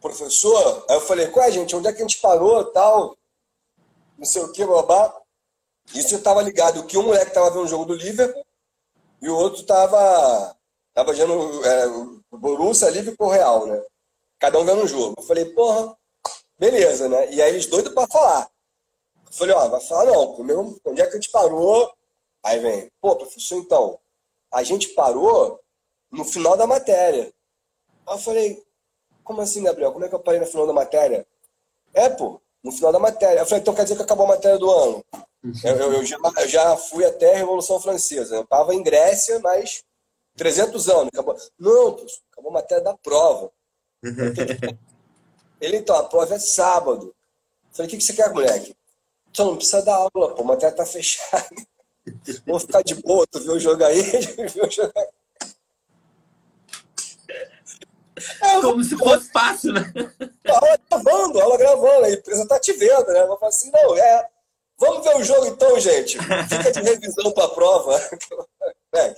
Professor, 0.00 0.84
aí 0.90 0.96
eu 0.96 1.00
falei, 1.00 1.28
qual 1.28 1.46
é, 1.46 1.50
gente? 1.50 1.74
Onde 1.74 1.88
é 1.88 1.92
que 1.92 1.98
a 1.98 2.06
gente 2.06 2.20
parou 2.20 2.66
tal? 2.66 3.16
Não 4.18 4.26
sei 4.26 4.42
o 4.42 4.52
que, 4.52 4.64
babá. 4.66 5.18
Isso 5.94 6.14
eu 6.14 6.22
tava 6.22 6.42
ligado 6.42 6.84
que 6.86 6.98
um 6.98 7.04
moleque 7.04 7.32
tava 7.32 7.50
vendo 7.50 7.62
um 7.62 7.68
jogo 7.68 7.86
do 7.86 7.94
Liverpool 7.94 8.44
e 9.22 9.28
o 9.30 9.36
outro 9.36 9.62
tava, 9.64 10.54
tava 10.92 11.12
vendo 11.14 11.64
é, 11.64 11.86
o 11.86 12.38
Borussia, 12.38 12.90
Liverpool 12.90 13.30
Real, 13.30 13.66
né? 13.66 13.82
Cada 14.38 14.58
um 14.58 14.64
vendo 14.64 14.82
um 14.82 14.86
jogo. 14.86 15.14
Eu 15.16 15.22
falei, 15.22 15.46
porra, 15.46 15.96
beleza, 16.58 17.08
né? 17.08 17.32
E 17.32 17.40
aí 17.40 17.52
eles 17.52 17.66
doidos 17.66 17.94
para 17.94 18.06
falar. 18.06 18.51
Falei, 19.32 19.54
ó, 19.54 19.66
vai 19.66 19.80
falar 19.80 20.12
não, 20.12 20.34
primeiro, 20.34 20.78
onde 20.84 21.00
é 21.00 21.06
que 21.06 21.12
a 21.12 21.14
gente 21.14 21.30
parou? 21.30 21.90
Aí 22.44 22.60
vem, 22.60 22.90
pô, 23.00 23.16
professor, 23.16 23.56
então, 23.56 23.98
a 24.52 24.62
gente 24.62 24.88
parou 24.88 25.58
no 26.10 26.22
final 26.22 26.54
da 26.54 26.66
matéria. 26.66 27.32
Aí 28.06 28.14
eu 28.14 28.18
falei, 28.18 28.62
como 29.24 29.40
assim, 29.40 29.62
Gabriel? 29.62 29.90
Como 29.90 30.04
é 30.04 30.08
que 30.08 30.14
eu 30.14 30.20
parei 30.20 30.38
no 30.38 30.46
final 30.46 30.66
da 30.66 30.74
matéria? 30.74 31.26
É, 31.94 32.10
pô, 32.10 32.42
no 32.62 32.70
final 32.70 32.92
da 32.92 32.98
matéria. 32.98 33.40
Eu 33.40 33.46
falei, 33.46 33.62
então 33.62 33.74
quer 33.74 33.84
dizer 33.84 33.96
que 33.96 34.02
acabou 34.02 34.26
a 34.26 34.30
matéria 34.30 34.58
do 34.58 34.70
ano? 34.70 35.02
Eu, 35.64 35.76
eu, 35.76 35.92
eu, 35.94 36.04
já, 36.04 36.18
eu 36.36 36.48
já, 36.48 36.76
fui 36.76 37.04
até 37.04 37.34
a 37.34 37.38
Revolução 37.38 37.80
Francesa. 37.80 38.34
Eu 38.34 38.42
estava 38.42 38.74
em 38.74 38.82
Grécia, 38.82 39.40
mas 39.40 39.82
300 40.36 40.88
anos. 40.90 41.08
Acabou. 41.08 41.36
Não, 41.58 41.94
pô, 41.94 42.06
acabou 42.30 42.50
a 42.50 42.54
matéria 42.54 42.84
da 42.84 42.96
prova. 42.98 43.50
Ele, 45.58 45.78
então, 45.78 45.96
a 45.96 46.02
prova 46.02 46.34
é 46.34 46.38
sábado. 46.38 47.14
Eu 47.64 47.74
falei, 47.76 47.86
o 47.86 47.90
que, 47.90 47.96
que 47.96 48.04
você 48.04 48.12
quer, 48.12 48.30
moleque? 48.30 48.76
Só 49.34 49.44
não 49.46 49.56
precisa 49.56 49.82
dar 49.82 49.96
aula, 49.96 50.34
pô, 50.34 50.42
a 50.42 50.44
matéria 50.44 50.76
tá 50.76 50.84
fechada. 50.84 51.46
Vamos 52.46 52.62
ficar 52.62 52.82
de 52.82 52.94
boa, 52.96 53.26
tu 53.30 53.40
viu 53.40 53.52
o 53.52 53.60
jogo 53.60 53.84
aí? 53.84 54.02
Viu 54.52 54.64
o 54.64 54.70
jogo 54.70 54.92
aí? 54.96 55.08
É, 58.42 58.60
Como 58.60 58.84
se 58.84 58.96
fosse 58.96 59.30
fácil, 59.32 59.72
né? 59.72 59.92
Aula 60.46 60.78
gravando, 60.90 61.40
aula 61.40 61.56
gravando, 61.56 62.04
a 62.04 62.10
empresa 62.10 62.46
tá 62.46 62.58
te 62.60 62.72
vendo, 62.72 63.06
né? 63.06 63.26
Vou 63.26 63.38
falar 63.38 63.48
assim, 63.48 63.70
não, 63.70 63.96
é. 63.96 64.28
Vamos 64.78 65.04
ver 65.04 65.16
o 65.16 65.24
jogo 65.24 65.46
então, 65.46 65.78
gente. 65.78 66.18
Fica 66.18 66.72
de 66.72 66.80
revisão 66.80 67.32
pra 67.32 67.48
prova. 67.48 67.98
É. 68.94 69.14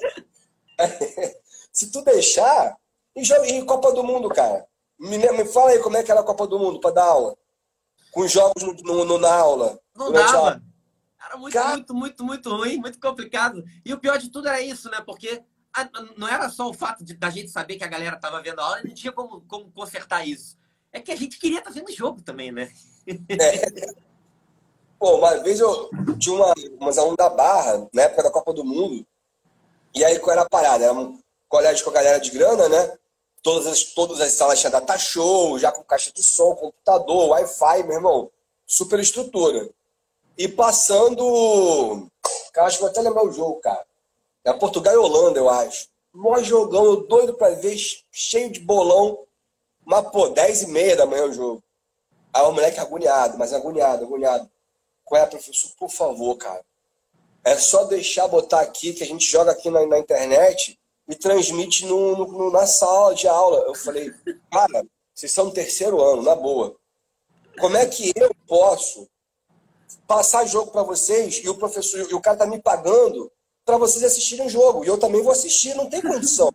Se 1.73 1.91
tu 1.91 2.01
deixar, 2.03 2.77
e, 3.17 3.25
jogo, 3.25 3.45
e 3.45 3.65
Copa 3.65 3.93
do 3.93 4.05
Mundo, 4.05 4.29
cara. 4.29 4.65
Me, 4.97 5.19
me 5.19 5.45
fala 5.47 5.71
aí 5.71 5.81
como 5.81 5.97
é 5.97 6.03
que 6.05 6.13
era 6.13 6.21
a 6.21 6.25
Copa 6.25 6.47
do 6.47 6.61
Mundo 6.61 6.79
pra 6.79 6.93
dar 6.93 7.07
aula. 7.07 7.37
Com 8.13 8.27
jogos 8.29 8.63
no, 8.85 9.05
no 9.05 9.19
na 9.19 9.35
aula. 9.35 9.81
Não 9.97 10.13
dava. 10.13 10.63
Era 11.25 11.37
muito, 11.37 11.55
cara... 11.55 11.73
muito, 11.73 11.95
muito, 11.95 12.25
muito 12.25 12.57
ruim, 12.57 12.77
muito 12.79 13.01
complicado. 13.01 13.65
E 13.85 13.93
o 13.93 13.99
pior 13.99 14.19
de 14.19 14.29
tudo 14.29 14.49
era 14.49 14.61
isso, 14.61 14.91
né? 14.91 15.01
Porque 15.01 15.43
não 16.17 16.29
era 16.29 16.49
só 16.51 16.69
o 16.69 16.75
fato 16.75 17.05
de, 17.05 17.15
da 17.15 17.31
gente 17.31 17.51
saber 17.51 17.77
que 17.77 17.85
a 17.85 17.89
galera 17.89 18.17
estava 18.17 18.41
vendo 18.43 18.61
a 18.61 18.65
aula, 18.65 18.83
não 18.85 18.95
tinha 18.95 19.13
como, 19.13 19.41
como 19.43 19.71
consertar 19.73 20.27
isso. 20.27 20.57
É 20.93 21.01
que 21.01 21.11
a 21.11 21.17
gente 21.17 21.39
queria 21.39 21.59
estar 21.59 21.71
tá 21.71 21.75
vendo 21.75 21.89
o 21.89 21.93
jogo 21.93 22.23
também, 22.23 22.53
né? 22.53 22.71
É. 23.29 23.95
Pô, 24.99 25.17
uma 25.17 25.37
vez 25.43 25.61
eu 25.61 25.91
tinha 26.19 26.35
uma, 26.35 26.55
umas 26.81 26.97
alunos 26.97 27.17
da 27.17 27.29
Barra, 27.29 27.87
na 27.93 28.03
época 28.03 28.23
da 28.23 28.31
Copa 28.31 28.55
do 28.55 28.65
Mundo, 28.65 29.05
e 29.95 30.05
aí 30.05 30.19
qual 30.19 30.33
era 30.33 30.43
a 30.43 30.49
parada? 30.49 30.85
Era 30.85 30.95
um 30.95 31.21
colégio 31.49 31.85
com 31.85 31.91
a 31.91 31.95
galera 31.95 32.19
de 32.19 32.31
grana, 32.31 32.69
né? 32.69 32.97
Todas 33.43 33.67
as, 33.67 33.85
todas 33.93 34.21
as 34.21 34.33
salas 34.33 34.59
tinham 34.59 34.73
data 34.73 34.97
show, 34.97 35.59
já 35.59 35.71
com 35.71 35.85
caixa 35.85 36.11
de 36.13 36.23
som, 36.23 36.55
computador, 36.55 37.29
Wi-Fi, 37.31 37.83
meu 37.83 37.97
irmão. 37.97 38.31
Super 38.67 39.01
estrutura. 39.01 39.69
E 40.37 40.49
passando. 40.49 42.09
Cara, 42.53 42.67
acho 42.67 42.77
que 42.77 42.83
vou 42.83 42.91
até 42.91 43.01
lembrar 43.01 43.25
o 43.25 43.33
jogo, 43.33 43.61
cara. 43.61 43.85
É 44.45 44.53
Portugal 44.53 44.93
e 44.95 44.97
Holanda, 44.97 45.39
eu 45.39 45.49
acho. 45.49 45.89
Mó 46.13 46.41
jogão, 46.43 46.85
eu 46.85 47.07
doido 47.07 47.35
pra 47.35 47.51
ver, 47.51 47.77
cheio 48.11 48.51
de 48.51 48.61
bolão. 48.61 49.27
Mas, 49.85 50.09
pô, 50.11 50.29
10 50.29 50.63
e 50.63 50.67
meia 50.69 50.97
da 50.97 51.07
manhã 51.07 51.27
o 51.27 51.33
jogo. 51.33 51.63
Aí 52.33 52.43
o 52.43 52.53
moleque 52.53 52.81
agoniado, 52.81 53.39
mas 53.39 53.53
agoniado, 53.53 54.05
agoniado. 54.05 54.51
Qual 55.05 55.21
é, 55.21 55.27
professor? 55.27 55.71
Por 55.79 55.91
favor, 55.91 56.37
cara. 56.37 56.65
É 57.45 57.57
só 57.57 57.85
deixar 57.85 58.27
botar 58.27 58.61
aqui, 58.61 58.93
que 58.93 59.03
a 59.03 59.07
gente 59.07 59.25
joga 59.25 59.53
aqui 59.53 59.71
na, 59.71 59.87
na 59.87 59.99
internet 59.99 60.79
e 61.07 61.15
transmite 61.15 61.85
no, 61.85 62.17
no, 62.27 62.51
na 62.51 62.67
sala 62.67 63.15
de 63.15 63.29
aula. 63.29 63.59
Eu 63.67 63.75
falei, 63.75 64.13
cara, 64.51 64.85
vocês 65.15 65.31
são 65.31 65.47
no 65.47 65.53
terceiro 65.53 66.03
ano, 66.03 66.23
na 66.23 66.35
boa. 66.35 66.75
Como 67.59 67.77
é 67.77 67.87
que 67.87 68.13
eu 68.17 68.35
posso 68.49 69.09
passar 70.15 70.47
jogo 70.47 70.71
para 70.71 70.85
vocês 70.85 71.41
e 71.43 71.49
o 71.49 71.57
professor 71.57 72.07
e 72.09 72.15
o 72.15 72.21
cara 72.21 72.37
tá 72.37 72.47
me 72.47 72.63
pagando 72.63 73.33
para 73.65 73.77
vocês 73.77 74.05
assistirem 74.05 74.47
o 74.47 74.49
jogo? 74.49 74.85
E 74.85 74.89
eu 74.89 74.97
também 74.97 75.21
vou 75.21 75.33
assistir, 75.33 75.75
não 75.75 75.91
tem 75.91 76.01
condição. 76.01 76.55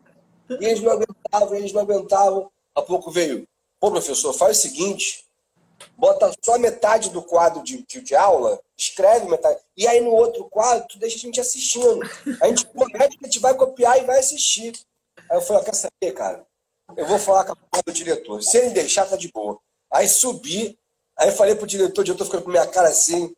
E 0.50 0.54
eles 0.66 0.82
não 0.82 0.94
aguentavam, 0.94 1.56
eles 1.56 1.74
não 1.74 1.82
aguentavam. 1.82 2.50
Há 2.74 2.82
pouco 2.82 3.12
veio, 3.12 3.46
pô, 3.78 3.92
professor, 3.92 4.32
faz 4.32 4.58
o 4.58 4.62
seguinte, 4.62 5.26
bota 5.98 6.32
só 6.42 6.58
metade 6.58 7.10
do 7.10 7.22
quadro 7.22 7.62
de, 7.62 7.86
de, 7.86 8.00
de, 8.00 8.16
aula, 8.16 8.62
escreve 8.78 9.28
metade. 9.28 9.60
E 9.76 9.86
aí 9.86 10.00
no 10.00 10.12
outro 10.12 10.46
quadro, 10.46 10.88
tu 10.88 10.98
deixa 10.98 11.18
a 11.18 11.20
gente 11.20 11.42
assistindo. 11.42 12.00
A 12.42 12.48
gente 12.48 12.66
promete 12.66 13.18
que 13.18 13.26
a 13.26 13.28
gente 13.28 13.40
vai 13.40 13.54
copiar 13.54 14.02
e 14.02 14.06
vai 14.06 14.20
assistir. 14.20 14.74
Aí 15.30 15.38
eu 15.38 15.42
falei, 15.42 15.66
quer 15.66 15.76
saber, 15.76 16.14
cara? 16.14 16.48
Eu 16.96 17.06
vou 17.06 17.20
falar 17.20 17.44
com 17.44 17.52
a 17.52 17.82
do 17.86 17.92
diretor. 17.92 18.42
Se 18.42 18.58
ele 18.58 18.70
deixar, 18.70 19.06
tá 19.06 19.18
de 19.18 19.30
boa. 19.34 19.60
Aí 19.92 20.08
subi, 20.08 20.80
aí 21.18 21.30
falei 21.32 21.56
pro 21.56 21.68
diretor, 21.68 22.02
o 22.02 22.06
diretor 22.06 22.24
ficando 22.24 22.44
com 22.44 22.52
minha 22.52 22.66
cara 22.66 22.88
assim. 22.88 23.36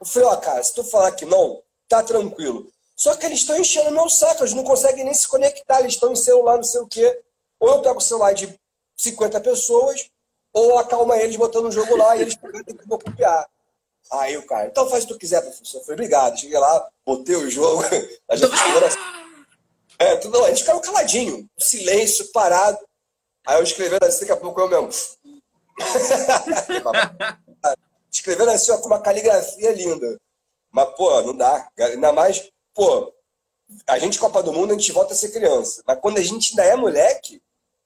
Eu 0.00 0.06
falei, 0.06 0.28
ó, 0.28 0.36
cara, 0.36 0.62
se 0.62 0.74
tu 0.74 0.82
falar 0.82 1.12
que 1.12 1.26
não, 1.26 1.62
tá 1.88 2.02
tranquilo. 2.02 2.66
Só 2.96 3.14
que 3.16 3.26
eles 3.26 3.40
estão 3.40 3.58
enchendo 3.58 3.90
meu 3.90 4.08
saco, 4.08 4.42
eles 4.42 4.54
não 4.54 4.64
conseguem 4.64 5.04
nem 5.04 5.14
se 5.14 5.28
conectar, 5.28 5.80
eles 5.80 5.94
estão 5.94 6.12
em 6.12 6.16
celular, 6.16 6.56
não 6.56 6.62
sei 6.62 6.80
o 6.80 6.86
quê. 6.86 7.20
Ou 7.58 7.68
eu 7.68 7.82
pego 7.82 7.98
o 7.98 8.00
celular 8.00 8.32
de 8.32 8.58
50 8.96 9.40
pessoas, 9.40 10.10
ou 10.52 10.78
acalma 10.78 11.16
eles 11.16 11.36
botando 11.36 11.66
o 11.66 11.72
jogo 11.72 11.96
lá 11.96 12.16
e 12.16 12.22
eles 12.22 12.34
pegam 12.34 12.62
que 12.64 12.74
copiar. 12.86 13.48
Aí 14.12 14.36
o 14.36 14.46
cara, 14.46 14.66
então 14.66 14.88
faz 14.88 15.04
o 15.04 15.06
que 15.06 15.12
tu 15.14 15.18
quiser, 15.18 15.40
professor. 15.40 15.78
Eu 15.78 15.82
falei, 15.82 15.94
obrigado. 15.94 16.38
Cheguei 16.38 16.58
lá, 16.58 16.88
botei 17.06 17.36
o 17.36 17.50
jogo, 17.50 17.82
a 18.28 18.36
gente 18.36 18.56
chegou 18.56 18.84
assim. 18.84 18.98
É, 19.98 20.16
tudo, 20.16 20.38
não, 20.38 20.46
a 20.46 20.48
gente 20.48 20.60
ficava 20.60 20.80
caladinho, 20.80 21.48
silêncio, 21.58 22.32
parado. 22.32 22.78
Aí 23.46 23.58
eu 23.58 23.62
escrevendo 23.62 24.04
assim, 24.04 24.20
daqui 24.20 24.32
a 24.32 24.36
pouco 24.36 24.60
eu 24.60 24.68
mesmo. 24.68 24.90
escrevendo 28.10 28.50
assim, 28.50 28.72
ó, 28.72 28.78
com 28.78 28.86
uma 28.86 29.00
caligrafia 29.00 29.72
linda. 29.72 30.20
Mas, 30.70 30.94
pô, 30.96 31.22
não 31.22 31.36
dá. 31.36 31.68
Ainda 31.78 32.12
mais, 32.12 32.50
pô, 32.74 33.12
a 33.86 33.98
gente, 33.98 34.18
Copa 34.18 34.42
do 34.42 34.52
Mundo, 34.52 34.72
a 34.72 34.74
gente 34.74 34.92
volta 34.92 35.14
a 35.14 35.16
ser 35.16 35.30
criança. 35.30 35.82
Mas 35.86 35.98
quando 36.00 36.18
a 36.18 36.22
gente 36.22 36.50
ainda 36.50 36.64
é 36.64 36.76
moleque, 36.76 37.42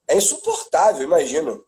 é 0.07 0.15
insuportável, 0.15 1.03
imagino. 1.03 1.65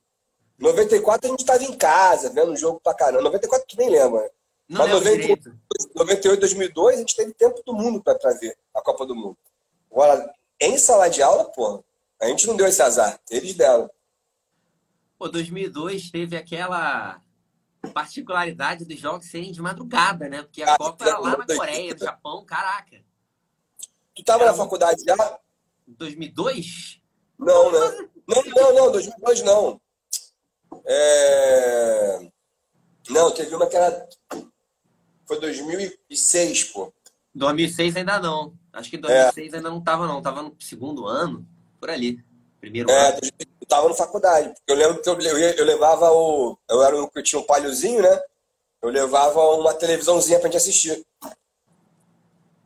94 0.58 1.28
a 1.28 1.30
gente 1.32 1.42
estava 1.42 1.64
em 1.64 1.78
casa, 1.78 2.32
vendo 2.32 2.52
o 2.52 2.58
jogo 2.58 2.80
pra 2.80 2.94
caramba. 2.94 3.24
94 3.24 3.68
tu 3.68 3.78
nem 3.78 3.90
lembra. 3.90 4.32
Não 4.68 4.82
Mas 4.82 4.92
98, 4.92 5.54
98, 5.96 6.40
2002 6.40 6.96
a 6.96 7.00
gente 7.00 7.16
teve 7.16 7.34
tempo 7.34 7.62
do 7.66 7.74
mundo 7.74 8.04
para 8.04 8.18
ver 8.34 8.58
a 8.74 8.82
Copa 8.82 9.06
do 9.06 9.16
Mundo. 9.16 9.38
Agora, 9.90 10.34
em 10.60 10.78
sala 10.78 11.08
de 11.08 11.22
aula, 11.22 11.46
pô, 11.46 11.84
a 12.20 12.28
gente 12.28 12.46
não 12.48 12.56
deu 12.56 12.68
esse 12.68 12.82
azar. 12.82 13.20
Eles 13.30 13.54
deram. 13.54 13.90
Pô, 15.18 15.30
2002 15.30 16.12
teve 16.12 16.36
aquela 16.36 17.22
particularidade 17.90 18.86
dos 18.86 19.00
jogos 19.00 19.28
serem 19.28 19.52
de 19.52 19.62
madrugada, 19.62 20.28
né? 20.30 20.44
Porque 20.44 20.64
a 20.64 20.74
ah, 20.74 20.78
Copa 20.78 21.06
era 21.06 21.18
lá 21.20 21.38
na 21.38 21.46
Coreia, 21.46 21.94
no 21.94 22.00
Japão, 22.00 22.46
caraca. 22.46 23.02
Tu 24.16 24.24
tava 24.24 24.44
era 24.44 24.52
na 24.52 24.58
faculdade 24.58 25.04
já? 25.04 25.40
2002? 25.88 27.02
Não, 27.38 27.72
né? 27.72 28.08
Não, 28.28 28.44
não, 28.44 28.74
não, 28.74 28.92
2002 28.92 29.42
não. 29.44 29.82
É... 30.86 32.30
Não, 33.10 33.32
teve 33.32 33.56
uma 33.56 33.68
que 33.68 33.76
era. 33.76 34.08
Foi 35.26 35.40
2006, 35.40 36.64
pô. 36.66 36.94
2006 37.34 37.96
ainda 37.96 38.20
não. 38.20 38.58
Acho 38.74 38.90
que 38.90 38.98
2006 38.98 39.54
é. 39.54 39.58
ainda 39.58 39.70
não 39.70 39.82
tava, 39.82 40.08
não. 40.08 40.22
Tava 40.22 40.42
no 40.42 40.56
segundo 40.60 41.06
ano, 41.06 41.48
por 41.80 41.90
ali. 41.90 42.24
Primeiro 42.60 42.90
é, 42.90 43.10
ano. 43.10 43.20
Eu 43.24 43.57
tava 43.68 43.90
na 43.90 43.96
faculdade. 43.96 44.54
Eu 44.66 44.76
lembro 44.76 45.02
que 45.02 45.10
eu, 45.10 45.20
eu, 45.20 45.38
eu 45.38 45.66
levava 45.66 46.12
o. 46.12 46.58
Eu 46.70 46.84
era 46.84 47.02
um 47.02 47.08
que 47.08 47.22
tinha 47.22 47.40
um 47.40 47.46
palhozinho, 47.46 48.02
né? 48.02 48.22
Eu 48.82 48.90
levava 48.90 49.40
uma 49.56 49.74
televisãozinha 49.74 50.40
pra 50.40 50.48
gente 50.48 50.58
assistir. 50.58 51.06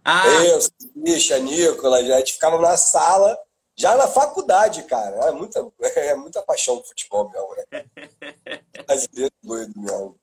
Ah. 0.04 0.28
Eu, 0.28 0.60
Bicha, 0.96 1.38
Nicolas, 1.40 2.10
a 2.10 2.18
gente 2.20 2.34
ficava 2.34 2.60
na 2.60 2.76
sala 2.76 3.38
já 3.76 3.96
na 3.96 4.08
faculdade, 4.08 4.84
cara. 4.84 5.16
É 5.28 5.32
muita, 5.32 5.60
é 5.82 6.16
muita 6.16 6.42
paixão 6.42 6.78
do 6.78 6.84
futebol 6.84 7.30
mesmo, 7.30 7.56
né? 7.56 7.86
Brasileiro 8.86 9.34
doido 9.44 9.74
mesmo. 9.76 10.20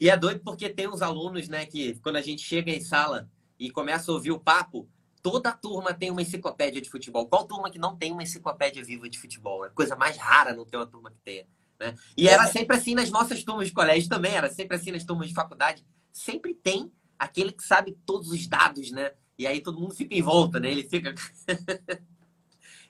E 0.00 0.10
é 0.10 0.16
doido 0.16 0.40
porque 0.44 0.68
tem 0.68 0.88
uns 0.88 1.00
alunos, 1.00 1.48
né, 1.48 1.64
que 1.64 1.94
quando 2.00 2.16
a 2.16 2.20
gente 2.20 2.42
chega 2.42 2.72
em 2.72 2.80
sala 2.80 3.30
e 3.56 3.70
começa 3.70 4.10
a 4.10 4.14
ouvir 4.14 4.32
o 4.32 4.40
papo, 4.40 4.88
toda 5.22 5.52
turma 5.52 5.94
tem 5.94 6.10
uma 6.10 6.20
enciclopédia 6.20 6.80
de 6.82 6.90
futebol. 6.90 7.26
Qual 7.26 7.46
turma 7.46 7.70
que 7.70 7.78
não 7.78 7.96
tem 7.96 8.12
uma 8.12 8.22
enciclopédia 8.22 8.84
viva 8.84 9.08
de 9.08 9.18
futebol? 9.18 9.64
É 9.64 9.70
coisa 9.70 9.94
mais 9.94 10.16
rara 10.16 10.52
não 10.52 10.66
ter 10.66 10.76
uma 10.76 10.86
turma 10.86 11.10
que 11.10 11.18
tenha. 11.24 11.46
Né? 11.78 11.94
E 12.16 12.28
era 12.28 12.46
sempre 12.48 12.76
assim 12.76 12.94
nas 12.94 13.10
nossas 13.10 13.42
turmas 13.42 13.68
de 13.68 13.72
colégio 13.72 14.08
também, 14.08 14.34
era 14.34 14.50
sempre 14.50 14.76
assim 14.76 14.90
nas 14.90 15.04
turmas 15.04 15.28
de 15.28 15.34
faculdade. 15.34 15.84
Sempre 16.12 16.54
tem 16.54 16.92
aquele 17.18 17.52
que 17.52 17.62
sabe 17.62 17.96
todos 18.04 18.30
os 18.30 18.46
dados, 18.46 18.90
né? 18.90 19.12
E 19.38 19.46
aí 19.46 19.60
todo 19.60 19.80
mundo 19.80 19.94
fica 19.94 20.14
em 20.14 20.22
volta, 20.22 20.58
né? 20.58 20.70
Ele 20.70 20.82
fica. 20.82 21.14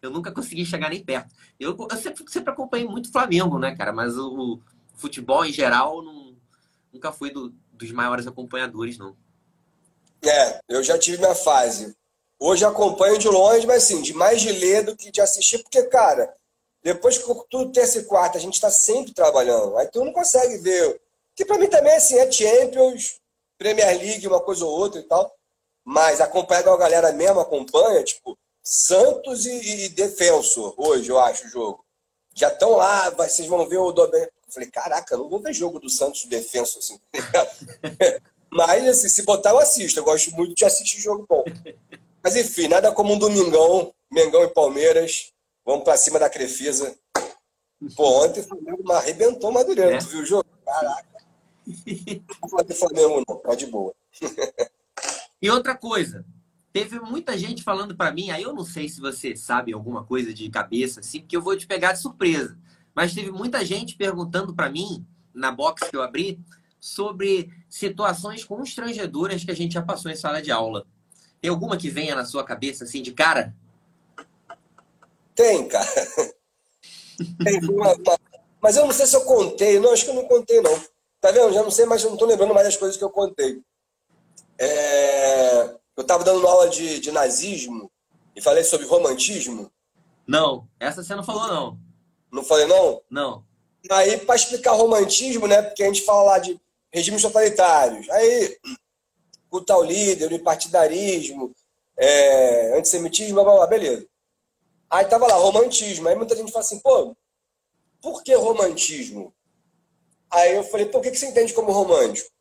Eu 0.01 0.11
nunca 0.11 0.33
consegui 0.33 0.67
chegar 0.67 0.91
nem 0.91 1.05
perto. 1.05 1.33
Eu, 1.61 1.77
eu 1.89 1.97
sempre, 1.97 2.25
sempre 2.27 2.53
acompanhei 2.53 2.89
muito 2.89 3.13
Flamengo, 3.13 3.57
né, 3.57 3.77
cara? 3.77 3.93
Mas 3.93 4.19
o, 4.19 4.55
o 4.55 4.63
futebol 4.97 5.45
em 5.45 5.53
geral 5.53 6.03
não, 6.03 6.37
nunca 6.93 7.13
fui 7.13 7.31
do, 7.31 7.55
dos 7.73 7.93
maiores 7.93 8.27
acompanhadores, 8.27 8.99
não. 8.99 9.17
É, 10.21 10.59
eu 10.69 10.83
já 10.83 10.99
tive 10.99 11.19
minha 11.19 11.37
fase. 11.37 11.97
Hoje 12.45 12.65
acompanho 12.65 13.19
de 13.19 13.29
longe, 13.29 13.65
mas 13.69 13.85
assim, 13.85 14.03
de 14.03 14.13
mais 14.13 14.41
de 14.43 14.51
ler 14.51 14.83
do 14.83 14.97
que 14.97 15.13
de 15.13 15.21
assistir, 15.21 15.59
porque, 15.59 15.81
cara, 15.85 16.35
depois 16.83 17.17
que 17.17 17.25
tudo 17.49 17.71
terça 17.71 18.01
e 18.01 18.05
quarta, 18.05 18.37
a 18.37 18.41
gente 18.41 18.55
está 18.55 18.69
sempre 18.69 19.15
trabalhando. 19.15 19.77
Aí 19.77 19.87
tu 19.87 20.05
não 20.05 20.13
consegue 20.13 20.59
ver. 20.59 21.01
Que 21.37 21.45
para 21.45 21.57
mim 21.57 21.69
também, 21.69 21.95
assim, 21.95 22.19
é 22.19 22.29
Champions, 22.29 23.21
Premier 23.57 23.97
League, 23.97 24.27
uma 24.27 24.41
coisa 24.41 24.65
ou 24.65 24.73
outra 24.73 24.99
e 24.99 25.05
tal. 25.05 25.33
Mas 25.85 26.21
acompanhar 26.21 26.67
a 26.67 26.77
galera 26.77 27.13
mesmo, 27.13 27.39
acompanha, 27.39 28.03
tipo, 28.03 28.37
Santos 28.61 29.47
e, 29.47 29.85
e 29.85 29.89
Defensor, 29.91 30.75
hoje, 30.77 31.11
eu 31.11 31.21
acho, 31.21 31.47
o 31.47 31.49
jogo. 31.49 31.85
Já 32.35 32.49
estão 32.49 32.71
lá, 32.71 33.09
vocês 33.11 33.47
vão 33.47 33.69
ver 33.69 33.79
o 33.79 33.93
Dobé. 33.93 34.25
Eu 34.25 34.53
falei, 34.53 34.69
caraca, 34.69 35.17
não 35.17 35.29
vou 35.29 35.39
ver 35.39 35.53
jogo 35.53 35.79
do 35.79 35.89
Santos 35.89 36.25
Defensor 36.25 36.81
assim. 36.81 36.99
Mas, 38.51 38.89
assim, 38.89 39.09
se 39.09 39.23
botar, 39.23 39.51
eu 39.51 39.61
assisto. 39.61 40.01
Eu 40.01 40.05
gosto 40.05 40.33
muito 40.33 40.57
de 40.57 40.65
assistir 40.65 41.01
jogo 41.01 41.25
bom. 41.29 41.45
Mas, 42.23 42.37
enfim, 42.37 42.69
nada 42.69 42.93
como 42.93 43.13
um 43.13 43.19
domingão, 43.19 43.93
Mengão 44.11 44.45
e 44.45 44.49
Palmeiras. 44.49 45.33
Vamos 45.65 45.85
para 45.85 45.97
cima 45.97 46.19
da 46.19 46.31
Crefisa. 46.31 46.97
Pô, 47.97 48.25
ontem 48.25 48.41
o 48.41 48.45
Flamengo 48.45 48.93
arrebentou 48.93 49.51
o 49.51 49.55
Madureira. 49.55 49.97
É. 49.97 49.99
Tu 49.99 50.07
viu 50.07 50.21
o 50.21 50.27
jogo? 50.27 50.47
Caraca. 50.65 51.09
Não 51.67 52.41
vou 52.41 52.51
falar 52.51 52.63
de 52.65 52.75
Flamengo, 52.75 53.23
não. 53.29 53.37
Tá 53.37 53.55
de 53.55 53.67
boa. 53.67 53.95
e 55.41 55.51
outra 55.51 55.77
coisa, 55.77 56.25
Teve 56.73 56.99
muita 57.01 57.37
gente 57.37 57.63
falando 57.63 57.95
para 57.95 58.11
mim, 58.11 58.31
aí 58.31 58.43
eu 58.43 58.55
não 58.55 58.65
sei 58.65 58.89
se 58.89 58.99
você 58.99 59.37
sabe 59.37 59.75
alguma 59.75 60.05
coisa 60.05 60.33
de 60.33 60.49
cabeça 60.49 61.01
assim, 61.01 61.21
porque 61.21 61.37
eu 61.37 61.43
vou 61.43 61.55
te 61.55 61.67
pegar 61.67 61.93
de 61.93 62.01
surpresa. 62.01 62.59
Mas 62.95 63.15
teve 63.15 63.31
muita 63.31 63.63
gente 63.63 63.95
perguntando 63.95 64.55
para 64.55 64.71
mim 64.71 65.07
na 65.35 65.53
box 65.53 65.91
que 65.91 65.97
eu 65.97 66.03
abri 66.03 66.41
sobre 66.81 67.53
situações 67.69 68.43
constrangedoras 68.43 69.45
que 69.45 69.51
a 69.51 69.55
gente 69.55 69.75
já 69.75 69.83
passou 69.83 70.11
em 70.11 70.17
sala 70.17 70.41
de 70.41 70.51
aula. 70.51 70.87
Tem 71.43 71.51
alguma 71.51 71.77
que 71.77 71.91
venha 71.91 72.15
na 72.15 72.25
sua 72.25 72.45
cabeça 72.45 72.85
assim 72.85 73.03
de 73.03 73.11
cara? 73.13 73.53
Tem, 75.35 75.67
cara. 75.67 75.91
Tem 77.43 77.59
uma, 77.69 77.95
uma... 77.95 78.19
Mas 78.61 78.77
eu 78.77 78.87
não 78.87 78.93
sei 78.93 79.07
se 79.07 79.17
eu 79.17 79.25
contei. 79.25 79.81
Não, 79.81 79.93
acho 79.93 80.05
que 80.05 80.11
eu 80.11 80.15
não 80.15 80.29
contei, 80.29 80.61
não. 80.61 80.81
Tá 81.21 81.33
vendo? 81.33 81.53
Já 81.53 81.65
não 81.65 81.71
sei, 81.71 81.85
mas 81.85 82.05
eu 82.05 82.11
não 82.11 82.17
tô 82.17 82.27
lembrando 82.27 82.55
mais 82.55 82.67
das 82.67 82.77
coisas 82.77 82.97
que 82.97 83.03
eu 83.03 83.11
contei. 83.11 83.61
É... 84.57 85.65
Eu 85.97 86.03
estava 86.03 86.23
dando 86.23 86.47
aula 86.47 86.69
de, 86.69 87.01
de 87.01 87.11
nazismo 87.11 87.91
e 88.37 88.41
falei 88.41 88.63
sobre 88.63 88.87
romantismo. 88.87 89.69
Não, 90.25 90.69
essa 90.79 91.03
você 91.03 91.15
não 91.17 91.25
falou, 91.25 91.49
não. 91.49 91.79
Não 92.31 92.45
falei, 92.45 92.67
não? 92.67 93.03
Não. 93.11 93.45
Aí, 93.91 94.17
para 94.19 94.37
explicar 94.37 94.73
romantismo, 94.73 95.49
né? 95.49 95.61
Porque 95.61 95.83
a 95.83 95.87
gente 95.87 96.03
fala 96.03 96.23
lá 96.23 96.39
de 96.39 96.59
regimes 96.93 97.21
totalitários. 97.21 98.09
Aí, 98.11 98.57
o 99.59 99.65
tal 99.65 99.83
líder, 99.83 100.27
unipartidarismo, 100.27 101.53
é, 101.97 102.79
antissemitismo, 102.79 103.35
blá, 103.35 103.45
blá, 103.45 103.55
blá, 103.55 103.67
beleza. 103.67 104.07
Aí 104.91 105.05
tava 105.07 105.27
lá, 105.27 105.35
romantismo. 105.35 106.09
Aí 106.09 106.15
muita 106.15 106.37
gente 106.37 106.53
fala 106.53 106.65
assim, 106.65 106.81
pô, 106.81 107.15
por 108.01 108.23
que 108.23 108.35
romantismo? 108.35 109.33
Aí 110.31 110.57
eu 110.57 110.65
falei, 110.65 110.87
pô, 110.87 110.99
o 110.99 111.01
que 111.03 111.15
você 111.15 111.27
entende 111.27 111.53
como 111.53 111.73
romântico? 111.73 112.33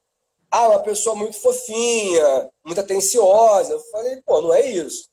ah, 0.51 0.67
uma 0.67 0.79
pessoa 0.79 1.15
muito 1.15 1.39
fofinha, 1.39 2.51
muito 2.63 2.81
atenciosa. 2.81 3.71
Eu 3.71 3.79
falei, 3.79 4.21
pô, 4.21 4.41
não 4.41 4.53
é 4.53 4.67
isso. 4.67 5.09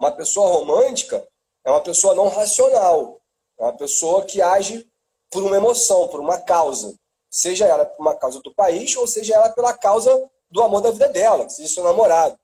Uma 0.00 0.10
pessoa 0.10 0.48
romântica 0.48 1.28
é 1.62 1.70
uma 1.70 1.82
pessoa 1.82 2.14
não 2.14 2.28
racional. 2.28 3.20
É 3.58 3.62
uma 3.62 3.76
pessoa 3.76 4.24
que 4.24 4.40
age 4.40 4.88
por 5.30 5.42
uma 5.42 5.56
emoção, 5.56 6.08
por 6.08 6.18
uma 6.18 6.40
causa. 6.40 6.94
Seja 7.30 7.66
ela 7.66 7.84
por 7.84 8.00
uma 8.00 8.16
causa 8.16 8.40
do 8.40 8.54
país, 8.54 8.96
ou 8.96 9.06
seja 9.06 9.34
ela 9.34 9.50
pela 9.50 9.76
causa 9.76 10.10
do 10.54 10.62
amor 10.62 10.80
da 10.80 10.92
vida 10.92 11.08
dela, 11.08 11.44
que 11.44 11.52
seja 11.52 11.74
seu 11.74 11.82
namorado. 11.82 12.38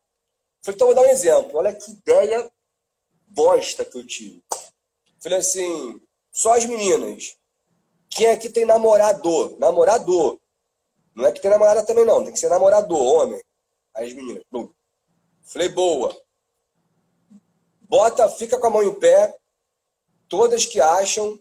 Falei, 0.63 0.75
então 0.75 0.89
vou 0.89 0.97
dar 0.97 1.03
um 1.03 1.13
exemplo. 1.13 1.57
Olha 1.57 1.73
que 1.73 1.93
ideia 1.93 2.51
bosta 3.29 3.85
que 3.85 3.97
eu 3.97 4.05
tive. 4.05 4.43
Falei 5.21 5.39
assim, 5.39 6.03
só 6.33 6.55
as 6.55 6.67
meninas. 6.67 7.37
Quem 8.09 8.27
aqui 8.27 8.51
tem 8.51 8.65
namorador? 8.65 9.57
Namorador. 9.61 10.41
Não 11.15 11.25
é 11.25 11.31
que 11.31 11.41
tem 11.41 11.53
namorada 11.53 11.87
também, 11.87 12.05
não. 12.05 12.25
Tem 12.25 12.33
que 12.33 12.41
ser 12.41 12.49
namorador, 12.49 13.01
homem. 13.01 13.41
As 13.95 14.13
meninas, 14.13 14.43
blum. 14.51 14.69
Falei, 15.45 15.69
boa. 15.69 16.21
Bota, 17.83 18.29
fica 18.29 18.59
com 18.59 18.67
a 18.67 18.71
mão 18.71 18.83
em 18.83 18.99
pé. 18.99 19.39
Todas 20.29 20.67
que 20.67 20.81
acham 20.81 21.39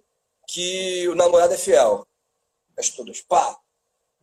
que 0.47 1.07
o 1.07 1.15
namorado 1.15 1.51
é 1.51 1.57
fiel. 1.57 2.05
As 2.77 2.89
todas, 2.91 3.21
pá. 3.21 3.59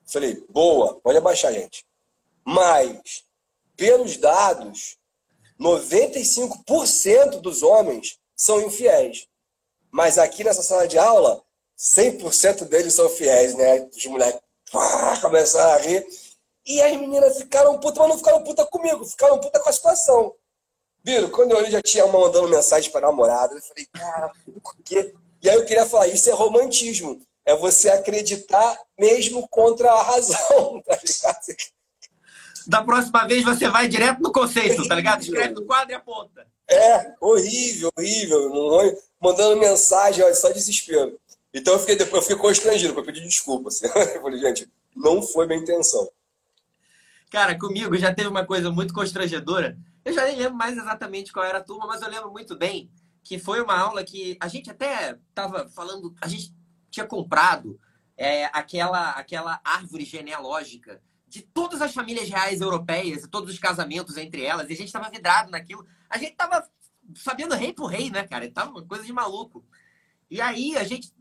Falei, 0.04 0.46
boa, 0.48 1.00
pode 1.00 1.18
abaixar, 1.18 1.52
gente. 1.52 1.84
Mas, 2.46 3.24
pelos 3.76 4.16
dados, 4.16 4.96
95% 5.60 7.40
dos 7.40 7.64
homens 7.64 8.18
são 8.36 8.62
infiéis. 8.62 9.26
Mas 9.90 10.16
aqui 10.16 10.44
nessa 10.44 10.62
sala 10.62 10.86
de 10.86 10.96
aula, 10.96 11.42
100% 11.76 12.64
deles 12.66 12.94
são 12.94 13.08
fiéis, 13.08 13.54
né? 13.56 13.88
Os 13.94 14.06
moleques 14.06 14.40
começaram 15.20 15.72
a 15.72 15.78
rir. 15.78 16.06
E 16.64 16.80
as 16.80 16.96
meninas 16.96 17.36
ficaram 17.36 17.80
putas, 17.80 17.98
mas 17.98 18.08
não 18.10 18.18
ficaram 18.18 18.44
putas 18.44 18.66
comigo, 18.70 19.04
ficaram 19.04 19.40
putas 19.40 19.62
com 19.62 19.68
a 19.68 19.72
situação. 19.72 20.34
Viram? 21.02 21.30
Quando 21.30 21.50
eu 21.50 21.58
olhei, 21.58 21.70
já 21.70 21.82
tinha 21.82 22.04
uma 22.04 22.20
mandando 22.20 22.48
mensagem 22.48 22.90
para 22.92 23.06
namorada. 23.08 23.54
Eu 23.54 23.62
falei, 23.62 23.86
cara, 23.92 24.32
por 24.62 24.76
quê? 24.84 25.14
E 25.42 25.48
aí 25.48 25.56
eu 25.56 25.64
queria 25.64 25.86
falar, 25.86 26.08
isso 26.08 26.30
é 26.30 26.32
romantismo. 26.32 27.20
É 27.44 27.56
você 27.56 27.88
acreditar 27.88 28.80
mesmo 28.98 29.48
contra 29.48 29.90
a 29.90 30.02
razão, 30.02 30.82
tá 30.86 30.98
ligado? 31.02 31.56
Da 32.66 32.82
próxima 32.82 33.26
vez 33.26 33.44
você 33.44 33.68
vai 33.68 33.86
direto 33.88 34.20
no 34.20 34.32
conceito, 34.32 34.86
tá 34.88 34.94
ligado? 34.94 35.22
Escreve 35.22 35.54
no 35.54 35.64
quadro 35.64 35.92
e 35.92 35.94
aponta. 35.94 36.46
É, 36.68 37.14
horrível, 37.20 37.90
horrível. 37.96 38.98
Mandando 39.20 39.56
mensagem, 39.56 40.24
olha, 40.24 40.34
só 40.34 40.50
desespero. 40.50 41.18
Então 41.54 41.74
eu 41.74 41.78
fiquei 41.78 41.96
depois, 41.96 42.16
eu 42.16 42.22
fiquei 42.22 42.36
constrangido 42.36 42.92
para 42.92 43.04
pedir 43.04 43.22
desculpa. 43.22 43.68
Assim. 43.68 43.86
Eu 44.14 44.20
falei, 44.20 44.38
gente, 44.38 44.70
não 44.94 45.22
foi 45.22 45.46
minha 45.46 45.58
intenção. 45.58 46.06
Cara, 47.30 47.58
comigo 47.58 47.96
já 47.96 48.12
teve 48.12 48.28
uma 48.28 48.44
coisa 48.44 48.70
muito 48.70 48.92
constrangedora. 48.92 49.78
Eu 50.04 50.12
já 50.12 50.24
nem 50.24 50.36
lembro 50.36 50.54
mais 50.54 50.76
exatamente 50.76 51.32
qual 51.32 51.44
era 51.44 51.58
a 51.58 51.62
turma, 51.62 51.86
mas 51.86 52.02
eu 52.02 52.08
lembro 52.08 52.30
muito 52.30 52.56
bem 52.56 52.90
que 53.22 53.38
foi 53.38 53.60
uma 53.60 53.76
aula 53.76 54.04
que 54.04 54.36
a 54.40 54.46
gente 54.46 54.70
até 54.70 55.18
estava 55.28 55.68
falando, 55.68 56.14
a 56.20 56.28
gente 56.28 56.54
tinha 56.90 57.04
comprado 57.04 57.78
é, 58.16 58.44
aquela, 58.46 59.10
aquela 59.10 59.60
árvore 59.64 60.04
genealógica 60.04 61.02
de 61.36 61.42
todas 61.42 61.82
as 61.82 61.92
famílias 61.92 62.28
reais 62.28 62.62
europeias 62.62 63.24
e 63.24 63.28
todos 63.28 63.52
os 63.52 63.58
casamentos 63.58 64.16
entre 64.16 64.42
elas, 64.42 64.70
e 64.70 64.72
a 64.72 64.76
gente 64.76 64.86
estava 64.86 65.10
vidrado 65.10 65.50
naquilo. 65.50 65.86
A 66.08 66.16
gente 66.16 66.32
estava 66.32 66.66
sabendo 67.14 67.54
rei 67.54 67.74
por 67.74 67.86
rei, 67.86 68.10
né, 68.10 68.26
cara? 68.26 68.50
Tava 68.50 68.70
uma 68.70 68.82
coisa 68.82 69.04
de 69.04 69.12
maluco. 69.12 69.62
E 70.30 70.40
aí 70.40 70.76
a 70.76 70.84
gente 70.84 71.14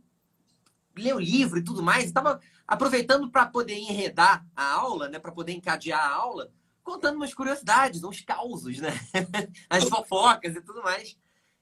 leu 0.96 1.20
livro 1.20 1.60
e 1.60 1.64
tudo 1.64 1.84
mais, 1.84 2.06
estava 2.06 2.40
aproveitando 2.66 3.30
para 3.30 3.46
poder 3.46 3.76
enredar 3.76 4.46
a 4.56 4.72
aula, 4.72 5.10
né, 5.10 5.20
para 5.20 5.34
poder 5.34 5.52
encadear 5.52 6.00
a 6.00 6.16
aula, 6.16 6.50
contando 6.82 7.18
umas 7.18 7.34
curiosidades, 7.34 8.04
uns 8.04 8.22
causos, 8.22 8.80
né? 8.80 8.94
As 9.70 9.84
fofocas 9.84 10.56
e 10.56 10.62
tudo 10.62 10.82
mais. 10.82 11.18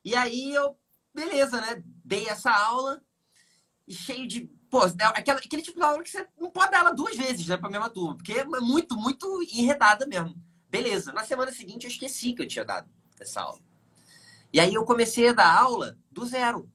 E 0.05 0.15
aí 0.15 0.53
eu, 0.53 0.77
beleza, 1.13 1.59
né? 1.59 1.81
Dei 2.05 2.27
essa 2.27 2.51
aula 2.51 3.01
cheio 3.89 4.27
de. 4.27 4.51
Pô, 4.73 4.81
aquela, 4.81 5.38
aquele 5.38 5.62
tipo 5.62 5.77
de 5.77 5.86
aula 5.86 6.01
que 6.01 6.09
você 6.09 6.27
não 6.36 6.49
pode 6.49 6.71
dar 6.71 6.79
ela 6.79 6.91
duas 6.91 7.15
vezes, 7.15 7.45
né, 7.45 7.55
pra 7.55 7.69
mesma 7.69 7.91
turma, 7.91 8.15
porque 8.15 8.33
é 8.33 8.43
muito, 8.43 8.97
muito 8.97 9.43
enredada 9.43 10.07
mesmo. 10.07 10.33
Beleza. 10.67 11.13
Na 11.13 11.23
semana 11.23 11.51
seguinte 11.51 11.83
eu 11.83 11.91
esqueci 11.91 12.33
que 12.33 12.41
eu 12.41 12.47
tinha 12.47 12.65
dado 12.65 12.89
essa 13.19 13.41
aula. 13.41 13.59
E 14.51 14.59
aí 14.59 14.73
eu 14.73 14.83
comecei 14.83 15.27
a 15.27 15.33
dar 15.33 15.59
aula 15.59 15.95
do 16.09 16.25
zero. 16.25 16.67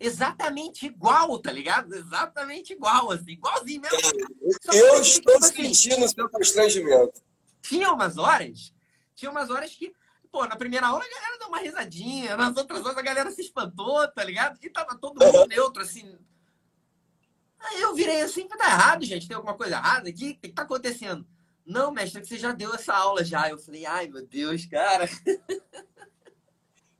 Exatamente 0.00 0.86
igual, 0.86 1.38
tá 1.40 1.52
ligado? 1.52 1.94
Exatamente 1.94 2.72
igual, 2.72 3.10
assim, 3.10 3.32
igualzinho 3.32 3.82
mesmo. 3.82 3.98
eu 4.72 5.02
estou 5.02 5.02
tipo 5.02 5.44
assim, 5.44 5.74
sentindo 5.74 6.06
o 6.06 6.08
seu 6.08 6.30
constrangimento. 6.30 7.20
Tinha 7.60 7.92
umas 7.92 8.16
horas, 8.16 8.72
tinha 9.14 9.30
umas 9.30 9.50
horas 9.50 9.74
que 9.74 9.92
pô, 10.30 10.46
na 10.46 10.56
primeira 10.56 10.86
aula 10.86 11.04
a 11.04 11.14
galera 11.14 11.38
deu 11.38 11.48
uma 11.48 11.58
risadinha, 11.58 12.34
nas 12.34 12.56
outras 12.56 12.82
horas 12.82 12.96
a 12.96 13.02
galera 13.02 13.30
se 13.30 13.42
espantou, 13.42 14.08
tá 14.08 14.24
ligado? 14.24 14.58
E 14.62 14.70
tava 14.70 14.96
todo 14.96 15.22
mundo 15.22 15.46
neutro, 15.48 15.82
assim. 15.82 16.16
Aí 17.62 17.80
eu 17.80 17.94
virei 17.94 18.22
assim, 18.22 18.48
tá 18.48 18.66
errado, 18.66 19.04
gente, 19.04 19.28
tem 19.28 19.36
alguma 19.36 19.56
coisa 19.56 19.76
errada 19.76 20.08
aqui? 20.08 20.30
O 20.30 20.40
que, 20.40 20.48
que 20.48 20.54
tá 20.54 20.62
acontecendo? 20.62 21.24
Não, 21.64 21.92
mestre, 21.92 22.26
você 22.26 22.36
já 22.36 22.52
deu 22.52 22.74
essa 22.74 22.92
aula 22.92 23.24
já. 23.24 23.48
Eu 23.48 23.58
falei, 23.58 23.86
ai, 23.86 24.08
meu 24.08 24.26
Deus, 24.26 24.66
cara. 24.66 25.08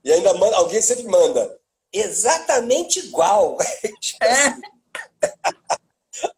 E 0.05 0.12
ainda 0.12 0.35
manda, 0.35 0.57
alguém 0.57 0.81
sempre 0.81 1.05
manda. 1.05 1.59
Exatamente 1.92 3.01
igual. 3.01 3.57
É. 4.22 4.57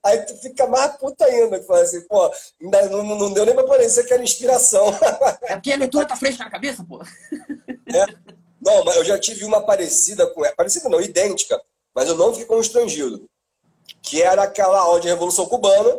Aí 0.03 0.25
tu 0.25 0.37
fica 0.37 0.67
mais 0.67 0.97
puta 0.97 1.25
ainda, 1.25 1.59
que 1.59 1.67
fala 1.67 1.83
assim, 1.83 2.01
pô, 2.07 2.31
ainda 2.63 2.89
não, 2.89 3.03
não 3.03 3.33
deu 3.33 3.45
nem 3.45 3.55
pra 3.55 3.67
parecer 3.67 4.05
que 4.05 4.13
era 4.15 4.23
inspiração. 4.23 4.87
É 5.43 5.57
porque 5.57 5.73
a 5.73 5.77
leitura 5.77 6.07
tá 6.07 6.17
fresca 6.17 6.45
na 6.45 6.51
cabeça, 6.51 6.85
pô. 6.85 7.03
É. 7.03 8.07
Não, 8.63 8.85
mas 8.85 8.97
eu 8.97 9.05
já 9.05 9.19
tive 9.19 9.45
uma 9.45 9.65
parecida 9.65 10.27
com 10.29 10.45
ela. 10.45 10.55
Parecida 10.55 10.89
não, 10.89 11.01
idêntica. 11.01 11.61
Mas 11.95 12.09
eu 12.09 12.17
não 12.17 12.33
fiquei 12.33 12.47
constrangido. 12.47 13.29
Que 14.05 14.23
era 14.23 14.43
aquela 14.43 14.79
aula 14.81 15.01
de 15.01 15.09
Revolução 15.09 15.47
Cubana, 15.47 15.99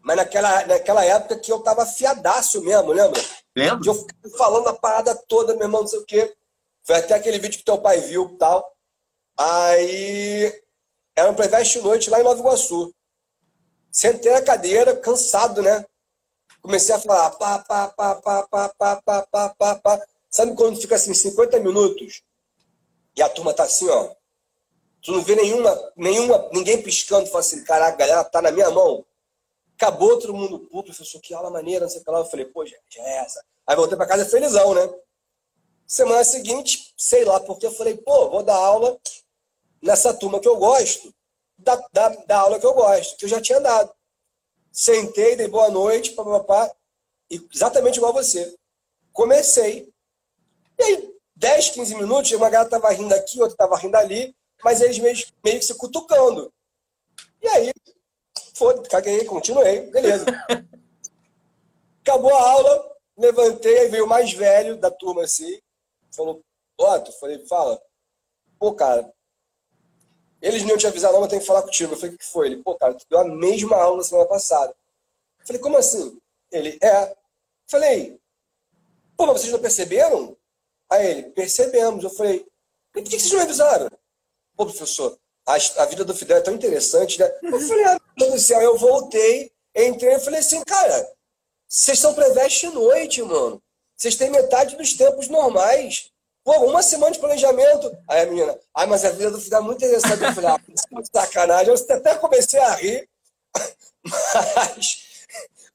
mas 0.00 0.16
naquela, 0.16 0.64
naquela 0.66 1.04
época 1.04 1.38
que 1.38 1.50
eu 1.52 1.60
tava 1.60 1.84
fiadaço 1.84 2.62
mesmo, 2.62 2.92
lembra? 2.92 3.20
Lembro. 3.54 3.80
De 3.80 3.88
eu 3.88 3.94
ficar 3.94 4.14
falando 4.38 4.68
a 4.68 4.72
parada 4.72 5.14
toda, 5.14 5.54
meu 5.54 5.64
irmão, 5.64 5.80
não 5.80 5.88
sei 5.88 5.98
o 5.98 6.06
quê. 6.06 6.34
Foi 6.84 6.96
até 6.96 7.14
aquele 7.14 7.38
vídeo 7.38 7.58
que 7.58 7.64
teu 7.64 7.78
pai 7.78 8.00
viu 8.00 8.30
e 8.32 8.38
tal. 8.38 8.72
Aí 9.36 10.62
era 11.16 11.30
um 11.30 11.34
pré-veste 11.34 11.80
noite 11.80 12.08
lá 12.08 12.20
em 12.20 12.22
Nova 12.22 12.38
Iguaçu. 12.38 12.94
Sentei 13.90 14.32
na 14.32 14.40
cadeira, 14.40 14.96
cansado, 14.96 15.60
né? 15.62 15.84
Comecei 16.62 16.94
a 16.94 17.00
falar 17.00 17.30
pá, 17.32 17.58
pá, 17.58 17.88
pá, 17.88 18.14
pá, 18.16 18.42
pá, 18.44 18.68
pá, 18.68 19.02
pá, 19.02 19.26
pá, 19.30 19.48
pá, 19.58 19.74
pá. 19.76 20.06
Sabe 20.30 20.54
quando 20.54 20.80
fica 20.80 20.94
assim, 20.94 21.12
50 21.12 21.58
minutos 21.58 22.22
e 23.16 23.22
a 23.22 23.28
turma 23.28 23.52
tá 23.52 23.64
assim, 23.64 23.88
ó. 23.88 24.14
Tu 25.02 25.12
não 25.12 25.22
vê 25.22 25.34
nenhuma, 25.34 25.92
nenhuma, 25.96 26.48
ninguém 26.52 26.82
piscando, 26.82 27.26
fala 27.26 27.40
assim, 27.40 27.64
caraca, 27.64 27.94
a 27.94 28.06
galera 28.06 28.24
tá 28.24 28.42
na 28.42 28.50
minha 28.50 28.70
mão. 28.70 29.04
Acabou 29.76 30.18
todo 30.18 30.34
mundo, 30.34 30.60
pô, 30.70 30.82
professor, 30.82 31.20
que 31.20 31.32
aula 31.32 31.50
maneira, 31.50 31.86
não 31.86 31.90
sei 31.90 32.02
o 32.02 32.04
que 32.04 32.10
lá. 32.10 32.18
Eu 32.18 32.26
falei, 32.26 32.44
pô, 32.44 32.66
gente, 32.66 32.98
é 32.98 33.18
essa. 33.18 33.42
Aí 33.66 33.74
voltei 33.74 33.96
pra 33.96 34.06
casa 34.06 34.26
felizão, 34.26 34.74
né? 34.74 34.92
Semana 35.86 36.22
seguinte, 36.22 36.92
sei 36.96 37.24
lá 37.24 37.40
porque, 37.40 37.66
eu 37.66 37.72
falei, 37.72 37.96
pô, 37.96 38.28
vou 38.28 38.42
dar 38.42 38.56
aula 38.56 39.00
nessa 39.82 40.12
turma 40.12 40.38
que 40.38 40.46
eu 40.46 40.56
gosto, 40.56 41.14
da, 41.56 41.76
da, 41.92 42.08
da 42.08 42.38
aula 42.40 42.60
que 42.60 42.66
eu 42.66 42.74
gosto, 42.74 43.16
que 43.16 43.24
eu 43.24 43.28
já 43.28 43.40
tinha 43.40 43.60
dado. 43.60 43.90
Sentei, 44.70 45.34
dei 45.34 45.48
boa 45.48 45.70
noite, 45.70 46.12
papapá, 46.12 46.70
exatamente 47.52 47.96
igual 47.96 48.12
você. 48.12 48.54
Comecei. 49.12 49.92
E 50.78 50.82
aí, 50.82 51.14
10, 51.36 51.70
15 51.70 51.94
minutos, 51.96 52.30
uma 52.32 52.50
galera 52.50 52.70
tava 52.70 52.90
rindo 52.90 53.14
aqui, 53.14 53.40
outra 53.40 53.56
tava 53.56 53.76
rindo 53.76 53.96
ali, 53.96 54.34
mas 54.64 54.80
eles 54.80 54.98
meio, 54.98 55.16
meio 55.44 55.58
que 55.58 55.64
se 55.64 55.74
cutucando. 55.74 56.52
E 57.42 57.48
aí, 57.48 57.72
foda 58.54 58.88
caguei, 58.88 59.24
continuei, 59.24 59.90
beleza. 59.90 60.24
Acabou 62.02 62.34
a 62.34 62.50
aula, 62.50 62.96
levantei, 63.16 63.88
veio 63.88 64.04
o 64.04 64.08
mais 64.08 64.32
velho 64.32 64.76
da 64.76 64.90
turma 64.90 65.24
assim, 65.24 65.60
falou, 66.14 66.42
Otto, 66.78 67.12
falei, 67.12 67.46
fala, 67.46 67.80
pô, 68.58 68.74
cara, 68.74 69.12
eles 70.40 70.64
não 70.64 70.76
te 70.76 70.86
avisaram, 70.86 71.16
não, 71.16 71.24
eu 71.24 71.28
tenho 71.28 71.40
que 71.40 71.46
falar 71.46 71.62
contigo. 71.62 71.92
Eu 71.92 71.98
falei, 71.98 72.14
o 72.14 72.18
que 72.18 72.24
foi? 72.24 72.46
Ele, 72.46 72.62
pô, 72.62 72.74
cara, 72.74 72.94
tu 72.94 73.04
deu 73.08 73.18
a 73.18 73.24
mesma 73.24 73.76
aula 73.76 73.98
na 73.98 74.02
semana 74.02 74.26
passada. 74.26 74.74
Eu 75.40 75.46
falei, 75.46 75.60
como 75.60 75.76
assim? 75.76 76.18
Ele, 76.50 76.78
é. 76.82 77.10
Eu 77.10 77.16
falei, 77.70 78.20
pô, 79.16 79.26
mas 79.26 79.40
vocês 79.40 79.52
não 79.52 79.60
perceberam? 79.60 80.36
Aí 80.90 81.06
ele, 81.06 81.22
percebemos. 81.30 82.02
Eu 82.02 82.10
falei, 82.10 82.46
por 82.92 83.02
que 83.02 83.10
vocês 83.10 83.32
não 83.32 83.42
avisaram? 83.42 83.88
Pô, 84.60 84.66
professor, 84.66 85.18
a, 85.46 85.54
a 85.54 85.86
vida 85.86 86.04
do 86.04 86.14
Fidel 86.14 86.36
é 86.36 86.42
tão 86.42 86.52
interessante, 86.52 87.18
né? 87.18 87.32
Eu 87.42 87.58
falei, 87.60 87.84
ah, 87.84 87.98
meu 88.14 88.28
Deus 88.28 88.32
do 88.42 88.46
céu, 88.46 88.60
eu 88.60 88.76
voltei, 88.76 89.50
entrei 89.74 90.16
e 90.16 90.20
falei 90.20 90.40
assim, 90.40 90.62
cara, 90.64 91.10
vocês 91.66 91.98
são 91.98 92.12
pré-veste 92.12 92.66
noite, 92.66 93.22
mano. 93.22 93.62
Vocês 93.96 94.16
têm 94.16 94.28
metade 94.28 94.76
dos 94.76 94.92
tempos 94.92 95.28
normais. 95.28 96.10
Pô, 96.44 96.52
uma 96.66 96.82
semana 96.82 97.12
de 97.12 97.18
planejamento. 97.18 97.90
Aí 98.06 98.20
a 98.20 98.26
menina, 98.26 98.60
ai, 98.74 98.86
mas 98.86 99.02
a 99.02 99.10
vida 99.12 99.30
do 99.30 99.40
filho 99.40 99.56
é 99.56 99.60
muito 99.60 99.82
interessante. 99.82 100.22
Eu 100.22 100.34
falei, 100.34 100.50
ah, 100.50 100.60
é 100.68 101.20
sacanagem. 101.20 101.68
Eu 101.72 101.96
até 101.96 102.14
comecei 102.16 102.60
a 102.60 102.74
rir, 102.74 103.08
mas 104.04 105.06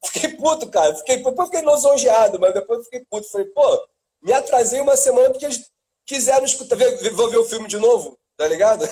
fiquei 0.06 0.30
puto, 0.38 0.70
cara. 0.70 0.94
Fiquei, 0.98 1.24
depois 1.24 1.50
fiquei 1.50 1.68
lisonjeado, 1.68 2.40
mas 2.40 2.54
depois 2.54 2.84
fiquei 2.84 3.04
puto. 3.10 3.28
Falei, 3.32 3.48
pô, 3.48 3.88
me 4.22 4.32
atrasei 4.32 4.80
uma 4.80 4.96
semana 4.96 5.32
porque 5.32 5.46
eles 5.46 5.72
quiseram 6.06 6.46
escutar. 6.46 6.78
Vou 7.14 7.32
ver 7.32 7.38
o 7.38 7.46
filme 7.46 7.68
de 7.68 7.80
novo, 7.80 8.16
tá 8.38 8.48
ligado? 8.48 8.84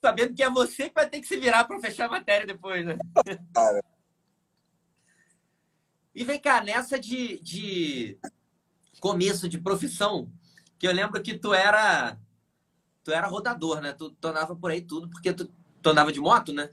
Sabendo 0.00 0.34
que 0.34 0.42
é 0.42 0.50
você 0.50 0.88
que 0.88 0.94
vai 0.94 1.08
ter 1.08 1.20
que 1.20 1.26
se 1.26 1.36
virar 1.36 1.64
para 1.64 1.80
fechar 1.80 2.06
a 2.06 2.10
matéria 2.10 2.46
depois, 2.46 2.84
né? 2.84 2.98
Cara. 3.54 3.82
E 6.14 6.24
vem 6.24 6.40
cá, 6.40 6.62
nessa 6.62 6.98
de, 6.98 7.38
de 7.40 8.18
começo 9.00 9.48
de 9.48 9.58
profissão, 9.58 10.30
que 10.78 10.86
eu 10.86 10.92
lembro 10.92 11.22
que 11.22 11.38
tu 11.38 11.54
era 11.54 12.18
tu 13.04 13.10
era 13.10 13.26
rodador, 13.26 13.80
né? 13.80 13.92
Tu, 13.92 14.10
tu 14.10 14.28
andava 14.28 14.54
por 14.54 14.70
aí 14.70 14.80
tudo, 14.80 15.08
porque 15.08 15.32
tu 15.32 15.50
tu 15.82 15.90
andava 15.90 16.12
de 16.12 16.20
moto, 16.20 16.52
né? 16.52 16.70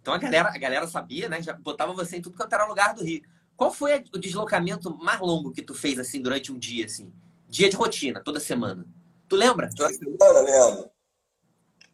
Então 0.00 0.12
a 0.12 0.18
galera, 0.18 0.48
a 0.48 0.58
galera 0.58 0.86
sabia, 0.88 1.28
né? 1.28 1.40
Já 1.40 1.52
botava 1.52 1.92
você 1.92 2.16
em 2.16 2.22
tudo 2.22 2.36
quanto 2.36 2.52
era 2.52 2.66
lugar 2.66 2.94
do 2.94 3.04
Rio. 3.04 3.22
Qual 3.56 3.72
foi 3.72 4.04
o 4.12 4.18
deslocamento 4.18 4.96
mais 4.98 5.20
longo 5.20 5.52
que 5.52 5.62
tu 5.62 5.74
fez 5.74 5.98
assim 5.98 6.20
durante 6.20 6.50
um 6.50 6.58
dia, 6.58 6.86
assim? 6.86 7.12
Dia 7.48 7.70
de 7.70 7.76
rotina, 7.76 8.20
toda 8.20 8.40
semana. 8.40 8.84
Tu 9.32 9.36
lembra? 9.36 9.70
Toda 9.74 9.94
semana, 9.94 10.40
lembro. 10.40 10.90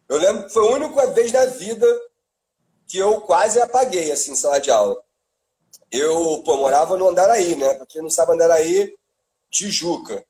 Eu 0.09 0.19
lembro 0.19 0.47
que 0.47 0.53
foi 0.53 0.67
a 0.67 0.73
única 0.73 1.07
vez 1.13 1.31
na 1.31 1.47
vida 1.47 1.87
que 2.89 2.99
eu 2.99 3.21
quase 3.21 3.61
apaguei, 3.61 4.11
assim, 4.11 4.35
sala 4.35 4.59
de 4.59 4.73
aula. 4.73 5.01
Eu, 5.89 6.43
pô, 6.45 6.57
morava 6.57 6.97
no 6.97 7.09
Andaraí, 7.09 7.55
né? 7.55 7.75
Pra 7.75 7.87
quem 7.87 8.03
não 8.03 8.11
sabe, 8.11 8.33
Andaraí, 8.33 8.93
Tijuca. 9.49 10.27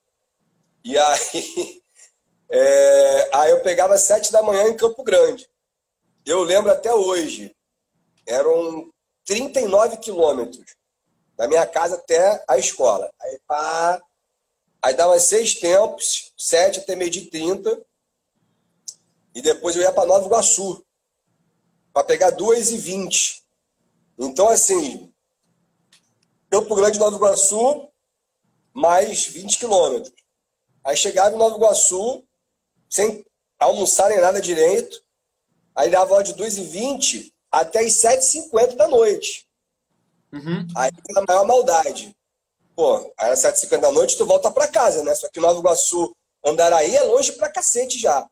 E 0.85 0.99
aí, 0.99 1.83
é, 2.53 3.31
aí 3.33 3.51
eu 3.53 3.63
pegava 3.63 3.97
sete 3.97 4.31
da 4.31 4.43
manhã 4.43 4.69
em 4.69 4.77
Campo 4.77 5.03
Grande. 5.03 5.49
Eu 6.27 6.43
lembro 6.43 6.71
até 6.71 6.93
hoje. 6.93 7.57
Eram 8.27 8.93
39 9.25 9.97
quilômetros 9.97 10.77
da 11.39 11.49
minha 11.49 11.67
casa 11.67 11.95
até 11.95 12.45
a 12.47 12.59
escola. 12.59 13.11
Aí, 13.19 13.41
pá, 13.47 13.99
aí 14.83 14.95
dava 14.95 15.19
seis 15.19 15.55
tempos, 15.55 16.33
sete 16.37 16.81
até 16.81 16.95
meio 16.97 17.11
de 17.11 17.27
trinta. 17.27 17.85
E 19.35 19.43
depois 19.43 19.77
eu 19.77 19.83
ia 19.83 19.93
para 19.93 20.07
Nova 20.07 20.27
Iguaçu, 20.27 20.85
para 21.93 22.05
pegar 22.05 22.31
duas 22.31 22.71
e 22.71 22.79
vinte. 22.79 23.43
Então, 24.19 24.49
assim, 24.49 25.13
Campo 26.51 26.75
Grande, 26.75 26.99
Nova 26.99 27.17
Iguaçu, 27.17 27.89
mais 28.73 29.27
20 29.27 29.59
quilômetros. 29.59 30.13
Aí 30.85 30.97
chegava 30.97 31.35
em 31.35 31.39
Nova 31.39 31.57
Iguaçu, 31.57 32.25
sem 32.89 33.25
almoçar 33.59 34.09
nem 34.09 34.21
nada 34.21 34.41
direito. 34.41 35.03
Aí 35.75 35.91
dava 35.91 36.15
hora 36.15 36.25
de 36.25 36.35
2 36.35 36.59
e 36.59 36.65
20 36.65 37.35
até 37.51 37.81
as 37.81 37.93
7h50 37.95 38.77
da 38.77 38.89
noite. 38.89 39.47
Uhum. 40.33 40.67
Aí 40.77 40.91
a 41.17 41.25
maior 41.27 41.47
maldade. 41.47 42.17
Pô, 42.79 43.13
aí 43.19 43.33
às 43.33 43.41
7h50 43.41 43.81
da 43.81 43.91
noite 43.91 44.17
tu 44.17 44.25
volta 44.25 44.53
pra 44.53 44.69
casa, 44.69 45.03
né? 45.03 45.13
Só 45.13 45.29
que 45.29 45.41
Nova 45.41 45.59
Iguaçu, 45.59 46.15
Andaraí 46.45 46.95
é 46.95 47.03
longe 47.03 47.33
pra 47.33 47.51
cacete 47.51 47.99
já. 47.99 48.25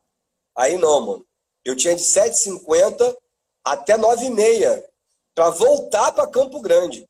Aí 0.55 0.77
não, 0.77 1.05
mano. 1.05 1.25
Eu 1.65 1.75
tinha 1.75 1.93
de 1.93 2.01
7h50 2.01 3.13
até 3.61 3.97
9h30 3.97 4.85
pra 5.35 5.49
voltar 5.49 6.13
pra 6.13 6.27
Campo 6.27 6.61
Grande. 6.61 7.05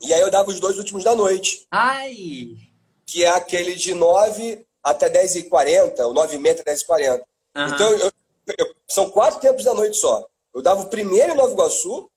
E 0.00 0.14
aí 0.14 0.20
eu 0.20 0.30
dava 0.30 0.48
os 0.48 0.60
dois 0.60 0.78
últimos 0.78 1.02
da 1.02 1.16
noite. 1.16 1.66
Ai! 1.72 2.56
Que 3.04 3.24
é 3.24 3.30
aquele 3.30 3.74
de 3.74 3.92
9 3.92 4.64
até 4.80 5.10
10h40, 5.10 6.06
ou 6.06 6.14
9h30 6.14 6.60
até 6.60 6.72
10h40. 6.72 7.18
Uhum. 7.56 7.66
Então, 7.66 7.90
eu, 7.94 8.12
eu, 8.56 8.74
são 8.88 9.10
quatro 9.10 9.40
tempos 9.40 9.64
da 9.64 9.74
noite 9.74 9.96
só. 9.96 10.24
Eu 10.54 10.62
dava 10.62 10.82
o 10.82 10.88
primeiro 10.88 11.32
em 11.32 11.36
Nova 11.36 11.52
Iguaçu, 11.52 12.08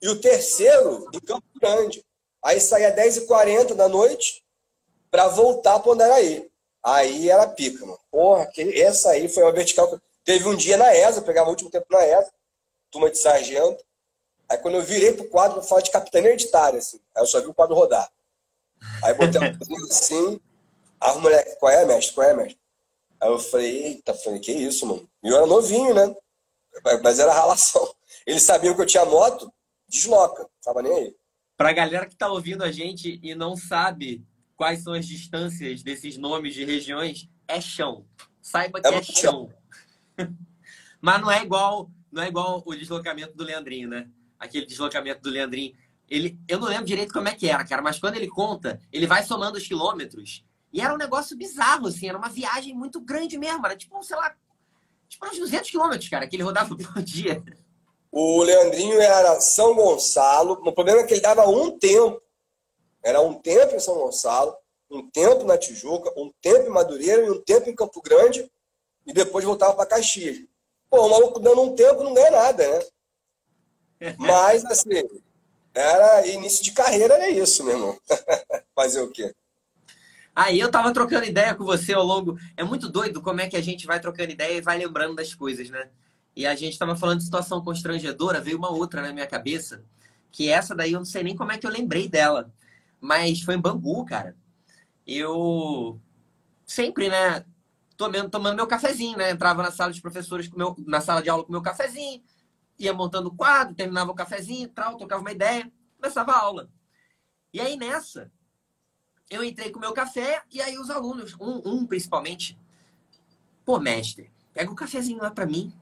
e 0.00 0.08
o 0.08 0.18
terceiro 0.18 1.06
em 1.12 1.20
Campo 1.20 1.44
Grande. 1.60 2.02
Aí 2.48 2.62
saía 2.62 2.96
10h40 2.96 3.74
da 3.74 3.90
noite 3.90 4.42
para 5.10 5.28
voltar 5.28 5.80
para 5.80 5.92
Andaraí. 5.92 6.50
Aí 6.82 7.28
era 7.28 7.46
pica, 7.46 7.84
mano. 7.84 8.00
Porra, 8.10 8.46
que, 8.46 8.80
essa 8.80 9.10
aí 9.10 9.28
foi 9.28 9.42
uma 9.42 9.52
vertical. 9.52 10.00
Teve 10.24 10.48
um 10.48 10.56
dia 10.56 10.78
na 10.78 10.96
ESA, 10.96 11.20
eu 11.20 11.24
pegava 11.24 11.48
o 11.48 11.50
último 11.50 11.68
tempo 11.68 11.84
na 11.90 12.02
ESA, 12.06 12.32
turma 12.90 13.10
de 13.10 13.18
sargento. 13.18 13.84
Aí 14.48 14.56
quando 14.56 14.76
eu 14.76 14.82
virei 14.82 15.12
pro 15.12 15.28
quadro, 15.28 15.58
eu 15.58 15.62
falar 15.62 15.82
de 15.82 15.90
capitania 15.90 16.30
hereditária, 16.30 16.78
assim. 16.78 16.98
Aí 17.14 17.22
eu 17.22 17.26
só 17.26 17.38
vi 17.38 17.48
o 17.48 17.54
quadro 17.54 17.76
rodar. 17.76 18.10
Aí 19.04 19.12
botei 19.12 19.38
um 19.42 19.84
assim, 19.84 20.40
as 20.98 21.16
moleques, 21.18 21.54
qual 21.56 21.70
é, 21.70 21.84
mestre? 21.84 22.14
Qual 22.14 22.26
é, 22.26 22.32
mestre? 22.32 22.58
Aí 23.20 23.28
eu 23.28 23.38
falei, 23.38 23.86
eita, 23.88 24.14
falei, 24.14 24.40
que 24.40 24.52
isso, 24.52 24.86
mano? 24.86 25.06
E 25.22 25.28
eu 25.28 25.36
era 25.36 25.46
novinho, 25.46 25.92
né? 25.92 26.16
Mas 27.02 27.18
era 27.18 27.30
relação. 27.30 27.94
Eles 28.26 28.42
sabiam 28.42 28.74
que 28.74 28.80
eu 28.80 28.86
tinha 28.86 29.04
moto, 29.04 29.52
desloca, 29.86 30.48
tava 30.62 30.80
nem 30.80 30.94
aí. 30.94 31.16
Pra 31.58 31.72
galera 31.72 32.06
que 32.06 32.14
tá 32.14 32.28
ouvindo 32.28 32.62
a 32.62 32.70
gente 32.70 33.18
e 33.20 33.34
não 33.34 33.56
sabe 33.56 34.24
quais 34.54 34.84
são 34.84 34.92
as 34.92 35.04
distâncias 35.04 35.82
desses 35.82 36.16
nomes 36.16 36.54
de 36.54 36.64
regiões, 36.64 37.28
é 37.48 37.60
chão. 37.60 38.06
Saiba 38.40 38.80
que 38.80 38.86
é, 38.86 38.94
é 38.94 39.02
chão. 39.02 39.52
Mas 41.02 41.20
não 41.20 41.28
é 41.28 41.42
igual, 41.42 41.90
não 42.12 42.22
é 42.22 42.28
igual 42.28 42.62
o 42.64 42.74
deslocamento 42.76 43.36
do 43.36 43.42
Leandrinho, 43.42 43.88
né? 43.88 44.08
Aquele 44.38 44.66
deslocamento 44.66 45.20
do 45.20 45.30
Leandrinho. 45.30 45.74
Ele, 46.08 46.38
eu 46.46 46.60
não 46.60 46.68
lembro 46.68 46.86
direito 46.86 47.12
como 47.12 47.26
é 47.26 47.34
que 47.34 47.48
era, 47.48 47.66
cara, 47.66 47.82
mas 47.82 47.98
quando 47.98 48.14
ele 48.14 48.28
conta, 48.28 48.80
ele 48.90 49.06
vai 49.06 49.24
somando 49.24 49.58
os 49.58 49.66
quilômetros. 49.66 50.44
E 50.72 50.80
era 50.80 50.94
um 50.94 50.96
negócio 50.96 51.36
bizarro, 51.36 51.88
assim, 51.88 52.08
era 52.08 52.16
uma 52.16 52.28
viagem 52.28 52.72
muito 52.72 53.00
grande 53.00 53.36
mesmo. 53.36 53.66
Era 53.66 53.76
tipo, 53.76 54.00
sei 54.04 54.16
lá, 54.16 54.34
tipo 55.08 55.26
uns 55.26 55.38
200 55.38 55.68
quilômetros, 55.68 56.08
cara, 56.08 56.26
que 56.28 56.36
ele 56.36 56.44
rodava 56.44 56.74
por 56.78 57.02
dia. 57.02 57.42
O 58.10 58.42
Leandrinho 58.42 59.00
era 59.00 59.40
São 59.40 59.74
Gonçalo. 59.74 60.54
O 60.64 60.72
problema 60.72 61.00
é 61.00 61.04
que 61.04 61.14
ele 61.14 61.20
dava 61.20 61.46
um 61.48 61.78
tempo. 61.78 62.20
Era 63.02 63.20
um 63.20 63.34
tempo 63.34 63.74
em 63.74 63.80
São 63.80 63.94
Gonçalo, 63.94 64.56
um 64.90 65.08
tempo 65.10 65.44
na 65.44 65.56
Tijuca, 65.56 66.12
um 66.16 66.32
tempo 66.40 66.66
em 66.66 66.72
Madureira 66.72 67.24
e 67.24 67.30
um 67.30 67.40
tempo 67.40 67.68
em 67.68 67.74
Campo 67.74 68.00
Grande. 68.02 68.50
E 69.06 69.12
depois 69.12 69.44
voltava 69.44 69.74
para 69.74 69.86
Caxias. 69.86 70.38
Pô, 70.90 71.06
o 71.06 71.10
maluco 71.10 71.38
dando 71.38 71.62
um 71.62 71.74
tempo 71.74 72.02
não 72.02 72.14
ganha 72.14 72.30
nada, 72.30 72.66
né? 72.66 72.86
Mas, 74.18 74.64
assim, 74.64 75.02
era 75.74 76.26
início 76.26 76.64
de 76.64 76.72
carreira, 76.72 77.14
era 77.14 77.28
isso, 77.28 77.62
meu 77.64 77.74
irmão. 77.74 77.98
Fazer 78.74 79.00
o 79.00 79.10
quê? 79.10 79.34
Aí 80.34 80.60
eu 80.60 80.70
tava 80.70 80.92
trocando 80.92 81.26
ideia 81.26 81.54
com 81.54 81.64
você 81.64 81.92
ao 81.92 82.04
longo. 82.04 82.38
É 82.56 82.62
muito 82.62 82.88
doido 82.88 83.20
como 83.20 83.40
é 83.40 83.48
que 83.48 83.56
a 83.56 83.60
gente 83.60 83.86
vai 83.86 84.00
trocando 84.00 84.30
ideia 84.30 84.56
e 84.56 84.60
vai 84.60 84.78
lembrando 84.78 85.16
das 85.16 85.34
coisas, 85.34 85.68
né? 85.68 85.90
E 86.38 86.46
a 86.46 86.54
gente 86.54 86.74
estava 86.74 86.94
falando 86.94 87.18
de 87.18 87.24
situação 87.24 87.60
constrangedora, 87.60 88.40
veio 88.40 88.58
uma 88.58 88.70
outra 88.70 89.02
na 89.02 89.12
minha 89.12 89.26
cabeça, 89.26 89.84
que 90.30 90.48
essa 90.48 90.72
daí 90.72 90.92
eu 90.92 91.00
não 91.00 91.04
sei 91.04 91.24
nem 91.24 91.34
como 91.34 91.50
é 91.50 91.58
que 91.58 91.66
eu 91.66 91.70
lembrei 91.70 92.08
dela. 92.08 92.54
Mas 93.00 93.42
foi 93.42 93.56
em 93.56 93.60
Bangu, 93.60 94.04
cara. 94.04 94.36
Eu 95.04 96.00
sempre, 96.64 97.08
né, 97.08 97.44
tomando, 97.96 98.30
tomando 98.30 98.54
meu 98.54 98.68
cafezinho, 98.68 99.18
né? 99.18 99.32
Entrava 99.32 99.64
na 99.64 99.72
sala 99.72 99.92
de 99.92 100.00
professores, 100.00 100.46
com 100.46 100.56
meu, 100.56 100.76
na 100.86 101.00
sala 101.00 101.20
de 101.20 101.28
aula 101.28 101.42
com 101.42 101.50
meu 101.50 101.60
cafezinho, 101.60 102.22
ia 102.78 102.94
montando 102.94 103.30
o 103.30 103.34
quadro, 103.34 103.74
terminava 103.74 104.12
o 104.12 104.14
cafezinho, 104.14 104.68
tal, 104.68 104.96
tocava 104.96 105.20
uma 105.20 105.32
ideia, 105.32 105.68
começava 106.00 106.30
a 106.30 106.40
aula. 106.40 106.70
E 107.52 107.60
aí 107.60 107.76
nessa, 107.76 108.30
eu 109.28 109.42
entrei 109.42 109.70
com 109.70 109.78
o 109.78 109.82
meu 109.82 109.92
café 109.92 110.40
e 110.52 110.62
aí 110.62 110.78
os 110.78 110.88
alunos, 110.88 111.34
um, 111.40 111.62
um 111.64 111.84
principalmente, 111.84 112.56
pô, 113.64 113.80
mestre, 113.80 114.30
pega 114.54 114.70
um 114.70 114.76
cafezinho 114.76 115.20
lá 115.20 115.32
para 115.32 115.44
mim. 115.44 115.74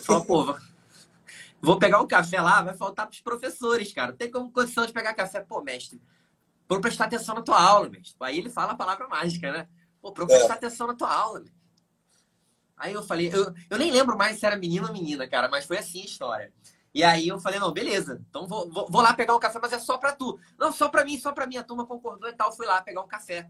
Fala, 0.00 0.24
pô, 0.24 0.56
vou 1.60 1.78
pegar 1.78 2.00
um 2.00 2.06
café 2.06 2.40
lá, 2.40 2.62
vai 2.62 2.74
faltar 2.74 3.06
para 3.06 3.14
os 3.14 3.20
professores, 3.20 3.92
cara. 3.92 4.12
tem 4.12 4.30
como 4.30 4.50
condição 4.50 4.86
de 4.86 4.92
pegar 4.92 5.14
café. 5.14 5.40
Pô, 5.40 5.62
mestre, 5.62 6.00
por 6.66 6.80
prestar 6.80 7.04
atenção 7.04 7.34
na 7.34 7.42
tua 7.42 7.60
aula, 7.60 7.88
mestre. 7.88 8.16
Aí 8.20 8.38
ele 8.38 8.50
fala 8.50 8.72
a 8.72 8.76
palavra 8.76 9.08
mágica, 9.08 9.52
né? 9.52 9.68
Pô, 10.00 10.12
pra 10.12 10.26
prestar 10.26 10.54
é. 10.54 10.56
atenção 10.56 10.86
na 10.86 10.94
tua 10.94 11.12
aula, 11.12 11.40
mestre. 11.40 11.62
Aí 12.76 12.94
eu 12.94 13.02
falei, 13.02 13.30
eu, 13.32 13.54
eu 13.70 13.78
nem 13.78 13.92
lembro 13.92 14.16
mais 14.16 14.38
se 14.38 14.46
era 14.46 14.56
menino 14.56 14.86
ou 14.86 14.92
menina, 14.92 15.28
cara, 15.28 15.48
mas 15.48 15.64
foi 15.64 15.78
assim 15.78 16.00
a 16.00 16.04
história. 16.04 16.52
E 16.94 17.02
aí 17.02 17.28
eu 17.28 17.38
falei, 17.38 17.58
não, 17.58 17.72
beleza, 17.72 18.20
então 18.28 18.46
vou, 18.46 18.68
vou, 18.68 18.86
vou 18.90 19.00
lá 19.00 19.14
pegar 19.14 19.34
um 19.34 19.38
café, 19.38 19.58
mas 19.62 19.72
é 19.72 19.78
só 19.78 19.96
pra 19.96 20.12
tu. 20.12 20.38
Não, 20.58 20.72
só 20.72 20.88
pra 20.88 21.04
mim, 21.04 21.18
só 21.18 21.32
pra 21.32 21.46
mim. 21.46 21.56
A 21.56 21.62
turma 21.62 21.86
concordou 21.86 22.28
e 22.28 22.32
tal, 22.34 22.54
fui 22.54 22.66
lá 22.66 22.82
pegar 22.82 23.00
um 23.00 23.06
café. 23.06 23.48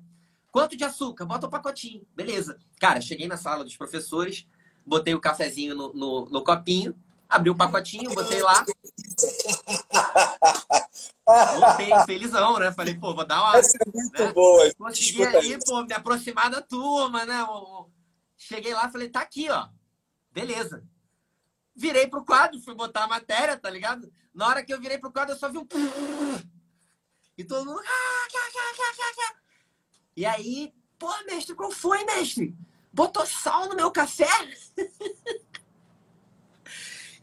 Quanto 0.51 0.77
de 0.77 0.85
açúcar? 0.85 1.25
Bota 1.25 1.47
um 1.47 1.51
pacotinho. 1.51 2.07
Beleza. 2.15 2.59
Cara, 2.79 3.01
cheguei 3.01 3.27
na 3.27 3.37
sala 3.37 3.65
dos 3.65 3.77
professores, 3.77 4.47
botei 4.85 5.15
o 5.15 5.21
cafezinho 5.21 5.75
no, 5.75 5.93
no, 5.93 6.25
no 6.27 6.45
copinho, 6.45 6.95
abri 7.29 7.51
o 7.51 7.55
pacotinho, 7.55 8.15
botei 8.15 8.43
lá. 8.43 8.65
Voltei 11.25 11.91
felizão, 12.07 12.59
né? 12.59 12.73
Falei, 12.73 12.95
pô, 12.95 13.15
vou 13.15 13.25
dar 13.25 13.43
uma. 13.43 13.57
Essa 13.57 13.79
é 13.79 13.91
muito 13.93 14.23
né? 14.23 14.33
boa. 14.33 14.75
Consegui 14.75 15.25
aí, 15.25 15.59
pô, 15.65 15.83
me 15.85 15.95
aproximar 15.95 16.51
da 16.51 16.61
turma, 16.61 17.25
né? 17.25 17.47
Cheguei 18.37 18.75
lá, 18.75 18.91
falei, 18.91 19.09
tá 19.09 19.21
aqui, 19.21 19.49
ó. 19.49 19.69
Beleza. 20.31 20.85
Virei 21.75 22.07
pro 22.07 22.25
quadro, 22.25 22.61
fui 22.61 22.75
botar 22.75 23.05
a 23.05 23.09
matéria, 23.09 23.57
tá 23.57 23.71
ligado? 23.71 24.13
Na 24.35 24.47
hora 24.47 24.63
que 24.65 24.73
eu 24.73 24.81
virei 24.81 24.99
pro 24.99 25.13
quadro, 25.13 25.35
eu 25.35 25.39
só 25.39 25.49
vi 25.49 25.59
um. 25.59 25.67
E 27.39 27.45
todo 27.45 27.65
mundo. 27.65 27.81
E 30.15 30.27
aí, 30.27 30.73
pô, 30.99 31.09
mestre, 31.25 31.55
qual 31.55 31.71
foi, 31.71 32.05
mestre? 32.05 32.55
Botou 32.93 33.25
sal 33.27 33.69
no 33.69 33.75
meu 33.75 33.91
café. 33.91 34.29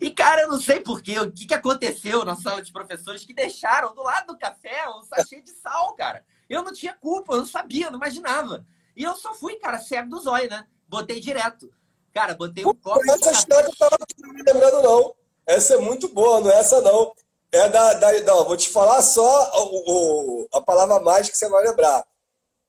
e, 0.02 0.10
cara, 0.12 0.42
eu 0.42 0.50
não 0.50 0.60
sei 0.60 0.80
porquê, 0.80 1.20
o 1.20 1.32
que, 1.32 1.46
que 1.46 1.54
aconteceu 1.54 2.26
na 2.26 2.36
sala 2.36 2.62
de 2.62 2.72
professores 2.72 3.26
que 3.26 3.34
deixaram 3.34 3.94
do 3.94 4.02
lado 4.02 4.28
do 4.28 4.38
café 4.38 4.90
um 4.90 5.04
sachê 5.04 5.42
de 5.42 5.52
sal, 5.52 5.94
cara. 5.96 6.26
Eu 6.50 6.64
não 6.64 6.74
tinha 6.74 6.94
culpa, 6.94 7.34
eu 7.34 7.38
não 7.38 7.46
sabia, 7.46 7.92
não 7.92 7.98
imaginava. 7.98 8.66
E 8.96 9.04
eu 9.04 9.16
só 9.16 9.34
fui, 9.34 9.56
cara, 9.58 9.80
cego 9.80 10.10
do 10.10 10.20
zóio, 10.20 10.50
né? 10.50 10.66
Botei 10.88 11.20
direto. 11.20 11.72
Cara, 12.14 12.34
botei 12.34 12.66
um 12.66 12.74
copo. 12.74 13.00
Essa 13.12 13.32
história 13.32 13.68
eu 13.68 13.76
tava 13.76 13.98
me 14.18 14.44
lembrando, 14.44 14.82
não. 14.82 15.16
Essa 15.46 15.76
é 15.76 15.78
muito 15.78 16.10
boa, 16.10 16.42
não 16.42 16.52
é 16.52 16.60
essa, 16.60 16.82
não. 16.82 17.14
É 17.52 17.70
da. 17.70 17.94
da 17.94 18.22
não, 18.22 18.46
vou 18.46 18.58
te 18.58 18.70
falar 18.70 19.02
só 19.02 19.52
o, 19.54 20.44
o, 20.44 20.48
a 20.54 20.62
palavra 20.62 21.00
mágica 21.00 21.32
que 21.32 21.38
você 21.38 21.50
vai 21.50 21.64
lembrar. 21.64 22.06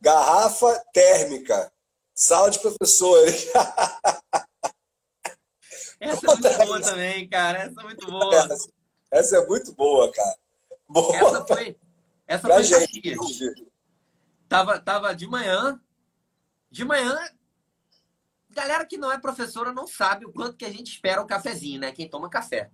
Garrafa 0.00 0.82
térmica. 0.92 1.72
Sala 2.20 2.50
de 2.50 2.58
professores. 2.58 3.46
Essa 5.98 6.26
é 6.26 6.28
muito 6.28 6.66
boa 6.66 6.82
também, 6.82 7.26
cara. 7.26 7.60
Essa 7.60 7.80
é 7.80 7.84
muito 7.84 8.06
boa. 8.06 8.36
Essa, 8.36 8.70
essa 9.10 9.36
é 9.38 9.46
muito 9.46 9.74
boa, 9.74 10.12
cara. 10.12 10.36
Boa. 10.86 11.16
Essa 11.16 11.46
foi. 11.46 11.78
Essa 12.26 12.46
Pra 12.46 12.56
foi 12.56 12.64
gente. 12.64 13.72
Tava, 14.46 14.78
tava 14.78 15.14
de 15.14 15.26
manhã. 15.26 15.80
De 16.70 16.84
manhã, 16.84 17.18
galera 18.50 18.84
que 18.84 18.98
não 18.98 19.10
é 19.10 19.18
professora 19.18 19.72
não 19.72 19.86
sabe 19.86 20.26
o 20.26 20.32
quanto 20.32 20.58
que 20.58 20.66
a 20.66 20.70
gente 20.70 20.92
espera 20.92 21.22
o 21.22 21.26
cafezinho, 21.26 21.80
né? 21.80 21.90
Quem 21.90 22.06
toma 22.06 22.28
café. 22.28 22.70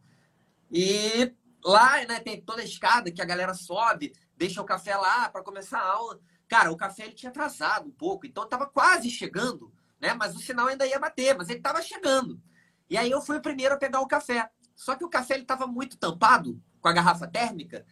E 0.72 1.32
lá, 1.64 2.04
né, 2.04 2.18
tem 2.18 2.42
toda 2.42 2.62
a 2.62 2.64
escada 2.64 3.12
que 3.12 3.22
a 3.22 3.24
galera 3.24 3.54
sobe, 3.54 4.12
deixa 4.36 4.60
o 4.60 4.66
café 4.66 4.96
lá 4.96 5.28
para 5.28 5.44
começar 5.44 5.78
a 5.78 5.88
aula. 5.88 6.20
Cara, 6.48 6.70
o 6.70 6.76
café 6.76 7.04
ele 7.04 7.14
tinha 7.14 7.30
atrasado 7.30 7.88
um 7.88 7.92
pouco, 7.92 8.26
então 8.26 8.48
tava 8.48 8.66
quase 8.66 9.10
chegando, 9.10 9.72
né? 10.00 10.14
Mas 10.14 10.34
o 10.36 10.40
sinal 10.40 10.68
ainda 10.68 10.86
ia 10.86 10.98
bater, 10.98 11.36
mas 11.36 11.48
ele 11.48 11.60
tava 11.60 11.82
chegando. 11.82 12.40
E 12.88 12.96
aí 12.96 13.10
eu 13.10 13.20
fui 13.20 13.38
o 13.38 13.42
primeiro 13.42 13.74
a 13.74 13.78
pegar 13.78 14.00
o 14.00 14.06
café. 14.06 14.48
Só 14.74 14.94
que 14.94 15.04
o 15.04 15.08
café 15.08 15.34
ele 15.34 15.44
tava 15.44 15.66
muito 15.66 15.96
tampado 15.96 16.62
com 16.80 16.88
a 16.88 16.92
garrafa 16.92 17.26
térmica. 17.26 17.84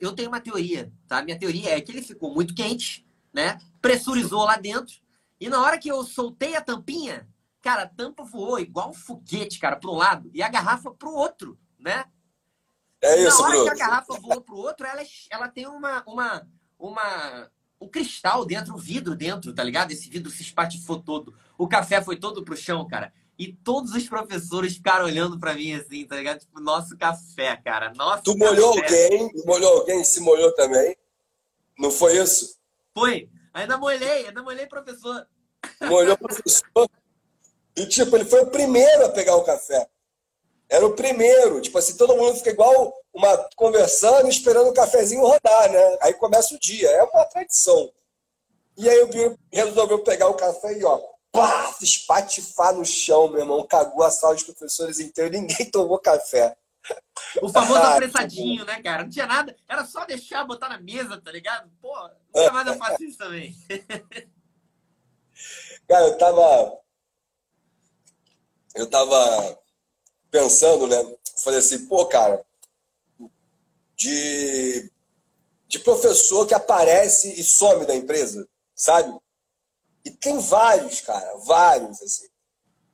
Eu 0.00 0.14
tenho 0.14 0.28
uma 0.28 0.40
teoria, 0.40 0.92
tá? 1.08 1.22
Minha 1.22 1.38
teoria 1.38 1.76
é 1.76 1.80
que 1.80 1.90
ele 1.90 2.02
ficou 2.02 2.32
muito 2.32 2.54
quente, 2.54 3.06
né? 3.32 3.58
Pressurizou 3.80 4.44
lá 4.44 4.56
dentro. 4.56 4.94
E 5.40 5.48
na 5.48 5.60
hora 5.60 5.78
que 5.78 5.88
eu 5.88 6.02
soltei 6.04 6.56
a 6.56 6.60
tampinha, 6.60 7.28
cara, 7.60 7.82
a 7.82 7.88
tampa 7.88 8.22
voou 8.22 8.58
igual 8.58 8.90
um 8.90 8.94
foguete, 8.94 9.58
cara, 9.58 9.76
para 9.76 9.90
um 9.90 9.96
lado 9.96 10.30
e 10.32 10.42
a 10.42 10.48
garrafa 10.48 10.90
para 10.92 11.08
o 11.08 11.14
outro, 11.14 11.58
né? 11.78 12.04
É 13.00 13.16
Na 13.16 13.28
isso, 13.28 13.42
hora 13.42 13.52
que 13.52 13.58
Bruno. 13.58 13.72
a 13.72 13.74
garrafa 13.74 14.20
voou 14.20 14.40
para 14.40 14.54
o 14.54 14.58
outro, 14.58 14.86
ela, 14.86 15.02
ela 15.30 15.48
tem 15.48 15.66
uma, 15.66 16.02
uma, 16.06 16.48
uma, 16.78 17.50
um 17.80 17.88
cristal 17.88 18.44
dentro, 18.44 18.74
um 18.74 18.78
vidro 18.78 19.14
dentro, 19.14 19.52
tá 19.54 19.62
ligado? 19.62 19.92
Esse 19.92 20.08
vidro 20.08 20.30
se 20.30 20.42
espatifou 20.42 21.00
todo. 21.00 21.34
O 21.58 21.68
café 21.68 22.02
foi 22.02 22.16
todo 22.16 22.44
pro 22.44 22.56
chão, 22.56 22.86
cara. 22.86 23.12
E 23.38 23.52
todos 23.52 23.92
os 23.92 24.08
professores 24.08 24.74
ficaram 24.74 25.04
olhando 25.04 25.38
para 25.38 25.54
mim 25.54 25.74
assim, 25.74 26.06
tá 26.06 26.16
ligado? 26.16 26.40
Tipo, 26.40 26.58
nosso 26.58 26.96
café, 26.96 27.56
cara. 27.56 27.92
Nosso 27.94 28.22
Tu 28.22 28.36
molhou 28.36 28.74
café. 28.80 29.04
alguém, 29.04 29.30
molhou 29.44 29.78
alguém, 29.80 30.04
se 30.04 30.20
molhou 30.20 30.54
também. 30.54 30.96
Não 31.78 31.90
foi 31.90 32.16
isso? 32.16 32.56
Foi. 32.94 33.28
Ainda 33.52 33.76
molhei, 33.76 34.26
ainda 34.26 34.42
molhei, 34.42 34.66
professor. 34.66 35.26
Molhou 35.82 36.14
o 36.14 36.18
professor. 36.18 36.88
E, 37.76 37.86
tipo, 37.86 38.16
ele 38.16 38.24
foi 38.24 38.40
o 38.42 38.50
primeiro 38.50 39.04
a 39.04 39.10
pegar 39.10 39.36
o 39.36 39.44
café. 39.44 39.86
Era 40.68 40.86
o 40.86 40.94
primeiro. 40.94 41.60
Tipo 41.60 41.78
assim, 41.78 41.96
todo 41.96 42.16
mundo 42.16 42.36
fica 42.36 42.50
igual 42.50 42.92
uma 43.12 43.48
conversando, 43.56 44.28
esperando 44.28 44.68
o 44.68 44.74
cafezinho 44.74 45.22
rodar, 45.22 45.70
né? 45.70 45.98
Aí 46.00 46.14
começa 46.14 46.54
o 46.54 46.58
dia. 46.58 46.88
É 46.90 47.02
uma 47.02 47.24
tradição. 47.24 47.92
E 48.76 48.88
aí 48.88 49.02
o 49.02 49.08
Biro 49.08 49.38
resolveu 49.50 50.00
pegar 50.00 50.28
o 50.28 50.34
café 50.34 50.76
e, 50.78 50.84
ó, 50.84 51.00
pá, 51.32 51.74
espatifar 51.80 52.74
no 52.74 52.84
chão, 52.84 53.28
meu 53.28 53.40
irmão. 53.40 53.66
Cagou 53.66 54.02
a 54.04 54.10
sala 54.10 54.34
dos 54.34 54.42
professores 54.44 54.98
inteira. 55.00 55.30
Ninguém 55.30 55.68
tomou 55.70 55.98
café. 55.98 56.56
O 57.42 57.48
famoso 57.48 57.80
Ah, 57.80 57.94
apressadinho, 57.94 58.64
né, 58.64 58.80
cara? 58.80 59.02
Não 59.02 59.10
tinha 59.10 59.26
nada. 59.26 59.56
Era 59.68 59.84
só 59.84 60.04
deixar, 60.04 60.44
botar 60.44 60.68
na 60.68 60.78
mesa, 60.78 61.20
tá 61.20 61.32
ligado? 61.32 61.68
Pô, 61.80 61.92
nunca 62.34 62.52
mais 62.52 62.66
eu 62.66 62.74
faço 62.76 63.02
isso 63.02 63.18
também. 63.18 63.54
Cara, 65.88 66.06
eu 66.06 66.18
tava. 66.18 66.78
Eu 68.74 68.88
tava 68.88 69.58
pensando, 70.30 70.86
né? 70.86 70.96
Falei 71.42 71.58
assim, 71.58 71.86
pô, 71.86 72.06
cara, 72.06 72.44
de, 73.96 74.90
de 75.66 75.78
professor 75.78 76.46
que 76.46 76.54
aparece 76.54 77.40
e 77.40 77.42
some 77.42 77.86
da 77.86 77.94
empresa, 77.94 78.46
sabe? 78.74 79.18
E 80.04 80.10
tem 80.10 80.38
vários, 80.38 81.00
cara, 81.00 81.36
vários, 81.38 82.00
assim. 82.02 82.28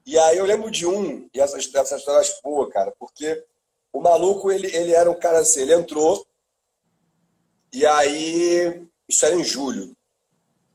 E 0.04 0.18
aí 0.18 0.36
eu 0.36 0.44
lembro 0.44 0.70
de 0.70 0.86
um, 0.86 1.28
e 1.32 1.40
essa, 1.40 1.58
essa 1.58 1.96
história 1.96 2.20
acho 2.20 2.40
boa, 2.42 2.68
cara, 2.70 2.92
porque 2.98 3.44
o 3.92 4.00
maluco, 4.00 4.50
ele, 4.50 4.74
ele 4.74 4.92
era 4.92 5.10
um 5.10 5.18
cara 5.18 5.40
assim, 5.40 5.60
ele 5.60 5.74
entrou, 5.74 6.26
e 7.72 7.86
aí, 7.86 8.86
isso 9.08 9.24
era 9.24 9.34
em 9.34 9.44
julho, 9.44 9.96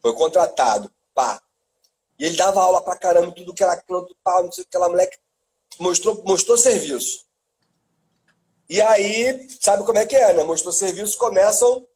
foi 0.01 0.13
contratado, 0.13 0.91
pá. 1.13 1.41
E 2.17 2.25
ele 2.25 2.35
dava 2.35 2.61
aula 2.61 2.81
pra 2.81 2.97
caramba, 2.97 3.31
tudo 3.31 3.53
que 3.53 3.63
era 3.63 3.79
canto, 3.81 4.15
pau, 4.23 4.43
não 4.43 4.51
sei 4.51 4.63
o 4.63 4.65
que, 4.65 4.75
aquela 4.75 4.89
moleque 4.89 5.17
mostrou, 5.79 6.23
mostrou 6.23 6.57
serviço. 6.57 7.25
E 8.69 8.81
aí, 8.81 9.47
sabe 9.61 9.85
como 9.85 9.97
é 9.97 10.05
que 10.05 10.15
é, 10.15 10.33
né? 10.33 10.43
Mostrou 10.43 10.73
serviço, 10.73 11.17
começam 11.17 11.87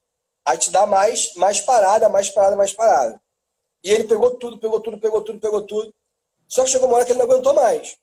a 0.46 0.56
te 0.56 0.72
dar 0.72 0.86
mais, 0.86 1.34
mais 1.36 1.60
parada, 1.60 2.08
mais 2.10 2.30
parada, 2.30 2.56
mais 2.56 2.74
parada. 2.74 3.22
E 3.84 3.92
ele 3.92 4.06
pegou 4.06 4.32
tudo, 4.32 4.58
pegou 4.58 4.80
tudo, 4.80 5.00
pegou 5.00 5.22
tudo, 5.22 5.40
pegou 5.40 5.62
tudo. 5.64 5.94
Só 6.48 6.64
que 6.64 6.70
chegou 6.70 6.88
uma 6.88 6.98
hora 6.98 7.06
que 7.06 7.12
ele 7.12 7.20
não 7.20 7.26
aguentou 7.26 7.54
mais. 7.54 7.98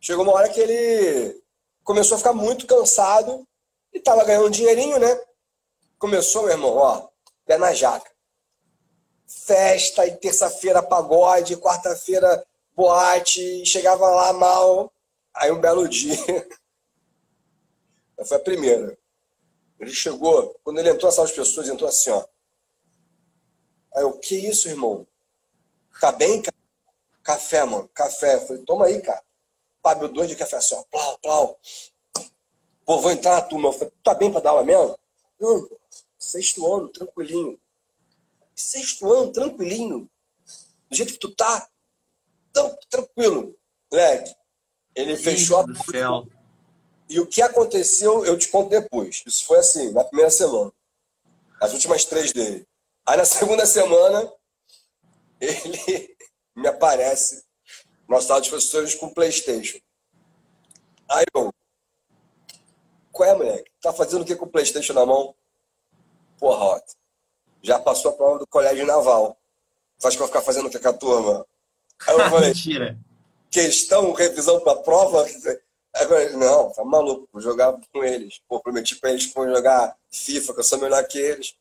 Chegou 0.00 0.24
uma 0.24 0.34
hora 0.34 0.48
que 0.48 0.60
ele 0.60 1.42
começou 1.84 2.14
a 2.14 2.18
ficar 2.18 2.32
muito 2.32 2.66
cansado 2.66 3.46
e 3.92 4.00
tava 4.00 4.24
ganhando 4.24 4.46
um 4.46 4.50
dinheirinho, 4.50 4.98
né? 4.98 5.20
Começou, 5.98 6.42
meu 6.42 6.52
irmão, 6.52 6.76
ó, 6.76 7.08
pé 7.44 7.58
na 7.58 7.72
jaca 7.72 8.12
festa, 9.32 10.06
e 10.06 10.16
terça-feira 10.16 10.82
pagode, 10.82 11.56
quarta-feira 11.56 12.44
boate, 12.74 13.64
chegava 13.66 14.08
lá 14.08 14.32
mal. 14.32 14.92
Aí 15.34 15.50
um 15.50 15.60
belo 15.60 15.88
dia, 15.88 16.16
foi 18.26 18.36
a 18.36 18.40
primeira. 18.40 18.96
Ele 19.80 19.92
chegou, 19.92 20.58
quando 20.62 20.78
ele 20.78 20.90
entrou, 20.90 21.08
essas 21.08 21.32
pessoas 21.32 21.68
entrou 21.68 21.88
assim, 21.88 22.10
ó. 22.10 22.24
Aí 23.94 24.02
eu, 24.02 24.18
que 24.18 24.36
isso, 24.36 24.68
irmão? 24.68 25.06
Tá 26.00 26.12
bem, 26.12 26.40
cara? 26.40 26.56
Café, 27.22 27.64
mano, 27.64 27.88
café. 27.88 28.36
Eu 28.36 28.46
falei, 28.46 28.64
toma 28.64 28.86
aí, 28.86 29.00
cara. 29.00 29.22
Pablo 29.82 30.08
dois 30.08 30.28
de 30.28 30.36
café 30.36 30.56
assim, 30.56 30.74
ó. 30.74 30.84
Plau, 30.90 31.18
plau. 31.18 31.60
Pô, 32.84 32.98
vou 32.98 33.10
entrar 33.10 33.36
na 33.36 33.42
turma. 33.42 33.68
Eu 33.68 33.72
falei, 33.72 33.92
tá 34.02 34.14
bem 34.14 34.30
pra 34.30 34.40
dar 34.40 34.50
aula 34.50 34.64
mesmo? 34.64 34.98
Não, 35.40 35.68
sexto 36.18 36.72
ano, 36.72 36.88
tranquilinho 36.88 37.58
sexto 38.54 39.10
ano, 39.12 39.32
tranquilinho, 39.32 40.10
do 40.88 40.96
jeito 40.96 41.14
que 41.14 41.18
tu 41.18 41.34
tá, 41.34 41.68
tão 42.52 42.76
tranquilo. 42.88 43.56
Moleque, 43.90 44.34
ele 44.94 45.16
fechou 45.16 45.60
a 45.60 45.64
céu. 45.90 46.26
E 47.08 47.20
o 47.20 47.26
que 47.26 47.42
aconteceu, 47.42 48.24
eu 48.24 48.38
te 48.38 48.48
conto 48.48 48.70
depois. 48.70 49.22
Isso 49.26 49.44
foi 49.44 49.58
assim, 49.58 49.90
na 49.92 50.04
primeira 50.04 50.30
semana. 50.30 50.72
As 51.60 51.72
últimas 51.72 52.04
três 52.04 52.32
dele. 52.32 52.66
Aí 53.06 53.16
na 53.16 53.24
segunda 53.26 53.66
semana, 53.66 54.32
ele 55.40 56.16
me 56.56 56.68
aparece 56.68 57.44
sala 58.20 58.40
de 58.40 58.50
professores 58.50 58.94
com 58.94 59.08
Playstation. 59.08 59.78
Aí 61.08 61.24
eu, 61.34 61.52
qual 63.10 63.28
é, 63.28 63.34
moleque? 63.34 63.70
Tá 63.80 63.92
fazendo 63.92 64.22
o 64.22 64.24
que 64.24 64.36
com 64.36 64.46
o 64.46 64.50
Playstation 64.50 64.92
na 64.92 65.06
mão? 65.06 65.34
Porra, 66.38 66.64
ó, 66.64 66.80
já 67.62 67.78
passou 67.78 68.10
a 68.10 68.14
prova 68.14 68.38
do 68.38 68.46
colégio 68.46 68.86
naval. 68.86 69.38
Acha 70.02 70.16
que 70.16 70.22
eu 70.22 70.26
ficar 70.26 70.42
fazendo 70.42 70.66
o 70.66 70.70
que 70.70 70.78
com 70.78 70.88
a 70.88 70.92
turma? 70.92 71.46
Aí 72.06 72.14
eu 72.14 72.18
falei, 72.30 72.48
Mentira. 72.48 72.98
questão, 73.50 74.12
revisão 74.12 74.60
para 74.60 74.80
prova? 74.80 75.26
Agora, 75.94 76.30
não, 76.30 76.72
tá 76.72 76.84
maluco, 76.84 77.28
vou 77.32 77.42
jogar 77.42 77.78
com 77.92 78.04
eles. 78.04 78.40
Pô, 78.48 78.60
prometi 78.60 78.96
para 78.96 79.10
eles 79.10 79.26
que 79.26 79.34
vou 79.34 79.48
jogar 79.48 79.96
FIFA, 80.10 80.54
que 80.54 80.60
eu 80.60 80.64
sou 80.64 80.78
melhor 80.78 81.06
que 81.06 81.18
eles. 81.18 81.54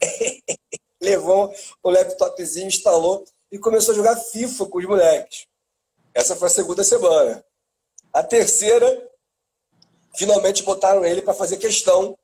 Levou 1.00 1.54
o 1.82 1.90
laptopzinho, 1.90 2.66
instalou 2.66 3.24
e 3.50 3.58
começou 3.58 3.92
a 3.92 3.96
jogar 3.96 4.16
FIFA 4.16 4.66
com 4.66 4.78
os 4.78 4.84
moleques. 4.86 5.46
Essa 6.12 6.34
foi 6.34 6.48
a 6.48 6.50
segunda 6.50 6.82
semana. 6.82 7.44
A 8.12 8.22
terceira, 8.22 9.10
finalmente 10.16 10.62
botaram 10.62 11.04
ele 11.04 11.22
para 11.22 11.34
fazer 11.34 11.58
questão. 11.58 12.18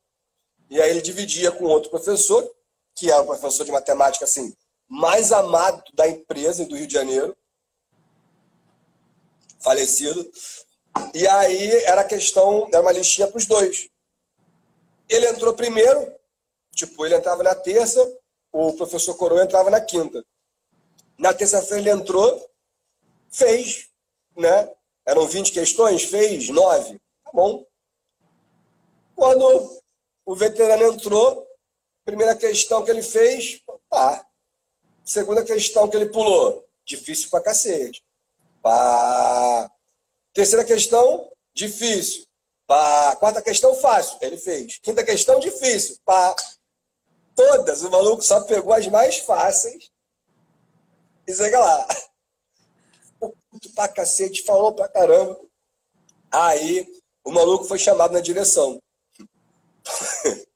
E 0.70 0.80
aí 0.80 0.90
ele 0.90 1.02
dividia 1.02 1.52
com 1.52 1.64
outro 1.64 1.90
professor, 1.90 2.50
que 2.96 3.10
é 3.10 3.18
o 3.18 3.26
professor 3.26 3.64
de 3.64 3.70
matemática 3.70 4.24
assim, 4.24 4.54
mais 4.88 5.30
amado 5.32 5.82
da 5.94 6.08
empresa 6.08 6.64
do 6.64 6.76
Rio 6.76 6.86
de 6.86 6.94
Janeiro, 6.94 7.36
falecido. 9.62 10.30
E 11.14 11.26
aí 11.26 11.70
era 11.84 12.04
questão, 12.04 12.68
era 12.68 12.82
uma 12.82 12.92
listinha 12.92 13.26
para 13.26 13.38
os 13.38 13.46
dois. 13.46 13.88
Ele 15.08 15.26
entrou 15.28 15.54
primeiro, 15.54 16.14
tipo, 16.74 17.04
ele 17.04 17.14
entrava 17.14 17.42
na 17.42 17.54
terça, 17.54 18.00
o 18.52 18.72
professor 18.74 19.14
Coroa 19.16 19.42
entrava 19.42 19.70
na 19.70 19.80
quinta. 19.80 20.24
Na 21.18 21.32
terça-feira 21.32 21.80
ele 21.80 21.90
entrou, 21.90 22.50
fez, 23.30 23.88
né? 24.36 24.70
Eram 25.06 25.26
20 25.26 25.52
questões, 25.52 26.04
fez 26.04 26.48
9. 26.48 27.00
Tá 27.24 27.30
bom. 27.32 27.64
Quando 29.16 29.82
o 30.24 30.34
veterano 30.34 30.84
entrou, 30.84 31.46
primeira 32.04 32.34
questão 32.36 32.84
que 32.84 32.90
ele 32.90 33.02
fez, 33.02 33.62
pá. 33.88 34.26
Segunda 35.04 35.44
questão 35.44 35.88
que 35.88 35.96
ele 35.96 36.10
pulou, 36.10 36.64
difícil 36.84 37.28
pra 37.28 37.40
cacete. 37.40 38.04
Pá. 38.62 39.70
Terceira 40.32 40.64
questão, 40.64 41.30
difícil. 41.54 42.24
Pá. 42.66 43.16
Quarta 43.16 43.42
questão, 43.42 43.74
fácil. 43.74 44.16
Ele 44.22 44.36
fez. 44.36 44.78
Quinta 44.78 45.04
questão, 45.04 45.40
difícil. 45.40 45.96
Pá. 46.04 46.34
Todas. 47.34 47.82
O 47.82 47.90
maluco 47.90 48.22
só 48.22 48.40
pegou 48.42 48.72
as 48.72 48.86
mais 48.86 49.18
fáceis. 49.18 49.90
E 51.26 51.34
chega 51.34 51.58
lá. 51.58 51.88
Puto 53.50 53.72
pra 53.74 53.88
cacete, 53.88 54.42
falou 54.42 54.72
pra 54.72 54.88
caramba. 54.88 55.38
Aí 56.30 56.86
o 57.24 57.30
maluco 57.30 57.64
foi 57.64 57.78
chamado 57.78 58.12
na 58.12 58.20
direção. 58.20 58.80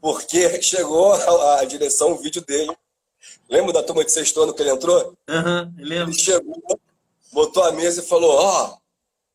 Porque 0.00 0.60
chegou 0.62 1.12
a, 1.12 1.64
direção, 1.64 2.12
o 2.12 2.18
vídeo 2.18 2.44
dele. 2.44 2.76
Lembra 3.48 3.72
da 3.72 3.82
turma 3.82 4.04
de 4.04 4.10
sexto 4.10 4.40
ano 4.42 4.52
que 4.52 4.62
ele 4.62 4.70
entrou? 4.70 5.16
Aham, 5.28 5.62
uhum, 5.62 5.84
lembro. 5.84 6.10
Ele 6.10 6.18
chegou, 6.18 6.80
botou 7.32 7.64
a 7.64 7.72
mesa 7.72 8.00
e 8.00 8.06
falou: 8.06 8.30
Ó, 8.30 8.66
oh, 8.66 8.78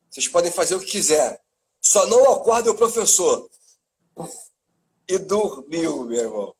vocês 0.09 0.27
podem 0.27 0.51
fazer 0.51 0.75
o 0.75 0.79
que 0.79 0.91
quiser. 0.91 1.41
Só 1.81 2.05
não 2.07 2.31
acordem 2.33 2.71
o 2.71 2.77
professor. 2.77 3.49
E 5.07 5.17
dormiu, 5.17 6.03
meu 6.03 6.19
irmão. 6.19 6.53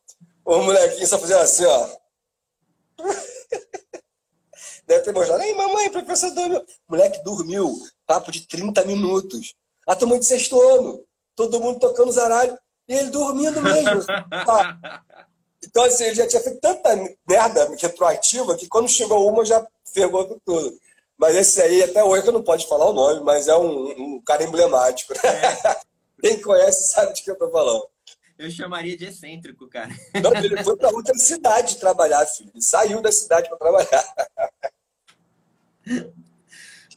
O 0.46 0.62
molequinho 0.62 1.08
só 1.08 1.20
fazia 1.20 1.42
assim, 1.42 1.66
ó. 1.66 1.90
Deve 4.88 5.04
ter 5.04 5.12
mostrado. 5.14 5.44
Ei, 5.44 5.54
mamãe, 5.54 5.92
professor 5.92 6.32
dormiu. 6.32 6.66
Moleque 6.88 7.22
dormiu. 7.24 7.78
Papo 8.06 8.32
de 8.32 8.48
30 8.48 8.86
minutos. 8.86 9.54
A 9.86 9.96
turma 9.96 10.18
de 10.18 10.26
sexto 10.26 10.62
ano. 10.62 11.04
Todo 11.36 11.60
mundo 11.60 11.80
tocando 11.80 12.12
zaralho. 12.12 12.58
E 12.88 12.94
ele 12.94 13.10
dormindo 13.10 13.62
mesmo. 13.62 14.04
Então, 15.64 15.84
assim, 15.84 16.06
ele 16.06 16.16
já 16.16 16.28
tinha 16.28 16.42
feito 16.42 16.60
tanta 16.60 16.90
merda 17.28 17.76
retroativa 17.80 18.56
que 18.56 18.68
quando 18.68 18.88
chegou 18.88 19.28
uma 19.28 19.44
já 19.44 19.66
ferrou 19.94 20.26
com 20.26 20.40
tudo. 20.40 20.80
Mas 21.18 21.36
esse 21.36 21.59
aí, 21.61 21.84
até 21.84 22.03
hoje, 22.03 22.28
eu 22.28 22.34
não 22.34 22.43
pode 22.43 22.68
falar 22.68 22.89
o 22.89 22.93
nome, 22.93 23.22
mas 23.22 23.47
é 23.47 23.57
um, 23.57 24.15
um 24.15 24.22
cara 24.22 24.43
emblemático. 24.43 25.13
É. 25.13 25.80
Quem 26.22 26.41
conhece 26.41 26.88
sabe 26.88 27.13
de 27.13 27.24
que 27.24 27.32
eu 27.32 27.38
tô 27.38 27.49
falando. 27.49 27.88
Eu 28.38 28.51
chamaria 28.51 28.95
de 28.95 29.05
excêntrico, 29.05 29.68
cara. 29.68 29.89
Não, 30.22 30.32
ele 30.36 30.63
foi 30.63 30.78
para 30.78 30.89
outra 30.89 31.13
cidade 31.18 31.78
trabalhar, 31.78 32.24
filho. 32.28 32.51
Ele 32.53 32.61
saiu 32.61 33.01
da 33.01 33.11
cidade 33.11 33.49
para 33.49 33.57
trabalhar. 33.57 34.03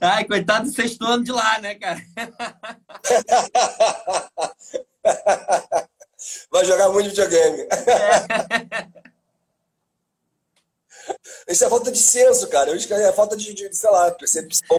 Ai, 0.01 0.25
coitado 0.25 0.69
do 0.69 0.75
sexto 0.75 1.05
ano 1.05 1.25
de 1.25 1.33
lá, 1.33 1.59
né, 1.61 1.75
cara? 1.77 2.01
Vai 6.51 6.67
jogar 6.67 6.91
muito 6.91 7.09
videogame. 7.09 7.63
É. 7.63 7.69
Isso 11.51 11.65
é 11.65 11.69
falta 11.69 11.91
de 11.91 11.99
senso, 11.99 12.49
cara. 12.49 12.71
Eu 12.71 12.77
acho 12.77 12.87
que 12.87 12.95
é 12.95 13.13
falta 13.13 13.37
de, 13.37 13.53
de 13.53 13.75
sei 13.75 13.91
lá, 13.91 14.11
percepção. 14.13 14.79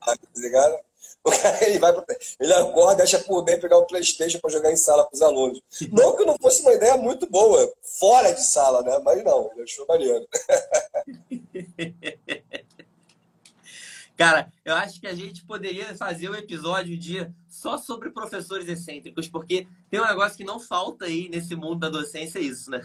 tá 0.00 0.16
ligado? 0.36 0.76
O 1.24 1.30
cara 1.30 1.64
ele 1.64 1.78
vai 1.78 1.94
ele 2.40 2.52
acorda, 2.52 2.96
deixa 2.96 3.20
por 3.20 3.44
bem 3.44 3.58
pegar 3.58 3.78
o 3.78 3.86
Playstation 3.86 4.40
para 4.40 4.50
jogar 4.50 4.72
em 4.72 4.76
sala 4.76 5.04
para 5.04 5.14
os 5.14 5.22
alunos. 5.22 5.62
Não 5.92 6.16
que 6.16 6.24
não 6.24 6.36
fosse 6.40 6.62
uma 6.62 6.72
ideia 6.72 6.96
muito 6.96 7.30
boa, 7.30 7.72
fora 8.00 8.32
de 8.32 8.42
sala, 8.42 8.82
né? 8.82 8.98
Mas 9.04 9.22
não, 9.22 9.48
ele 9.52 9.62
achou 9.62 9.86
maneiro. 9.86 10.26
Cara, 14.16 14.52
eu 14.64 14.74
acho 14.74 15.00
que 15.00 15.06
a 15.06 15.14
gente 15.14 15.44
poderia 15.44 15.94
fazer 15.96 16.28
um 16.28 16.34
episódio 16.34 16.94
um 16.94 16.98
dia 16.98 17.32
só 17.48 17.78
sobre 17.78 18.10
professores 18.10 18.68
excêntricos, 18.68 19.28
porque 19.28 19.66
tem 19.90 20.00
um 20.00 20.06
negócio 20.06 20.36
que 20.36 20.44
não 20.44 20.60
falta 20.60 21.06
aí 21.06 21.28
nesse 21.28 21.54
mundo 21.54 21.80
da 21.80 21.88
docência, 21.88 22.38
é 22.38 22.42
isso, 22.42 22.70
né? 22.70 22.82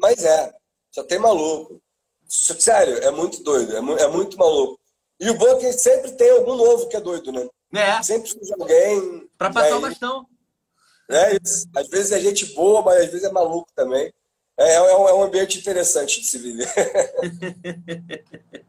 Mas 0.00 0.24
é, 0.24 0.52
só 0.96 1.04
tem 1.04 1.18
maluco. 1.18 1.82
Sério, 2.26 2.96
é 2.98 3.10
muito 3.10 3.42
doido, 3.42 3.76
é, 3.76 4.02
é 4.02 4.08
muito 4.08 4.38
maluco. 4.38 4.80
E 5.20 5.28
o 5.28 5.34
bom 5.36 5.46
é 5.48 5.56
que 5.56 5.72
sempre 5.74 6.12
tem 6.12 6.30
algum 6.30 6.56
novo 6.56 6.88
que 6.88 6.96
é 6.96 7.00
doido, 7.00 7.30
né? 7.30 7.46
É. 7.74 8.02
Sempre 8.02 8.30
surge 8.30 8.52
alguém. 8.54 9.28
Pra 9.36 9.50
passar 9.50 9.76
o 9.76 9.80
bastão. 9.80 10.26
É 11.10 11.36
isso. 11.36 11.68
Às 11.76 11.88
vezes 11.88 12.12
é 12.12 12.20
gente 12.20 12.46
boa, 12.54 12.82
mas 12.82 13.02
às 13.02 13.10
vezes 13.10 13.24
é 13.24 13.30
maluco 13.30 13.68
também. 13.74 14.10
É, 14.56 14.74
é, 14.76 14.96
um, 14.96 15.08
é 15.08 15.14
um 15.14 15.22
ambiente 15.22 15.58
interessante 15.58 16.20
de 16.20 16.26
se 16.26 16.38
viver. 16.38 16.66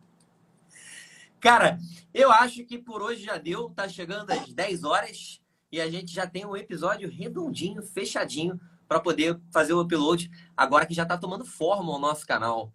Cara, 1.40 1.80
eu 2.14 2.30
acho 2.30 2.66
que 2.66 2.78
por 2.78 3.02
hoje 3.02 3.24
já 3.24 3.38
deu. 3.38 3.70
Tá 3.70 3.88
chegando 3.88 4.30
às 4.32 4.52
10 4.52 4.84
horas 4.84 5.40
e 5.72 5.80
a 5.80 5.90
gente 5.90 6.14
já 6.14 6.28
tem 6.28 6.46
um 6.46 6.58
episódio 6.58 7.10
redondinho, 7.10 7.82
fechadinho, 7.82 8.60
para 8.88 9.00
poder 9.00 9.40
fazer 9.52 9.74
o 9.74 9.82
upload 9.82 10.30
agora 10.56 10.86
que 10.86 10.94
já 10.94 11.06
tá 11.06 11.18
tomando 11.18 11.46
forma 11.46 11.96
o 11.96 12.00
nosso 12.00 12.26
canal. 12.26 12.72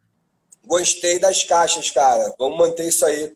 Gostei 0.64 1.18
das 1.18 1.42
caixas, 1.44 1.90
cara. 1.90 2.34
Vamos 2.38 2.58
manter 2.58 2.86
isso 2.86 3.04
aí. 3.04 3.34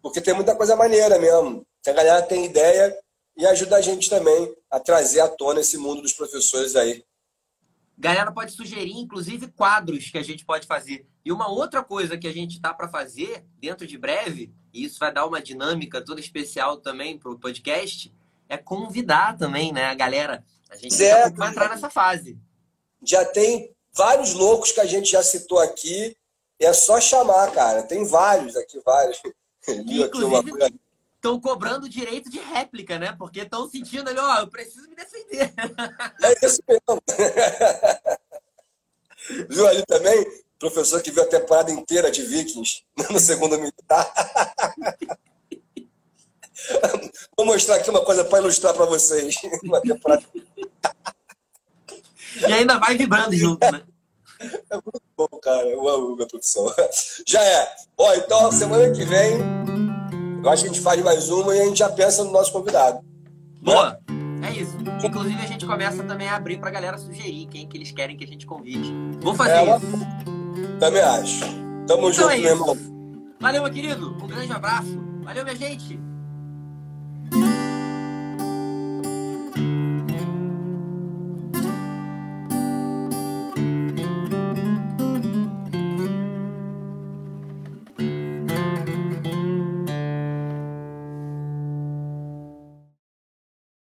Porque 0.00 0.20
tem 0.20 0.34
muita 0.34 0.56
coisa 0.56 0.74
maneira 0.74 1.18
mesmo. 1.18 1.66
A 1.86 1.92
galera 1.92 2.22
tem 2.22 2.44
ideia 2.44 2.96
e 3.36 3.46
ajuda 3.46 3.76
a 3.76 3.80
gente 3.80 4.08
também 4.08 4.54
a 4.70 4.80
trazer 4.80 5.20
à 5.20 5.28
tona 5.28 5.60
esse 5.60 5.76
mundo 5.76 6.02
dos 6.02 6.12
professores 6.12 6.76
aí. 6.76 7.04
Galera 7.98 8.32
pode 8.32 8.52
sugerir, 8.52 8.96
inclusive, 8.96 9.48
quadros 9.48 10.10
que 10.10 10.18
a 10.18 10.22
gente 10.22 10.44
pode 10.44 10.66
fazer. 10.66 11.06
E 11.24 11.30
uma 11.30 11.48
outra 11.48 11.84
coisa 11.84 12.16
que 12.16 12.26
a 12.26 12.32
gente 12.32 12.60
tá 12.60 12.72
para 12.74 12.88
fazer 12.88 13.44
dentro 13.58 13.86
de 13.86 13.96
breve, 13.96 14.52
e 14.72 14.84
isso 14.84 14.98
vai 14.98 15.12
dar 15.12 15.26
uma 15.26 15.40
dinâmica 15.40 16.02
toda 16.04 16.20
especial 16.20 16.78
também 16.78 17.18
para 17.18 17.30
o 17.30 17.38
podcast, 17.38 18.12
é 18.48 18.56
convidar 18.56 19.36
também, 19.36 19.72
né, 19.72 19.84
a 19.84 19.94
galera. 19.94 20.44
A 20.72 20.76
gente 20.76 21.04
é, 21.04 21.28
vai 21.30 21.50
entrar 21.50 21.68
nessa 21.68 21.90
fase. 21.90 22.38
Já 23.04 23.24
tem 23.26 23.74
vários 23.92 24.32
loucos 24.32 24.72
que 24.72 24.80
a 24.80 24.86
gente 24.86 25.10
já 25.10 25.22
citou 25.22 25.58
aqui. 25.58 26.16
É 26.58 26.72
só 26.72 26.98
chamar, 26.98 27.52
cara. 27.52 27.82
Tem 27.82 28.04
vários 28.06 28.56
aqui, 28.56 28.80
vários. 28.84 29.20
Inclusive, 29.68 30.80
estão 31.16 31.38
cobrando 31.38 31.88
direito 31.88 32.30
de 32.30 32.38
réplica, 32.38 32.98
né? 32.98 33.14
Porque 33.18 33.40
estão 33.40 33.68
sentindo 33.68 34.08
ali, 34.08 34.18
ó, 34.18 34.40
eu 34.40 34.48
preciso 34.48 34.88
me 34.88 34.96
defender. 34.96 35.52
É 36.22 36.46
isso 36.46 36.62
mesmo. 36.66 37.02
Viu 39.50 39.68
ali 39.68 39.84
também? 39.86 40.26
Professor 40.58 41.02
que 41.02 41.10
viu 41.10 41.22
a 41.22 41.26
temporada 41.26 41.70
inteira 41.70 42.10
de 42.10 42.22
Vikings 42.22 42.82
no 43.10 43.20
segundo 43.20 43.58
militar. 43.58 44.12
Vou 47.36 47.46
mostrar 47.46 47.76
aqui 47.76 47.90
uma 47.90 48.04
coisa 48.04 48.24
para 48.24 48.40
ilustrar 48.40 48.74
para 48.74 48.86
vocês. 48.86 49.34
E 52.48 52.50
ainda 52.50 52.78
vai 52.78 52.96
vibrando 52.96 53.36
junto, 53.36 53.70
né? 53.70 53.82
É 54.40 54.74
muito 54.74 55.02
bom, 55.14 55.28
cara. 55.42 55.68
Eu 55.68 55.86
amo 55.86 56.16
minha 56.16 56.26
profissão. 56.26 56.66
Já 57.26 57.42
é. 57.42 57.68
Ó, 57.98 58.14
então, 58.14 58.50
semana 58.50 58.90
que 58.90 59.04
vem 59.04 59.36
eu 60.42 60.50
acho 60.50 60.64
que 60.64 60.70
a 60.70 60.72
gente 60.72 60.82
faz 60.82 61.00
mais 61.02 61.30
uma 61.30 61.54
e 61.54 61.60
a 61.60 61.64
gente 61.66 61.78
já 61.78 61.88
pensa 61.88 62.24
no 62.24 62.32
nosso 62.32 62.52
convidado. 62.52 63.00
Boa! 63.62 63.96
É 64.42 64.50
isso. 64.50 64.76
Inclusive, 65.04 65.40
a 65.40 65.46
gente 65.46 65.64
começa 65.64 66.02
também 66.02 66.28
a 66.28 66.34
abrir 66.34 66.58
pra 66.58 66.68
galera 66.68 66.98
sugerir 66.98 67.46
quem 67.46 67.68
que 67.68 67.76
eles 67.76 67.92
querem 67.92 68.16
que 68.16 68.24
a 68.24 68.26
gente 68.26 68.44
convide. 68.44 68.92
Vou 69.20 69.34
fazer 69.36 69.52
é, 69.52 69.76
isso. 69.76 69.86
Também 70.80 71.00
acho. 71.00 71.44
Tamo 71.86 72.08
então 72.08 72.12
junto, 72.12 72.30
é 72.30 72.38
meu 72.38 72.50
irmão. 72.50 72.76
Valeu, 73.38 73.62
meu 73.62 73.72
querido. 73.72 74.16
Um 74.20 74.26
grande 74.26 74.52
abraço. 74.52 75.00
Valeu, 75.22 75.44
minha 75.44 75.56
gente. 75.56 76.00
thank 77.32 77.44
you 77.46 77.61